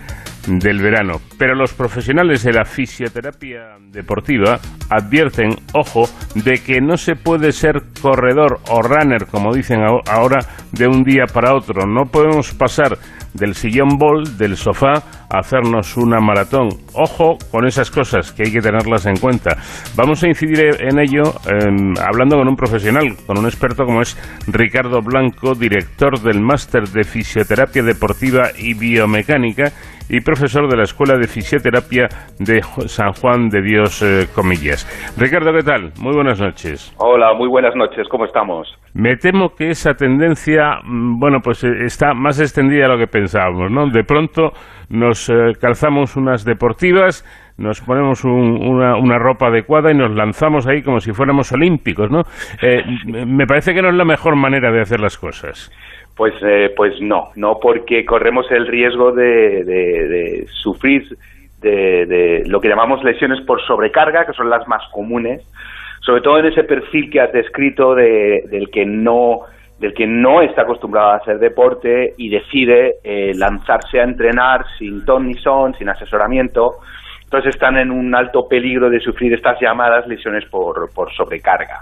[0.47, 1.21] del verano.
[1.37, 4.59] Pero los profesionales de la fisioterapia deportiva
[4.89, 6.05] advierten, ojo,
[6.35, 10.39] de que no se puede ser corredor o runner, como dicen ahora,
[10.71, 11.85] de un día para otro.
[11.85, 12.97] No podemos pasar
[13.33, 14.93] del sillón bol, del sofá,
[15.29, 16.69] a hacernos una maratón.
[16.93, 19.57] Ojo con esas cosas que hay que tenerlas en cuenta.
[19.95, 21.23] Vamos a incidir en ello
[22.05, 24.17] hablando con un profesional, con un experto como es
[24.47, 29.71] Ricardo Blanco, director del máster de fisioterapia deportiva y biomecánica
[30.11, 34.85] y profesor de la Escuela de Fisioterapia de San Juan de Dios, eh, comillas.
[35.17, 35.93] Ricardo, ¿qué tal?
[36.01, 36.93] Muy buenas noches.
[36.97, 38.67] Hola, muy buenas noches, ¿cómo estamos?
[38.93, 43.07] Me temo que esa tendencia, mm, bueno, pues eh, está más extendida de lo que
[43.21, 43.87] pensábamos, ¿no?
[43.87, 44.51] De pronto
[44.89, 47.23] nos eh, calzamos unas deportivas,
[47.57, 52.23] nos ponemos una, una, ropa adecuada y nos lanzamos ahí como si fuéramos olímpicos, ¿no?
[53.05, 55.71] me parece que no es la mejor manera de hacer las cosas.
[56.17, 61.03] Pues, eh, pues no, no porque corremos el riesgo de, de, sufrir
[61.61, 65.41] de, lo que llamamos lesiones por sobrecarga, que son las más comunes,
[66.01, 69.41] sobre todo en ese perfil que has descrito de, del que no
[69.81, 75.03] del que no está acostumbrado a hacer deporte y decide eh, lanzarse a entrenar sin
[75.03, 76.75] ton ni son, sin asesoramiento,
[77.23, 81.79] entonces están en un alto peligro de sufrir estas llamadas lesiones por, por sobrecarga.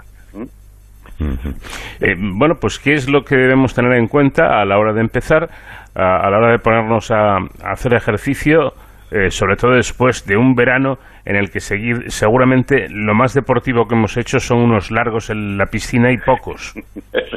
[2.00, 5.02] Eh, bueno, pues ¿qué es lo que debemos tener en cuenta a la hora de
[5.02, 5.50] empezar,
[5.94, 8.72] a, la hora de ponernos a, hacer ejercicio,
[9.10, 10.96] eh, sobre todo después de un verano
[11.26, 15.58] en el que seguir, seguramente lo más deportivo que hemos hecho son unos largos en
[15.58, 16.74] la piscina y pocos.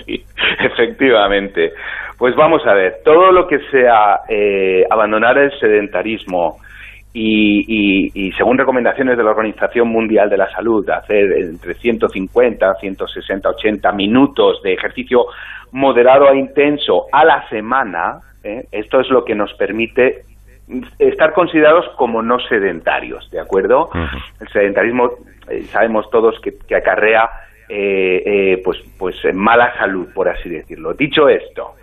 [0.06, 0.24] Sí,
[0.60, 1.74] efectivamente.
[2.18, 6.58] Pues vamos a ver, todo lo que sea eh, abandonar el sedentarismo,
[7.16, 13.92] y, según recomendaciones de la Organización Mundial de la Salud, hacer entre 150, 160, 80
[13.92, 15.26] minutos de ejercicio
[15.72, 18.66] moderado a intenso a la semana, ¿eh?
[18.72, 20.22] esto es lo que nos permite
[20.98, 23.90] estar considerados como no sedentarios, ¿de acuerdo?
[24.40, 25.12] El sedentarismo,
[25.50, 27.30] eh, sabemos todos que, acarrea
[27.70, 30.94] eh, pues, pues mala salud, por así decirlo.
[30.94, 31.76] Dicho esto,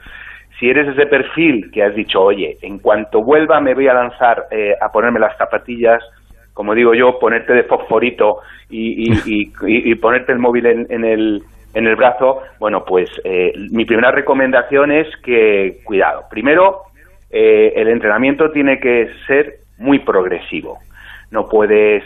[0.61, 4.44] si eres ese perfil que has dicho, oye, en cuanto vuelva me voy a lanzar
[4.51, 6.02] eh, a ponerme las zapatillas,
[6.52, 11.43] como digo yo, ponerte de fosforito y, ponerte el móvil en, el,
[11.73, 16.82] en el brazo, bueno, pues eh, mi primera recomendación es que, cuidado, primero,
[17.31, 20.78] eh, el entrenamiento tiene que ser muy progresivo.
[21.31, 22.05] No puedes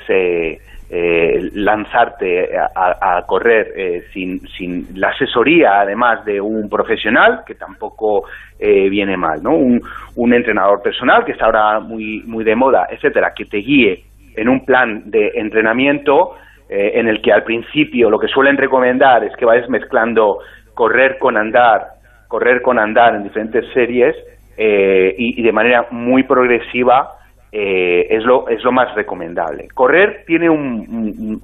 [0.97, 8.27] eh, lanzarte a, correr eh, sin, sin, la asesoría, además de un profesional, que tampoco
[8.61, 9.57] eh, viene mal, ¿no?
[9.57, 14.05] Un, entrenador personal, que está ahora muy, muy de moda, etcétera, que te guíe
[14.37, 16.37] en un plan de entrenamiento
[16.69, 20.39] en el que al principio lo que suelen recomendar es que vayas mezclando
[20.75, 21.87] correr con andar,
[22.29, 24.15] correr con andar en diferentes series
[24.57, 27.11] y, y de manera muy progresiva
[27.57, 29.69] eh, es, lo, es lo más recomendable.
[29.73, 31.39] Correr tiene un,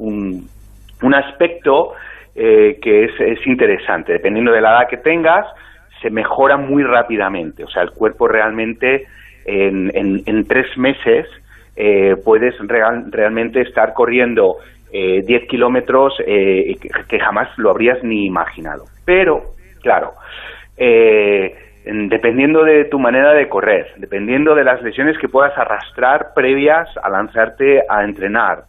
[1.01, 1.93] un, aspecto
[2.35, 4.15] eh, que es, es, interesante.
[4.15, 5.47] Dependiendo de la edad que tengas,
[6.03, 7.63] se mejora muy rápidamente.
[7.63, 9.05] O sea, el cuerpo realmente
[9.45, 11.29] en, en, tres meses
[11.77, 14.57] eh, puedes realmente estar corriendo
[14.93, 18.87] 10 kilómetros que jamás lo habrías ni imaginado.
[19.05, 20.15] Pero, claro,
[20.77, 21.55] eh,
[21.85, 27.09] dependiendo de tu manera de correr, dependiendo de las lesiones que puedas arrastrar previas a
[27.09, 28.65] lanzarte a entrenar,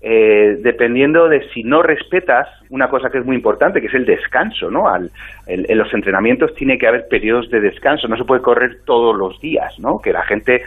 [0.00, 4.04] eh, dependiendo de si no respetas una cosa que es muy importante, que es el
[4.04, 4.88] descanso, ¿no?
[4.88, 5.10] Al,
[5.46, 9.40] en los entrenamientos tiene que haber periodos de descanso, no se puede correr todos los
[9.40, 10.00] días, ¿no?
[10.00, 10.62] Que la gente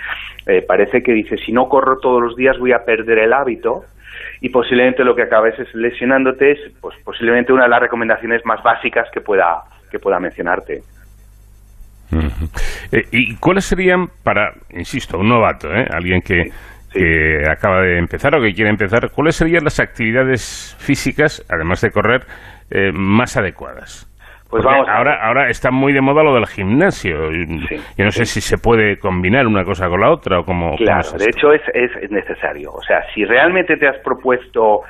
[0.48, 3.84] eh, parece que dice, si no corro todos los días voy a perder el hábito,
[4.42, 8.62] y posiblemente lo que acabes es lesionándote es pues posiblemente una de las recomendaciones más
[8.64, 10.82] básicas que pueda que pueda mencionarte.
[12.92, 15.86] Eh, ¿Y cuáles serían para, insisto, un novato, ¿eh?
[15.92, 16.50] alguien que,
[16.92, 21.92] que acaba de empezar o que quiere empezar, cuáles serían las actividades físicas, además de
[21.92, 22.22] correr,
[22.72, 24.12] eh, más adecuadas?
[24.50, 27.32] Pues vamos ahora, ahora está muy de moda lo del gimnasio.
[27.98, 30.78] Yo no sé si se puede combinar una cosa con la otra o cómo.
[30.78, 32.72] Claro, de hecho es, es necesario.
[32.72, 34.82] O sea, si realmente te has propuesto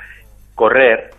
[0.54, 1.10] correr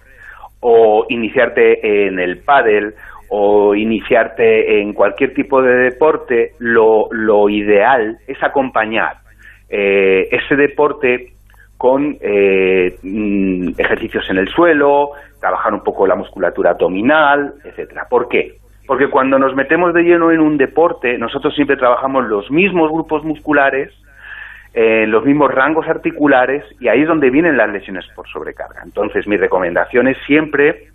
[0.61, 2.93] o iniciarte en el pádel
[3.29, 9.17] o iniciarte en cualquier tipo de deporte, lo, lo ideal es acompañar
[9.69, 11.33] eh, ese deporte
[11.77, 18.07] con eh, mm, ejercicios en el suelo, trabajar un poco la musculatura abdominal, etcétera.
[18.09, 18.57] ¿Por qué?
[18.87, 23.23] Porque cuando nos metemos de lleno en un deporte, nosotros siempre trabajamos los mismos grupos
[23.23, 23.91] musculares,
[24.73, 28.81] eh, los mismos rangos articulares, y ahí es donde vienen las lesiones por sobrecarga.
[28.83, 30.87] Entonces, mi recomendación es siempre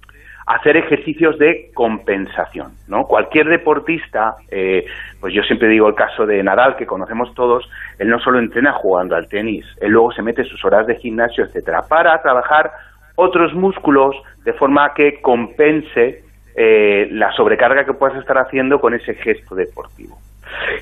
[0.47, 3.05] hacer ejercicios de compensación, ¿no?
[3.05, 4.85] Cualquier deportista, eh,
[5.20, 8.73] pues yo siempre digo el caso de Nadal, que conocemos todos, él no solo entrena
[8.73, 12.73] jugando al tenis, él luego se mete sus horas de gimnasio, etcétera, para trabajar
[13.14, 16.24] otros músculos de forma que compense
[16.56, 20.19] eh, la sobrecarga que puedas estar haciendo con ese gesto deportivo.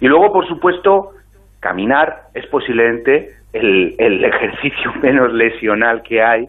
[0.00, 1.12] Y luego, por supuesto,
[1.60, 6.48] caminar es posiblemente el, el ejercicio menos lesional que hay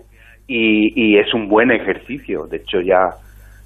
[0.53, 2.45] y, y es un buen ejercicio.
[2.45, 3.09] De hecho, ya,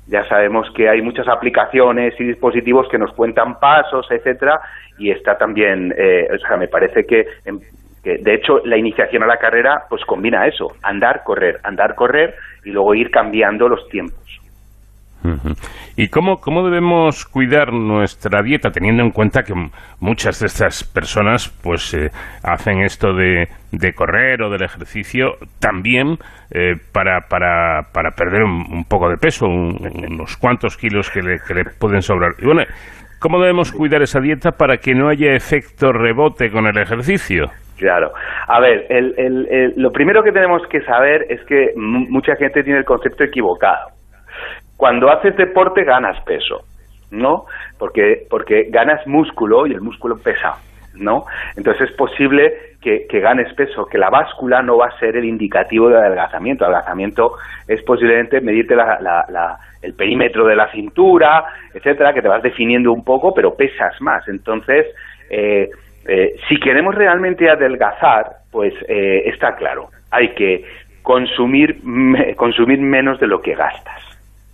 [0.07, 4.59] ya sabemos que hay muchas aplicaciones y dispositivos que nos cuentan pasos, etcétera,
[4.99, 7.59] y está también, eh, o sea, me parece que, em,
[8.03, 12.35] que, de hecho, la iniciación a la carrera, pues combina eso, andar, correr, andar, correr,
[12.63, 14.39] y luego ir cambiando los tiempos.
[15.95, 19.53] ¿Y cómo, cómo debemos cuidar nuestra dieta, teniendo en cuenta que
[19.99, 22.09] muchas de estas personas pues eh,
[22.43, 26.17] hacen esto de, de correr o del ejercicio también
[26.51, 29.77] eh, para, para, para perder un, un poco de peso, un-
[30.11, 32.31] unos cuantos kilos que le, que le pueden sobrar?
[32.39, 32.63] Y bueno,
[33.19, 37.49] ¿cómo debemos cuidar esa dieta para que no haya efecto rebote con el ejercicio?
[37.77, 38.11] Claro.
[38.47, 42.35] A ver, el, el- el- lo primero que tenemos que saber es que mu- mucha
[42.37, 43.89] gente tiene el concepto equivocado.
[44.77, 46.65] Cuando haces deporte ganas peso,
[47.11, 47.45] ¿no?
[47.77, 50.57] Porque, porque ganas músculo y el músculo pesa,
[50.95, 51.25] ¿no?
[51.55, 55.25] Entonces es posible que, que ganes peso, que la báscula no va a ser el
[55.25, 56.65] indicativo de adelgazamiento.
[56.65, 57.33] Adelgazamiento
[57.67, 62.41] es posiblemente medirte la- la- la- el perímetro de la cintura, etcétera, que te vas
[62.43, 64.27] definiendo un poco, pero pesas más.
[64.27, 64.85] Entonces,
[65.29, 65.69] eh,
[66.07, 70.63] eh, si queremos realmente adelgazar, pues eh, está claro, hay que
[71.01, 71.79] consumir,
[72.35, 74.04] consumir menos de lo que gastas.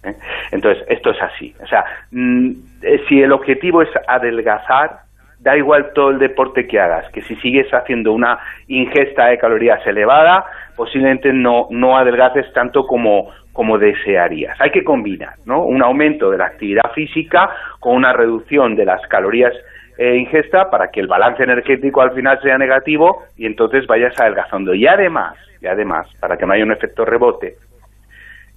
[0.03, 0.15] ¿Eh?
[0.51, 1.53] Entonces, esto es así.
[1.61, 2.51] O sea, mm,
[2.81, 5.01] eh, si el objetivo es adelgazar,
[5.39, 9.85] da igual todo el deporte que hagas, que si sigues haciendo una ingesta de calorías
[9.87, 10.45] elevada,
[10.75, 14.59] posiblemente no, no adelgaces tanto como, como desearías.
[14.61, 15.63] Hay que combinar, ¿no?
[15.63, 17.49] Un aumento de la actividad física
[17.79, 19.53] con una reducción de las calorías
[19.97, 24.73] eh, ingesta para que el balance energético al final sea negativo y entonces vayas adelgazando.
[24.73, 27.55] Y además, y además, para que no haya un efecto rebote,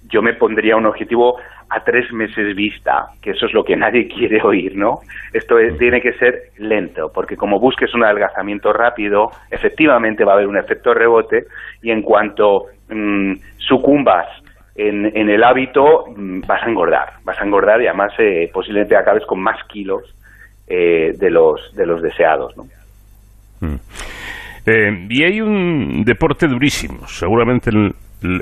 [0.09, 1.37] yo me pondría un objetivo
[1.69, 4.99] a tres meses vista, que eso es lo que nadie quiere oír, ¿no?
[5.33, 10.35] Esto es- tiene que ser lento, porque como busques un adelgazamiento rápido, efectivamente va a
[10.35, 11.45] haber un efecto rebote
[11.81, 14.27] y en cuanto mm, sucumbas
[14.75, 18.95] en, en el hábito, mm, vas a engordar, vas a engordar y además eh, posiblemente
[18.95, 20.03] acabes con más kilos
[20.67, 22.63] eh, de los de los deseados, ¿no?
[24.67, 27.93] Eh, y hay un deporte durísimo, seguramente el,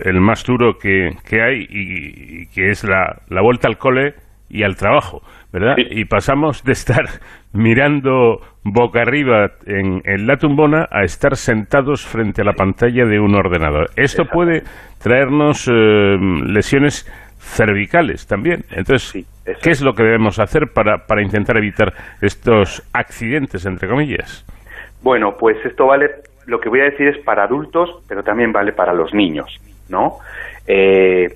[0.04, 4.14] el más duro que, que hay y, y que es la, la vuelta al cole
[4.50, 5.76] y al trabajo, ¿verdad?
[5.78, 7.06] Y pasamos de estar
[7.54, 13.20] mirando boca arriba en, en la tumbona a estar sentados frente a la pantalla de
[13.20, 13.90] un ordenador.
[13.96, 14.62] Esto puede
[15.02, 17.06] traernos eh, lesiones
[17.40, 18.64] cervicales también.
[18.72, 19.28] Entonces,
[19.62, 21.92] ¿qué es lo que debemos hacer para, para intentar evitar
[22.22, 24.46] estos accidentes, entre comillas?
[25.02, 26.10] Bueno, pues esto vale,
[26.46, 30.20] lo que voy a decir es para adultos, pero también vale para los niños, ¿no?
[30.66, 31.28] Eh,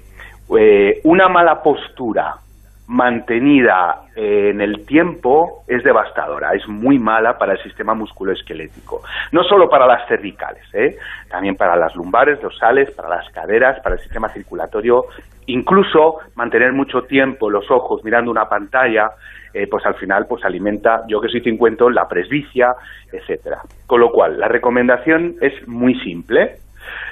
[0.58, 2.36] eh, una mala postura
[2.88, 9.02] mantenida eh, en el tiempo es devastadora, es muy mala para el sistema musculoesquelético.
[9.34, 10.64] No solo para las cervicales,
[11.30, 15.06] también para las lumbares, dorsales, para las caderas, para el sistema circulatorio.
[15.48, 19.12] Incluso mantener mucho tiempo los ojos mirando una pantalla,
[19.70, 22.74] pues al final pues alimenta, yo que soy cincuento, la presbicia,
[23.12, 23.62] etcétera.
[23.86, 26.58] Con lo cual, la recomendación es muy simple.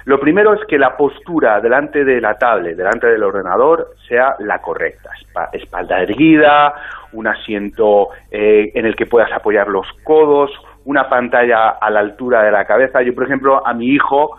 [0.05, 4.59] Lo primero es que la postura delante de la tablet, delante del ordenador, sea la
[4.61, 5.09] correcta.
[5.19, 6.73] Espa- Espalda erguida,
[7.13, 10.51] un asiento eh, en el que puedas apoyar los codos,
[10.85, 13.01] una pantalla a la altura de la cabeza.
[13.01, 14.37] Yo, por ejemplo, a mi hijo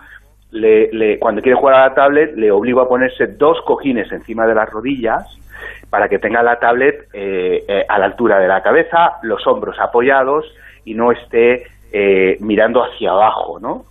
[0.52, 4.54] le, cuando quiere jugar a la tablet, le obligo a ponerse dos cojines encima de
[4.54, 5.24] las rodillas
[5.90, 9.78] para que tenga la tablet eh, eh, a la altura de la cabeza, los hombros
[9.80, 10.46] apoyados
[10.84, 13.84] y no esté eh, mirando hacia abajo, ¿no?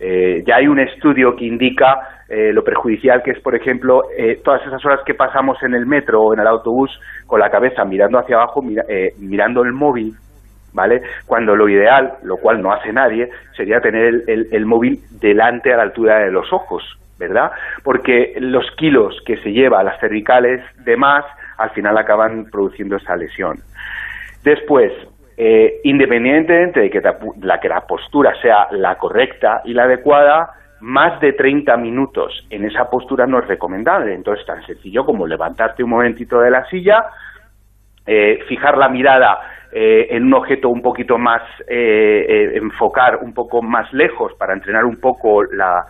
[0.00, 4.02] Ya hay un estudio que indica lo perjudicial que es, por ejemplo,
[4.44, 6.90] todas esas horas que pasamos en el metro o en el autobús
[7.26, 8.62] con la cabeza mirando hacia abajo,
[9.18, 10.14] mirando el móvil,
[10.72, 11.02] ¿vale?
[11.26, 15.82] Cuando lo ideal, lo cual no hace nadie, sería tener el, móvil delante a la
[15.82, 16.82] altura de los ojos,
[17.18, 17.50] ¿verdad?
[17.82, 21.24] Porque los kilos que se lleva a las cervicales de más,
[21.56, 23.58] al final acaban produciendo esa lesión.
[24.44, 24.92] Después,
[25.40, 30.50] eh, independientemente de que la, que la postura sea la correcta y la adecuada,
[30.80, 34.14] más de 30 minutos en esa postura no es recomendable.
[34.14, 37.04] Entonces, tan sencillo como levantarte un momentito de la silla,
[38.04, 39.38] eh, fijar la mirada
[39.70, 44.54] eh, en un objeto un poquito más, eh, eh, enfocar un poco más lejos para
[44.54, 45.84] entrenar un poco la,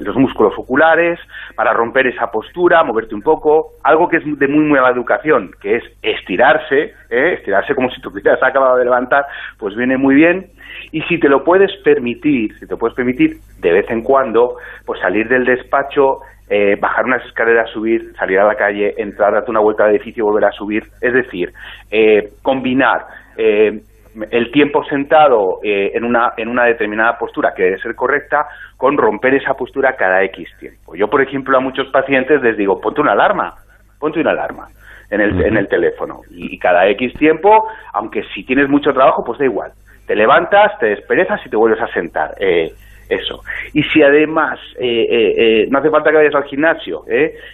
[0.00, 1.18] los músculos oculares,
[1.54, 5.76] para romper esa postura, moverte un poco, algo que es de muy nueva educación, que
[5.76, 9.24] es estirarse, estirarse como si tú hubieras acabado de levantar,
[9.58, 10.50] pues viene muy bien.
[10.92, 15.00] Y si te lo puedes permitir, si te puedes permitir de vez en cuando, pues
[15.00, 16.20] salir del despacho
[16.52, 20.24] eh, bajar unas escaleras, subir, salir a la calle, entrar, darte una vuelta al edificio
[20.24, 20.82] y volver a subir.
[21.00, 21.52] Es decir,
[21.92, 23.06] eh, combinar
[23.36, 23.82] eh,
[24.30, 28.46] el tiempo sentado en, una, en una determinada postura que debe ser correcta
[28.76, 30.94] con romper esa postura cada X tiempo.
[30.94, 33.54] Yo, por ejemplo, a muchos pacientes les digo, ponte una alarma,
[33.98, 34.66] ponte una alarma.
[35.12, 39.40] En el, en el teléfono y, cada X tiempo, aunque si tienes mucho trabajo, pues
[39.40, 39.72] da igual.
[40.06, 42.30] Te levantas, te desperezas y te vuelves a sentar.
[42.38, 42.70] Eh,
[43.10, 43.42] eso.
[43.74, 47.04] Y si además eh, eh, eh, no hace falta que vayas al gimnasio,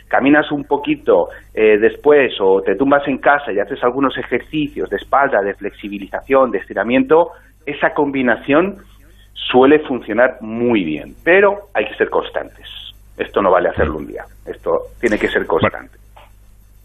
[0.07, 5.41] caminas un poquito después o te tumbas en casa y haces algunos ejercicios de espalda,
[5.41, 7.31] de flexibilización, de estiramiento,
[7.65, 8.77] esa combinación
[9.33, 12.69] suele funcionar muy bien, pero hay que ser constantes.
[13.17, 16.06] Esto no vale hacerlo un día, esto tiene que ser constante.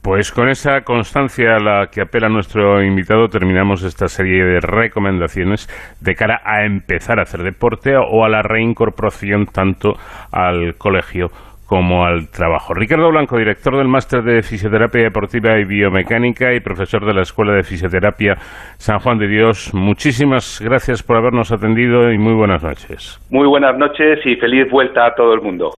[0.03, 5.67] Pues con esa constancia a la que apela nuestro invitado terminamos esta serie de recomendaciones
[6.01, 9.93] de cara a empezar a hacer deporte o a la reincorporación tanto
[10.31, 11.27] al colegio
[11.67, 12.73] como al trabajo.
[12.73, 17.53] Ricardo Blanco, director del Máster de Fisioterapia Deportiva y Biomecánica y profesor de la Escuela
[17.53, 18.33] de Fisioterapia
[18.77, 23.19] San Juan de Dios, muchísimas gracias por habernos atendido y muy buenas noches.
[23.29, 25.71] Muy buenas noches y feliz vuelta a todo el mundo.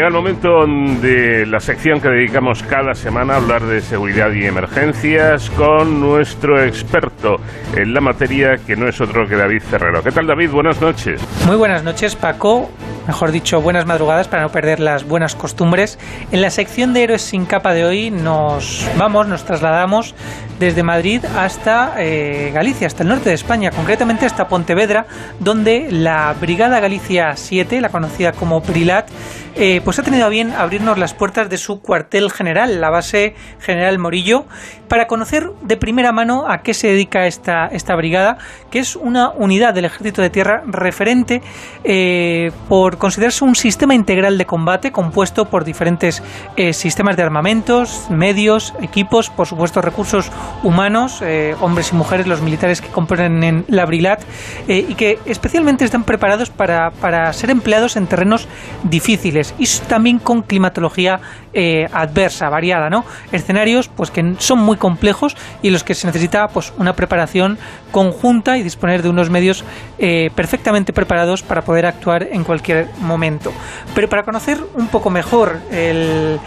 [0.00, 4.46] Llega el momento de la sección que dedicamos cada semana a hablar de seguridad y
[4.46, 7.36] emergencias con nuestro experto
[7.76, 10.02] en la materia, que no es otro que David Ferrero.
[10.02, 10.52] ¿Qué tal, David?
[10.52, 11.20] Buenas noches.
[11.46, 12.70] Muy buenas noches, Paco.
[13.10, 15.98] Mejor dicho, buenas madrugadas para no perder las buenas costumbres.
[16.30, 20.14] En la sección de Héroes sin capa de hoy nos vamos, nos trasladamos
[20.60, 25.06] desde Madrid hasta eh, Galicia, hasta el norte de España, concretamente hasta Pontevedra,
[25.40, 29.08] donde la Brigada Galicia 7, la conocida como Brilat,
[29.56, 33.34] eh, pues ha tenido a bien abrirnos las puertas de su cuartel general, la base
[33.58, 34.44] general Morillo,
[34.86, 38.38] para conocer de primera mano a qué se dedica esta, esta brigada,
[38.70, 41.42] que es una unidad del Ejército de Tierra referente
[41.82, 46.22] eh, por considerarse un sistema integral de combate compuesto por diferentes
[46.56, 50.30] eh, sistemas de armamentos, medios, equipos, por supuesto recursos
[50.62, 51.22] humanos,
[51.60, 54.22] hombres y mujeres, los militares que componen en la Brilat,
[54.68, 58.46] y que especialmente están preparados para, para ser empleados en terrenos
[58.84, 61.20] difíciles y también con climatología
[61.52, 63.04] eh, adversa, variada, ¿no?
[63.32, 67.58] Escenarios pues que son muy complejos y en los que se necesita pues una preparación
[67.90, 69.64] conjunta y disponer de unos medios
[69.98, 73.52] eh, perfectamente preparados para poder actuar en cualquier momento.
[73.94, 76.38] Pero para conocer un poco mejor eh,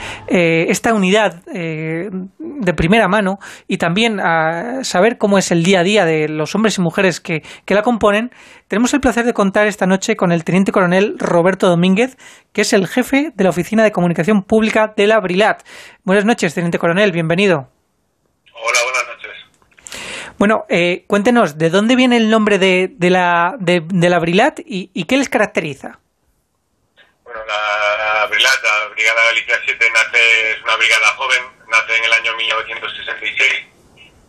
[0.70, 6.06] esta unidad de primera mano y también a saber cómo es el día a día
[6.06, 8.32] de los hombres y mujeres que, que la componen,
[8.68, 12.18] tenemos el placer de contar esta noche con el teniente coronel Roberto Domínguez,
[12.54, 15.64] que es el jefe de la Oficina de Comunicación Pública de la Brilat.
[16.04, 17.70] Buenas noches, teniente coronel, bienvenido.
[18.54, 19.03] Hola, buenas.
[20.44, 23.80] Bueno, eh, cuéntenos, ¿de dónde viene el nombre de, de la, de,
[24.10, 26.00] la Brilat y, qué les caracteriza?
[27.24, 32.12] Bueno, la, Brilat, la Brigada Galicia 7, nace, es una brigada joven, nace en el
[32.12, 33.54] año 1966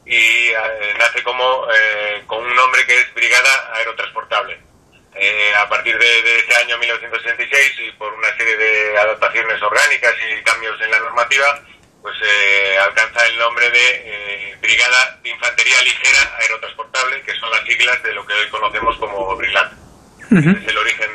[0.06, 0.54] y eh,
[1.00, 4.60] nace como eh, con un nombre que es Brigada Aerotransportable
[5.16, 10.44] eh, a partir de, ese año 1966 y por una serie de adaptaciones orgánicas y
[10.44, 11.60] cambios en la normativa,
[12.04, 17.64] pues eh, alcanza el nombre de eh, Brigada de Infantería Ligera Aerotransportable, que son las
[17.64, 19.72] siglas de lo que hoy conocemos como BRILAT.
[20.20, 21.12] Es el origen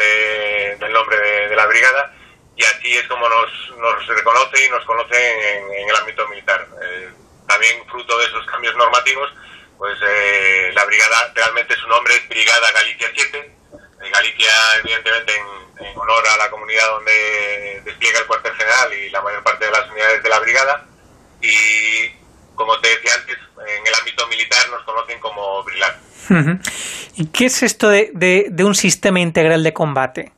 [0.80, 1.18] del nombre
[1.48, 2.14] de, la brigada
[2.56, 6.68] y así es como nos, nos reconoce y nos conoce en, en el ámbito militar.
[7.48, 9.30] también fruto de esos cambios normativos
[9.80, 13.56] pues eh, la brigada realmente su nombre es Brigada Galicia 7.
[14.12, 14.52] Galicia,
[14.84, 15.34] evidentemente,
[15.78, 18.39] en, honor a la comunidad donde despliega el cuartel
[18.70, 20.86] general y la mayor parte de las unidades de la brigada.
[21.42, 22.10] Y
[22.56, 25.98] como te decía antes, en el ámbito militar nos conocen como Brilat.
[27.16, 30.32] ¿Y qué es esto de, de, un sistema integral de combate?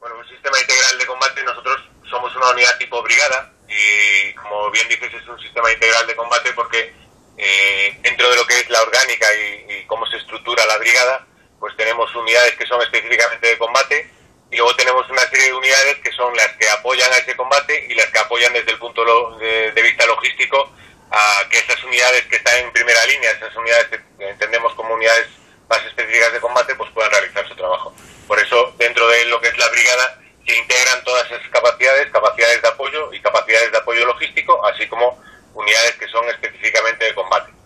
[0.00, 4.88] Bueno, un sistema integral de combate, nosotros somos una unidad tipo brigada y como bien
[4.88, 6.92] dices es un sistema integral de combate porque
[7.36, 11.26] eh, dentro de lo que es la orgánica y, cómo se estructura la brigada,
[11.60, 14.10] pues tenemos unidades que son específicamente de combate
[14.50, 17.86] y luego tenemos una serie de unidades que son las que apoyan a ese combate
[17.88, 19.04] y las que apoyan desde el punto
[19.38, 20.72] de, vista logístico
[21.10, 25.28] a que esas unidades que están en primera línea, esas unidades que entendemos como unidades
[25.68, 27.94] más específicas de combate, pues puedan realizar su trabajo.
[28.26, 32.62] Por eso, dentro de lo que es la brigada, se integran todas esas capacidades, capacidades
[32.62, 35.22] de apoyo y capacidades de apoyo logístico, así como
[35.54, 37.57] unidades que son específicamente de combate.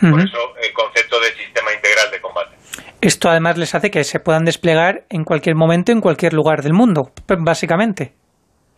[0.00, 2.56] Por eso el concepto de sistema integral de combate.
[3.00, 6.72] Esto además les hace que se puedan desplegar en cualquier momento, en cualquier lugar del
[6.72, 8.14] mundo, básicamente.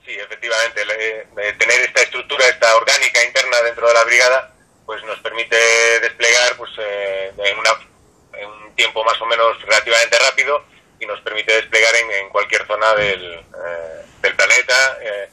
[0.05, 0.83] Sí, efectivamente.
[1.59, 4.55] tener esta estructura, esta orgánica interna dentro de la brigada,
[4.87, 5.57] pues nos permite
[6.01, 10.65] desplegar pues, eh, en, un tiempo más o menos relativamente rápido
[11.01, 15.29] y nos permite desplegar en, cualquier zona del, eh, planeta eh,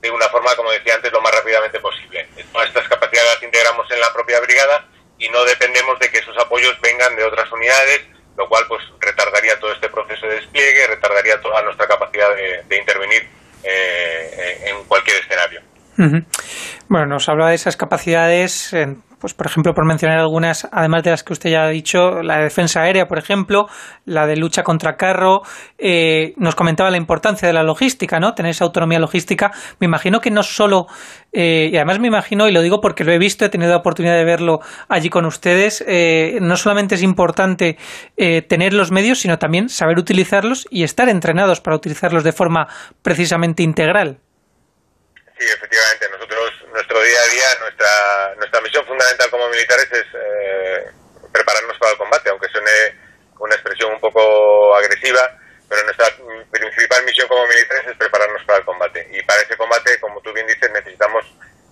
[0.00, 2.28] de una forma, como decía antes, lo más rápidamente posible.
[2.52, 4.88] Todas estas capacidades las integramos en la propia brigada
[5.20, 8.02] y no dependemos de que esos apoyos vengan de otras unidades,
[8.36, 13.28] lo cual pues retardaría todo este proceso de despliegue, retardaría toda nuestra capacidad de intervenir
[13.62, 15.60] eh, en cualquier escenario.
[16.88, 18.72] Bueno, nos habla de esas capacidades,
[19.20, 22.38] pues por ejemplo, por mencionar algunas, además de las que usted ya ha dicho, la
[22.38, 23.66] de defensa aérea, por ejemplo,
[24.06, 25.42] la de lucha contra carro,
[25.78, 28.32] eh, nos comentaba la importancia de la logística, ¿no?
[28.32, 29.50] Tener esa autonomía logística.
[29.78, 30.86] Me imagino que no solo,
[31.32, 33.78] eh, y además me imagino, y lo digo porque lo he visto, he tenido la
[33.78, 37.76] oportunidad de verlo allí con ustedes, eh, no solamente es importante
[38.16, 42.66] tener los medios, sino también saber utilizarlos y estar entrenados para utilizarlos de forma
[43.02, 44.18] precisamente integral.
[45.40, 46.06] Sí, efectivamente.
[46.12, 46.59] Nosotros,
[46.90, 50.84] nuestro día a día, nuestra, nuestra misión fundamental como militares es eh,
[51.32, 52.70] prepararnos para el combate, aunque suene
[53.38, 55.38] una expresión un poco agresiva,
[55.68, 56.06] pero nuestra
[56.50, 59.06] principal misión como militares es prepararnos para el combate.
[59.12, 61.24] Y para ese combate, como tú bien dices, necesitamos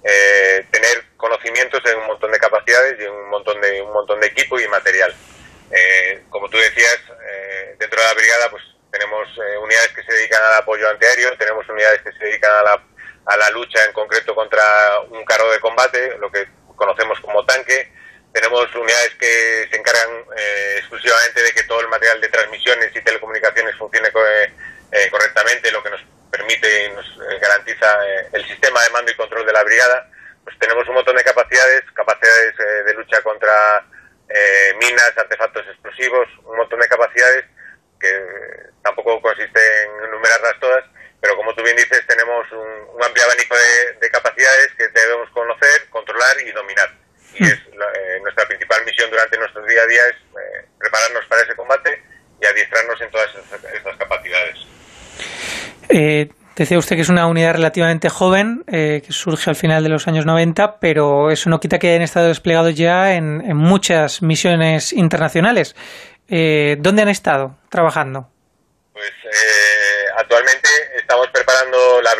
[0.04, 4.20] eh, tener conocimientos en un montón de capacidades y en un montón de, un montón
[4.20, 5.12] de equipo y material.
[5.72, 6.98] Eh, como tú decías,
[7.76, 8.62] dentro de la brigada, pues
[8.92, 9.26] tenemos
[9.62, 12.82] unidades que se dedican al apoyo antiaéreo, tenemos unidades que se dedican a la
[13.28, 14.64] a la lucha en concreto contra
[15.10, 17.92] un carro de combate, lo que conocemos como tanque.
[18.32, 23.02] Tenemos unidades que se encargan eh, exclusivamente de que todo el material de transmisiones y
[23.02, 24.52] telecomunicaciones funcione eh,
[24.92, 26.00] eh, correctamente, lo que nos
[26.30, 27.98] permite y nos garantiza
[28.32, 30.10] el sistema de mando y control de la brigada.
[30.44, 32.54] Pues tenemos un montón de capacidades, capacidades
[32.86, 33.84] de lucha contra
[34.78, 37.44] minas, artefactos explosivos, un montón de capacidades
[38.00, 38.10] que
[38.82, 40.84] tampoco consiste en enumerarlas todas,
[41.20, 43.54] pero como tú bien dices, tenemos un, amplio abanico
[44.00, 46.90] de, capacidades que debemos conocer, controlar y dominar.
[47.34, 51.42] Y es eh, nuestra principal misión durante nuestro día a día es eh, prepararnos para
[51.42, 52.02] ese combate
[52.40, 53.28] y adiestrarnos en todas
[53.74, 54.56] estas capacidades.
[55.88, 60.06] Eh, decía usted que es una unidad relativamente joven, que surge al final de los
[60.08, 64.92] años 90, pero eso no quita que hayan estado desplegados ya en, en muchas misiones
[64.92, 65.74] internacionales.
[66.28, 68.28] ¿Dónde han estado trabajando?
[68.92, 69.67] Pues actualmente
[71.08, 72.14] estamos preparando, la,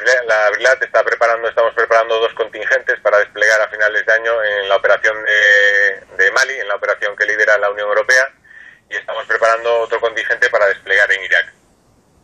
[0.61, 4.77] la está preparando, estamos preparando dos contingentes para desplegar a finales de año en la
[4.77, 5.15] operación
[6.17, 8.33] de, Mali, en la operación que lidera la Unión Europea,
[8.89, 11.53] y estamos preparando otro contingente para desplegar en Irak.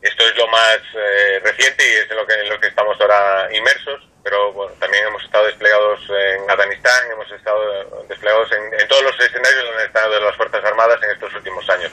[0.01, 2.99] Esto es lo más eh, reciente y es en lo que, en lo que estamos
[2.99, 8.89] ahora inmersos, pero bueno, también hemos estado desplegados en Afganistán, hemos estado desplegados en, en
[8.89, 11.93] todos los escenarios donde están las Fuerzas Armadas en estos últimos años.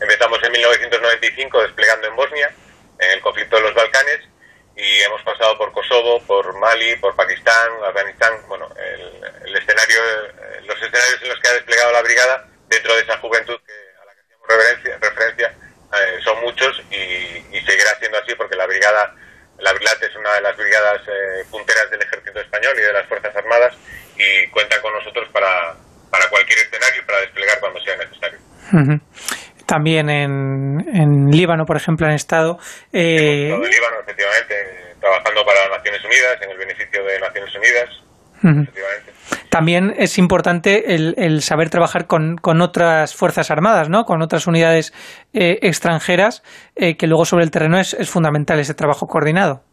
[0.00, 2.52] Empezamos en 1995 desplegando en Bosnia,
[2.98, 4.20] en el conflicto de los Balcanes
[4.76, 10.76] y hemos pasado por Kosovo, por Mali, por Pakistán, Afganistán, bueno, el, escenario, eh, los
[10.76, 14.14] escenarios en los que ha desplegado la brigada dentro de esa juventud que, a la
[14.14, 15.54] que hacemos referencia, referencia
[15.94, 19.14] eh, son muchos y, seguirá siendo así porque la brigada,
[19.58, 23.06] la Brilat es una de las brigadas eh, punteras del ejército español y de las
[23.08, 23.74] Fuerzas Armadas
[24.16, 25.74] y cuentan con nosotros para,
[26.10, 28.38] para cualquier escenario y para desplegar cuando sea necesario
[29.68, 32.56] también en, en Líbano, por ejemplo, han estado.
[32.90, 33.50] Eh...
[33.52, 34.54] En Líbano, efectivamente,
[34.98, 37.90] trabajando para Naciones Unidas, en el beneficio de Naciones Unidas.
[39.50, 44.04] También es importante el, el saber trabajar con, con, otras fuerzas armadas, ¿no?
[44.04, 44.94] Con otras unidades
[45.34, 46.42] eh, extranjeras,
[46.74, 49.64] eh, que luego sobre el terreno es, es, fundamental ese trabajo coordinado.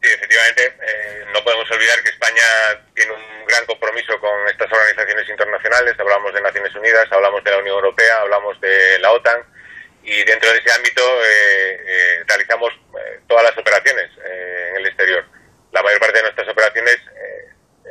[0.00, 0.62] Sí, efectivamente.
[0.62, 2.46] Eh, no podemos olvidar que España
[2.94, 7.58] tiene un gran compromiso con estas organizaciones internacionales, hablamos de Naciones Unidas, hablamos de la
[7.58, 9.44] Unión Europea, hablamos de la OTAN.
[10.02, 11.02] Y dentro de ese ámbito
[12.26, 12.72] realizamos
[13.28, 15.24] todas las operaciones en el exterior.
[15.70, 16.96] La mayor parte de nuestras operaciones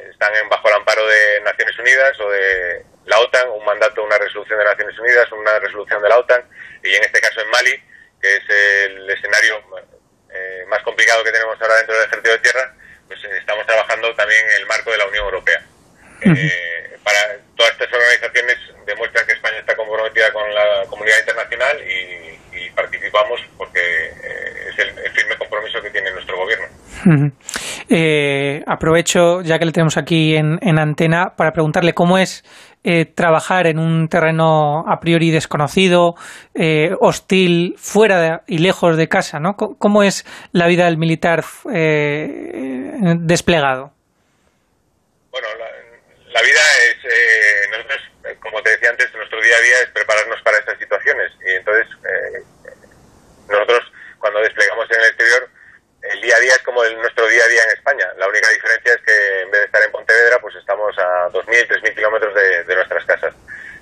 [0.10, 4.60] están bajo el amparo de Naciones Unidas o de la OTAN, un mandato, una resolución
[4.60, 6.44] de Naciones Unidas, una resolución de la OTAN,
[6.84, 7.84] y en este caso en Mali,
[8.22, 8.44] que es
[8.86, 9.64] el escenario
[10.32, 12.76] eh, más complicado que tenemos ahora dentro del ejército de tierra,
[13.12, 15.62] pues eh, estamos trabajando también en el marco de la Unión Europea.
[16.22, 17.18] Eh, para
[17.58, 22.22] todas estas organizaciones demuestran que España está comprometida con la comunidad internacional y,
[22.74, 23.80] participamos porque
[24.70, 26.68] es el, firme compromiso que tiene nuestro gobierno.
[28.66, 32.44] aprovecho, ya que le tenemos aquí en, en antena, para preguntarle cómo es
[32.84, 36.16] eh, trabajar en un terreno a priori desconocido,
[36.56, 39.56] eh, hostil, fuera y lejos de casa, ¿no?
[39.56, 43.94] ¿Cómo es la vida del militar eh, desplegado?
[45.30, 45.48] Bueno,
[46.34, 46.60] la, vida
[46.90, 48.02] es, nosotros,
[48.40, 51.88] como te decía antes, nuestro día a día es prepararnos para estas situaciones y entonces
[53.48, 55.51] nosotros cuando desplegamos en el exterior
[56.14, 58.08] el día a día es como nuestro día a día en España.
[58.18, 61.68] La única diferencia es que en vez de estar en Pontevedra, pues estamos a 2.000,
[61.68, 63.34] 3.000 kilómetros de, nuestras casas.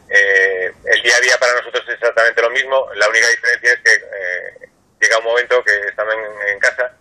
[0.10, 2.88] Eh, el día a día para nosotros es exactamente lo mismo.
[2.96, 4.70] La única diferencia es que eh,
[5.02, 6.92] llega un momento que estando en, casa,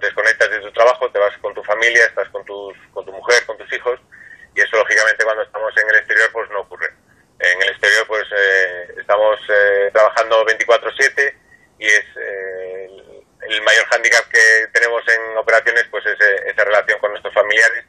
[0.00, 3.44] desconectas de tu trabajo, te vas con tu familia, estás con, tus, con tu mujer,
[3.46, 4.00] con tus hijos,
[4.54, 6.88] y eso lógicamente cuando estamos en el exterior pues no ocurre.
[7.38, 9.38] En el exterior pues eh, estamos
[9.92, 11.34] trabajando 24/7
[11.78, 12.04] y es
[13.48, 17.84] el mayor hándicap que tenemos en operaciones pues es eh, esa relación con nuestros familiares,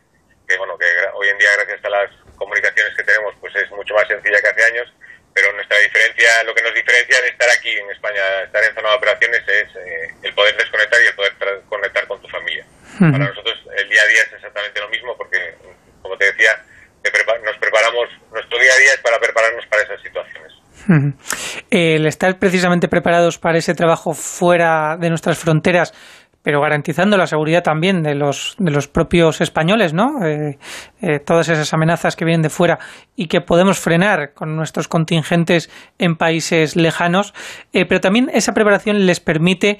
[0.48, 3.94] que bueno, que hoy en día gracias a las comunicaciones que tenemos pues es mucho
[3.94, 4.92] más sencilla que hace años,
[5.34, 8.90] pero nuestra diferencia, lo que nos diferencia de estar aquí en España, estar en zona
[8.90, 11.34] de operaciones es eh, el poder desconectar y el poder
[11.70, 12.66] conectar con tu familia.
[13.00, 15.56] Para nosotros el día a día es exactamente lo mismo porque,
[16.02, 16.64] como te decía,
[17.44, 20.54] nos preparamos, nuestro día a día es para prepararnos para esas situaciones.
[21.69, 25.93] El estar precisamente preparados para ese trabajo fuera de nuestras fronteras,
[26.43, 30.23] pero garantizando la seguridad también de los, de los propios españoles, ¿no?
[30.26, 30.60] Eh,
[31.01, 32.80] eh, todas esas amenazas que vienen de fuera
[33.15, 37.34] y que podemos frenar con nuestros contingentes en países lejanos,
[37.72, 39.80] eh, pero también esa preparación les permite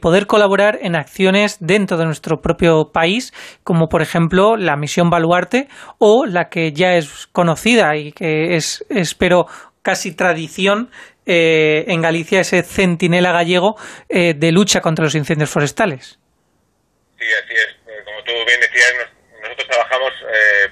[0.00, 5.68] poder colaborar en acciones dentro de nuestro propio país, como por ejemplo la misión Baluarte
[5.98, 9.46] o la que ya es conocida y que es, espero,
[9.82, 10.90] casi tradición
[11.26, 13.76] eh, en Galicia ese centinela gallego
[14.08, 16.18] eh, de lucha contra los incendios forestales.
[17.18, 17.70] Sí, así es.
[17.86, 18.94] Eh, como tú bien decías,
[19.42, 20.12] nosotros trabajamos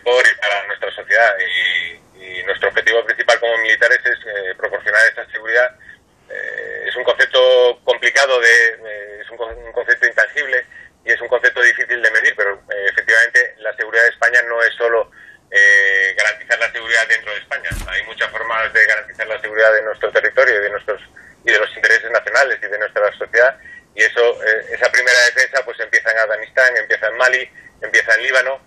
[0.02, 1.98] por y para nuestra sociedad y,
[2.44, 5.68] nuestro objetivo principal como militares es proporcionar esta seguridad.
[6.86, 10.64] es un concepto complicado, de, es un, un, concepto intangible
[11.04, 12.58] y es un concepto difícil de medir, pero
[12.90, 15.10] efectivamente la seguridad de España no es solo
[15.50, 17.70] eh, garantizar la seguridad dentro de España.
[17.88, 21.00] Hay muchas formas de garantizar la seguridad de nuestro territorio y de nuestros
[21.44, 23.56] y de los intereses nacionales y de nuestra sociedad
[23.94, 27.50] y eso eh, esa primera defensa pues empieza en Afganistán, empieza en Mali,
[27.80, 28.60] empieza en Líbano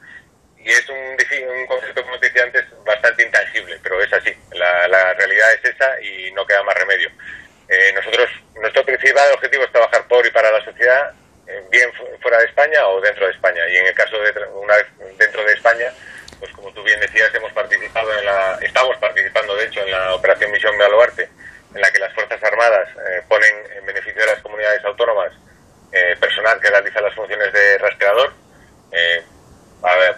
[0.57, 1.17] y es un,
[1.49, 4.35] un concepto como te decía antes bastante intangible, pero es así.
[4.51, 7.09] La, realidad es esa y no queda más remedio.
[7.69, 11.13] Eh, nosotros nuestro principal objetivo es trabajar por y para la sociedad
[11.69, 11.91] bien
[12.21, 14.87] fuera de España o dentro de España y en el caso de una vez
[15.17, 15.91] dentro de España
[16.41, 20.15] pues como tú bien decías, hemos participado en la, estamos participando de hecho en la
[20.15, 21.30] operación Misión Baluarte,
[21.73, 25.31] en la que las Fuerzas Armadas eh, ponen en beneficio de las comunidades autónomas
[25.91, 28.34] eh, personal que realiza las funciones de rastreador
[28.91, 29.23] eh,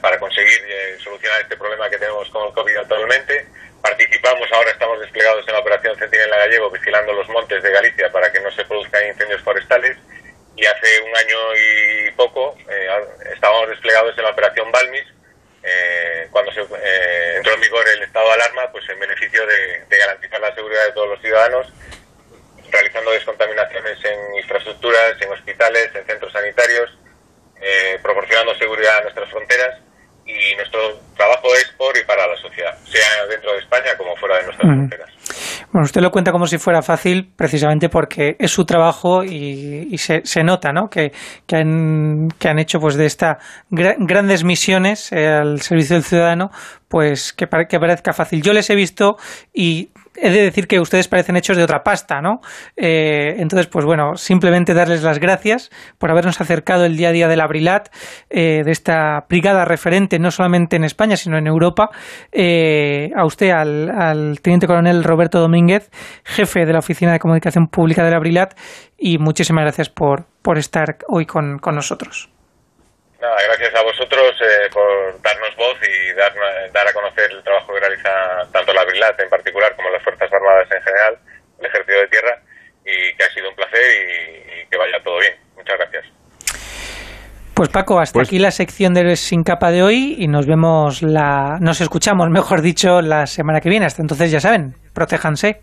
[0.02, 0.62] para, conseguir
[1.04, 3.46] solucionar este problema que tenemos con el COVID actualmente.
[3.82, 8.32] Participamos, ahora estamos desplegados en la operación Centinela Gallego, vigilando los montes de Galicia para
[8.32, 9.98] que no se produzcan incendios forestales.
[10.56, 12.56] Y hace un año y poco
[13.34, 15.06] estábamos desplegados en la operación Balmis,
[15.64, 19.98] eh, cuando se eh, entró en vigor el estado de alarma, pues en beneficio de,
[19.98, 21.68] garantizar la seguridad de todos los ciudadanos,
[22.70, 26.98] realizando descontaminaciones en infraestructuras, en hospitales, en centros sanitarios,
[27.62, 29.80] eh, proporcionando seguridad a nuestras fronteras
[30.26, 30.80] y nuestro
[31.16, 34.72] trabajo es por y para la sociedad, sea dentro de España como fuera de nuestras
[34.72, 35.10] fronteras.
[35.72, 40.22] Bueno, usted lo cuenta como si fuera fácil, precisamente porque es su trabajo y, se,
[40.24, 40.88] se, nota, ¿no?
[40.88, 41.12] Que,
[41.48, 43.38] que, han, que han hecho pues de estas
[43.70, 46.52] grandes misiones eh, al servicio del ciudadano,
[46.88, 48.44] pues que, que parezca fácil.
[48.44, 49.18] Yo les he visto
[49.52, 52.42] y he de decir que ustedes parecen hechos de otra pasta, ¿no?
[52.76, 57.28] Eh, entonces, pues bueno, simplemente darles las gracias por habernos acercado el día a día
[57.28, 57.90] del Abrilat,
[58.30, 61.90] eh, de esta brigada referente, no solamente en España, sino en Europa.
[62.32, 65.90] Eh, a usted, al, teniente coronel Roberto Domínguez,
[66.24, 68.58] jefe de la Oficina de Comunicación Pública del Abrilat,
[68.98, 72.33] y muchísimas gracias por, por estar hoy con, con nosotros.
[73.24, 74.86] Nada, gracias a vosotros eh, por
[75.22, 76.34] darnos voz y dar,
[76.74, 78.10] dar a conocer el trabajo que realiza
[78.52, 81.18] tanto la Brilat en particular como las Fuerzas Armadas en general,
[81.58, 82.42] el Ejército de Tierra,
[82.84, 85.36] y que ha sido un placer y, y que vaya todo bien.
[85.56, 86.06] Muchas gracias.
[87.54, 91.60] Pues Paco, hasta aquí la sección de Sin Capa de hoy y nos vemos la,
[91.62, 93.86] nos escuchamos, mejor dicho, la semana que viene.
[93.86, 95.62] Hasta entonces ya saben, protéjanse.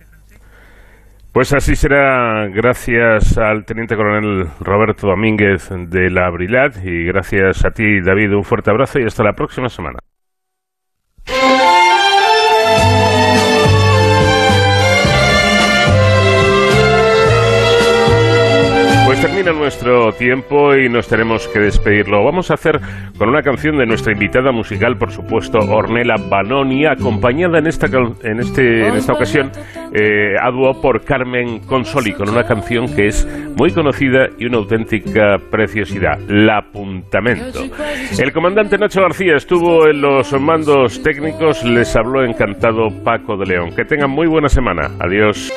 [1.33, 7.71] Pues así será, gracias al teniente coronel Roberto Domínguez de la Brilat y gracias a
[7.71, 10.01] ti, David, un fuerte abrazo y hasta la próxima semana.
[19.21, 22.25] Pues termina nuestro tiempo y nos tenemos que despedirlo.
[22.25, 22.81] Vamos a hacer
[23.19, 28.41] con una canción de nuestra invitada musical, por supuesto, Ornella Banoni, acompañada en esta, en
[28.41, 29.53] este, en esta ocasión
[29.93, 33.29] eh, a dúo por Carmen Consoli, con una canción que es
[33.59, 37.61] muy conocida y una auténtica preciosidad, La Apuntamento.
[38.19, 43.75] El comandante Nacho García estuvo en los mandos técnicos, les habló encantado Paco de León.
[43.77, 44.93] Que tengan muy buena semana.
[44.99, 45.53] Adiós.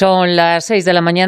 [0.00, 1.10] Son las 6 de la mañana.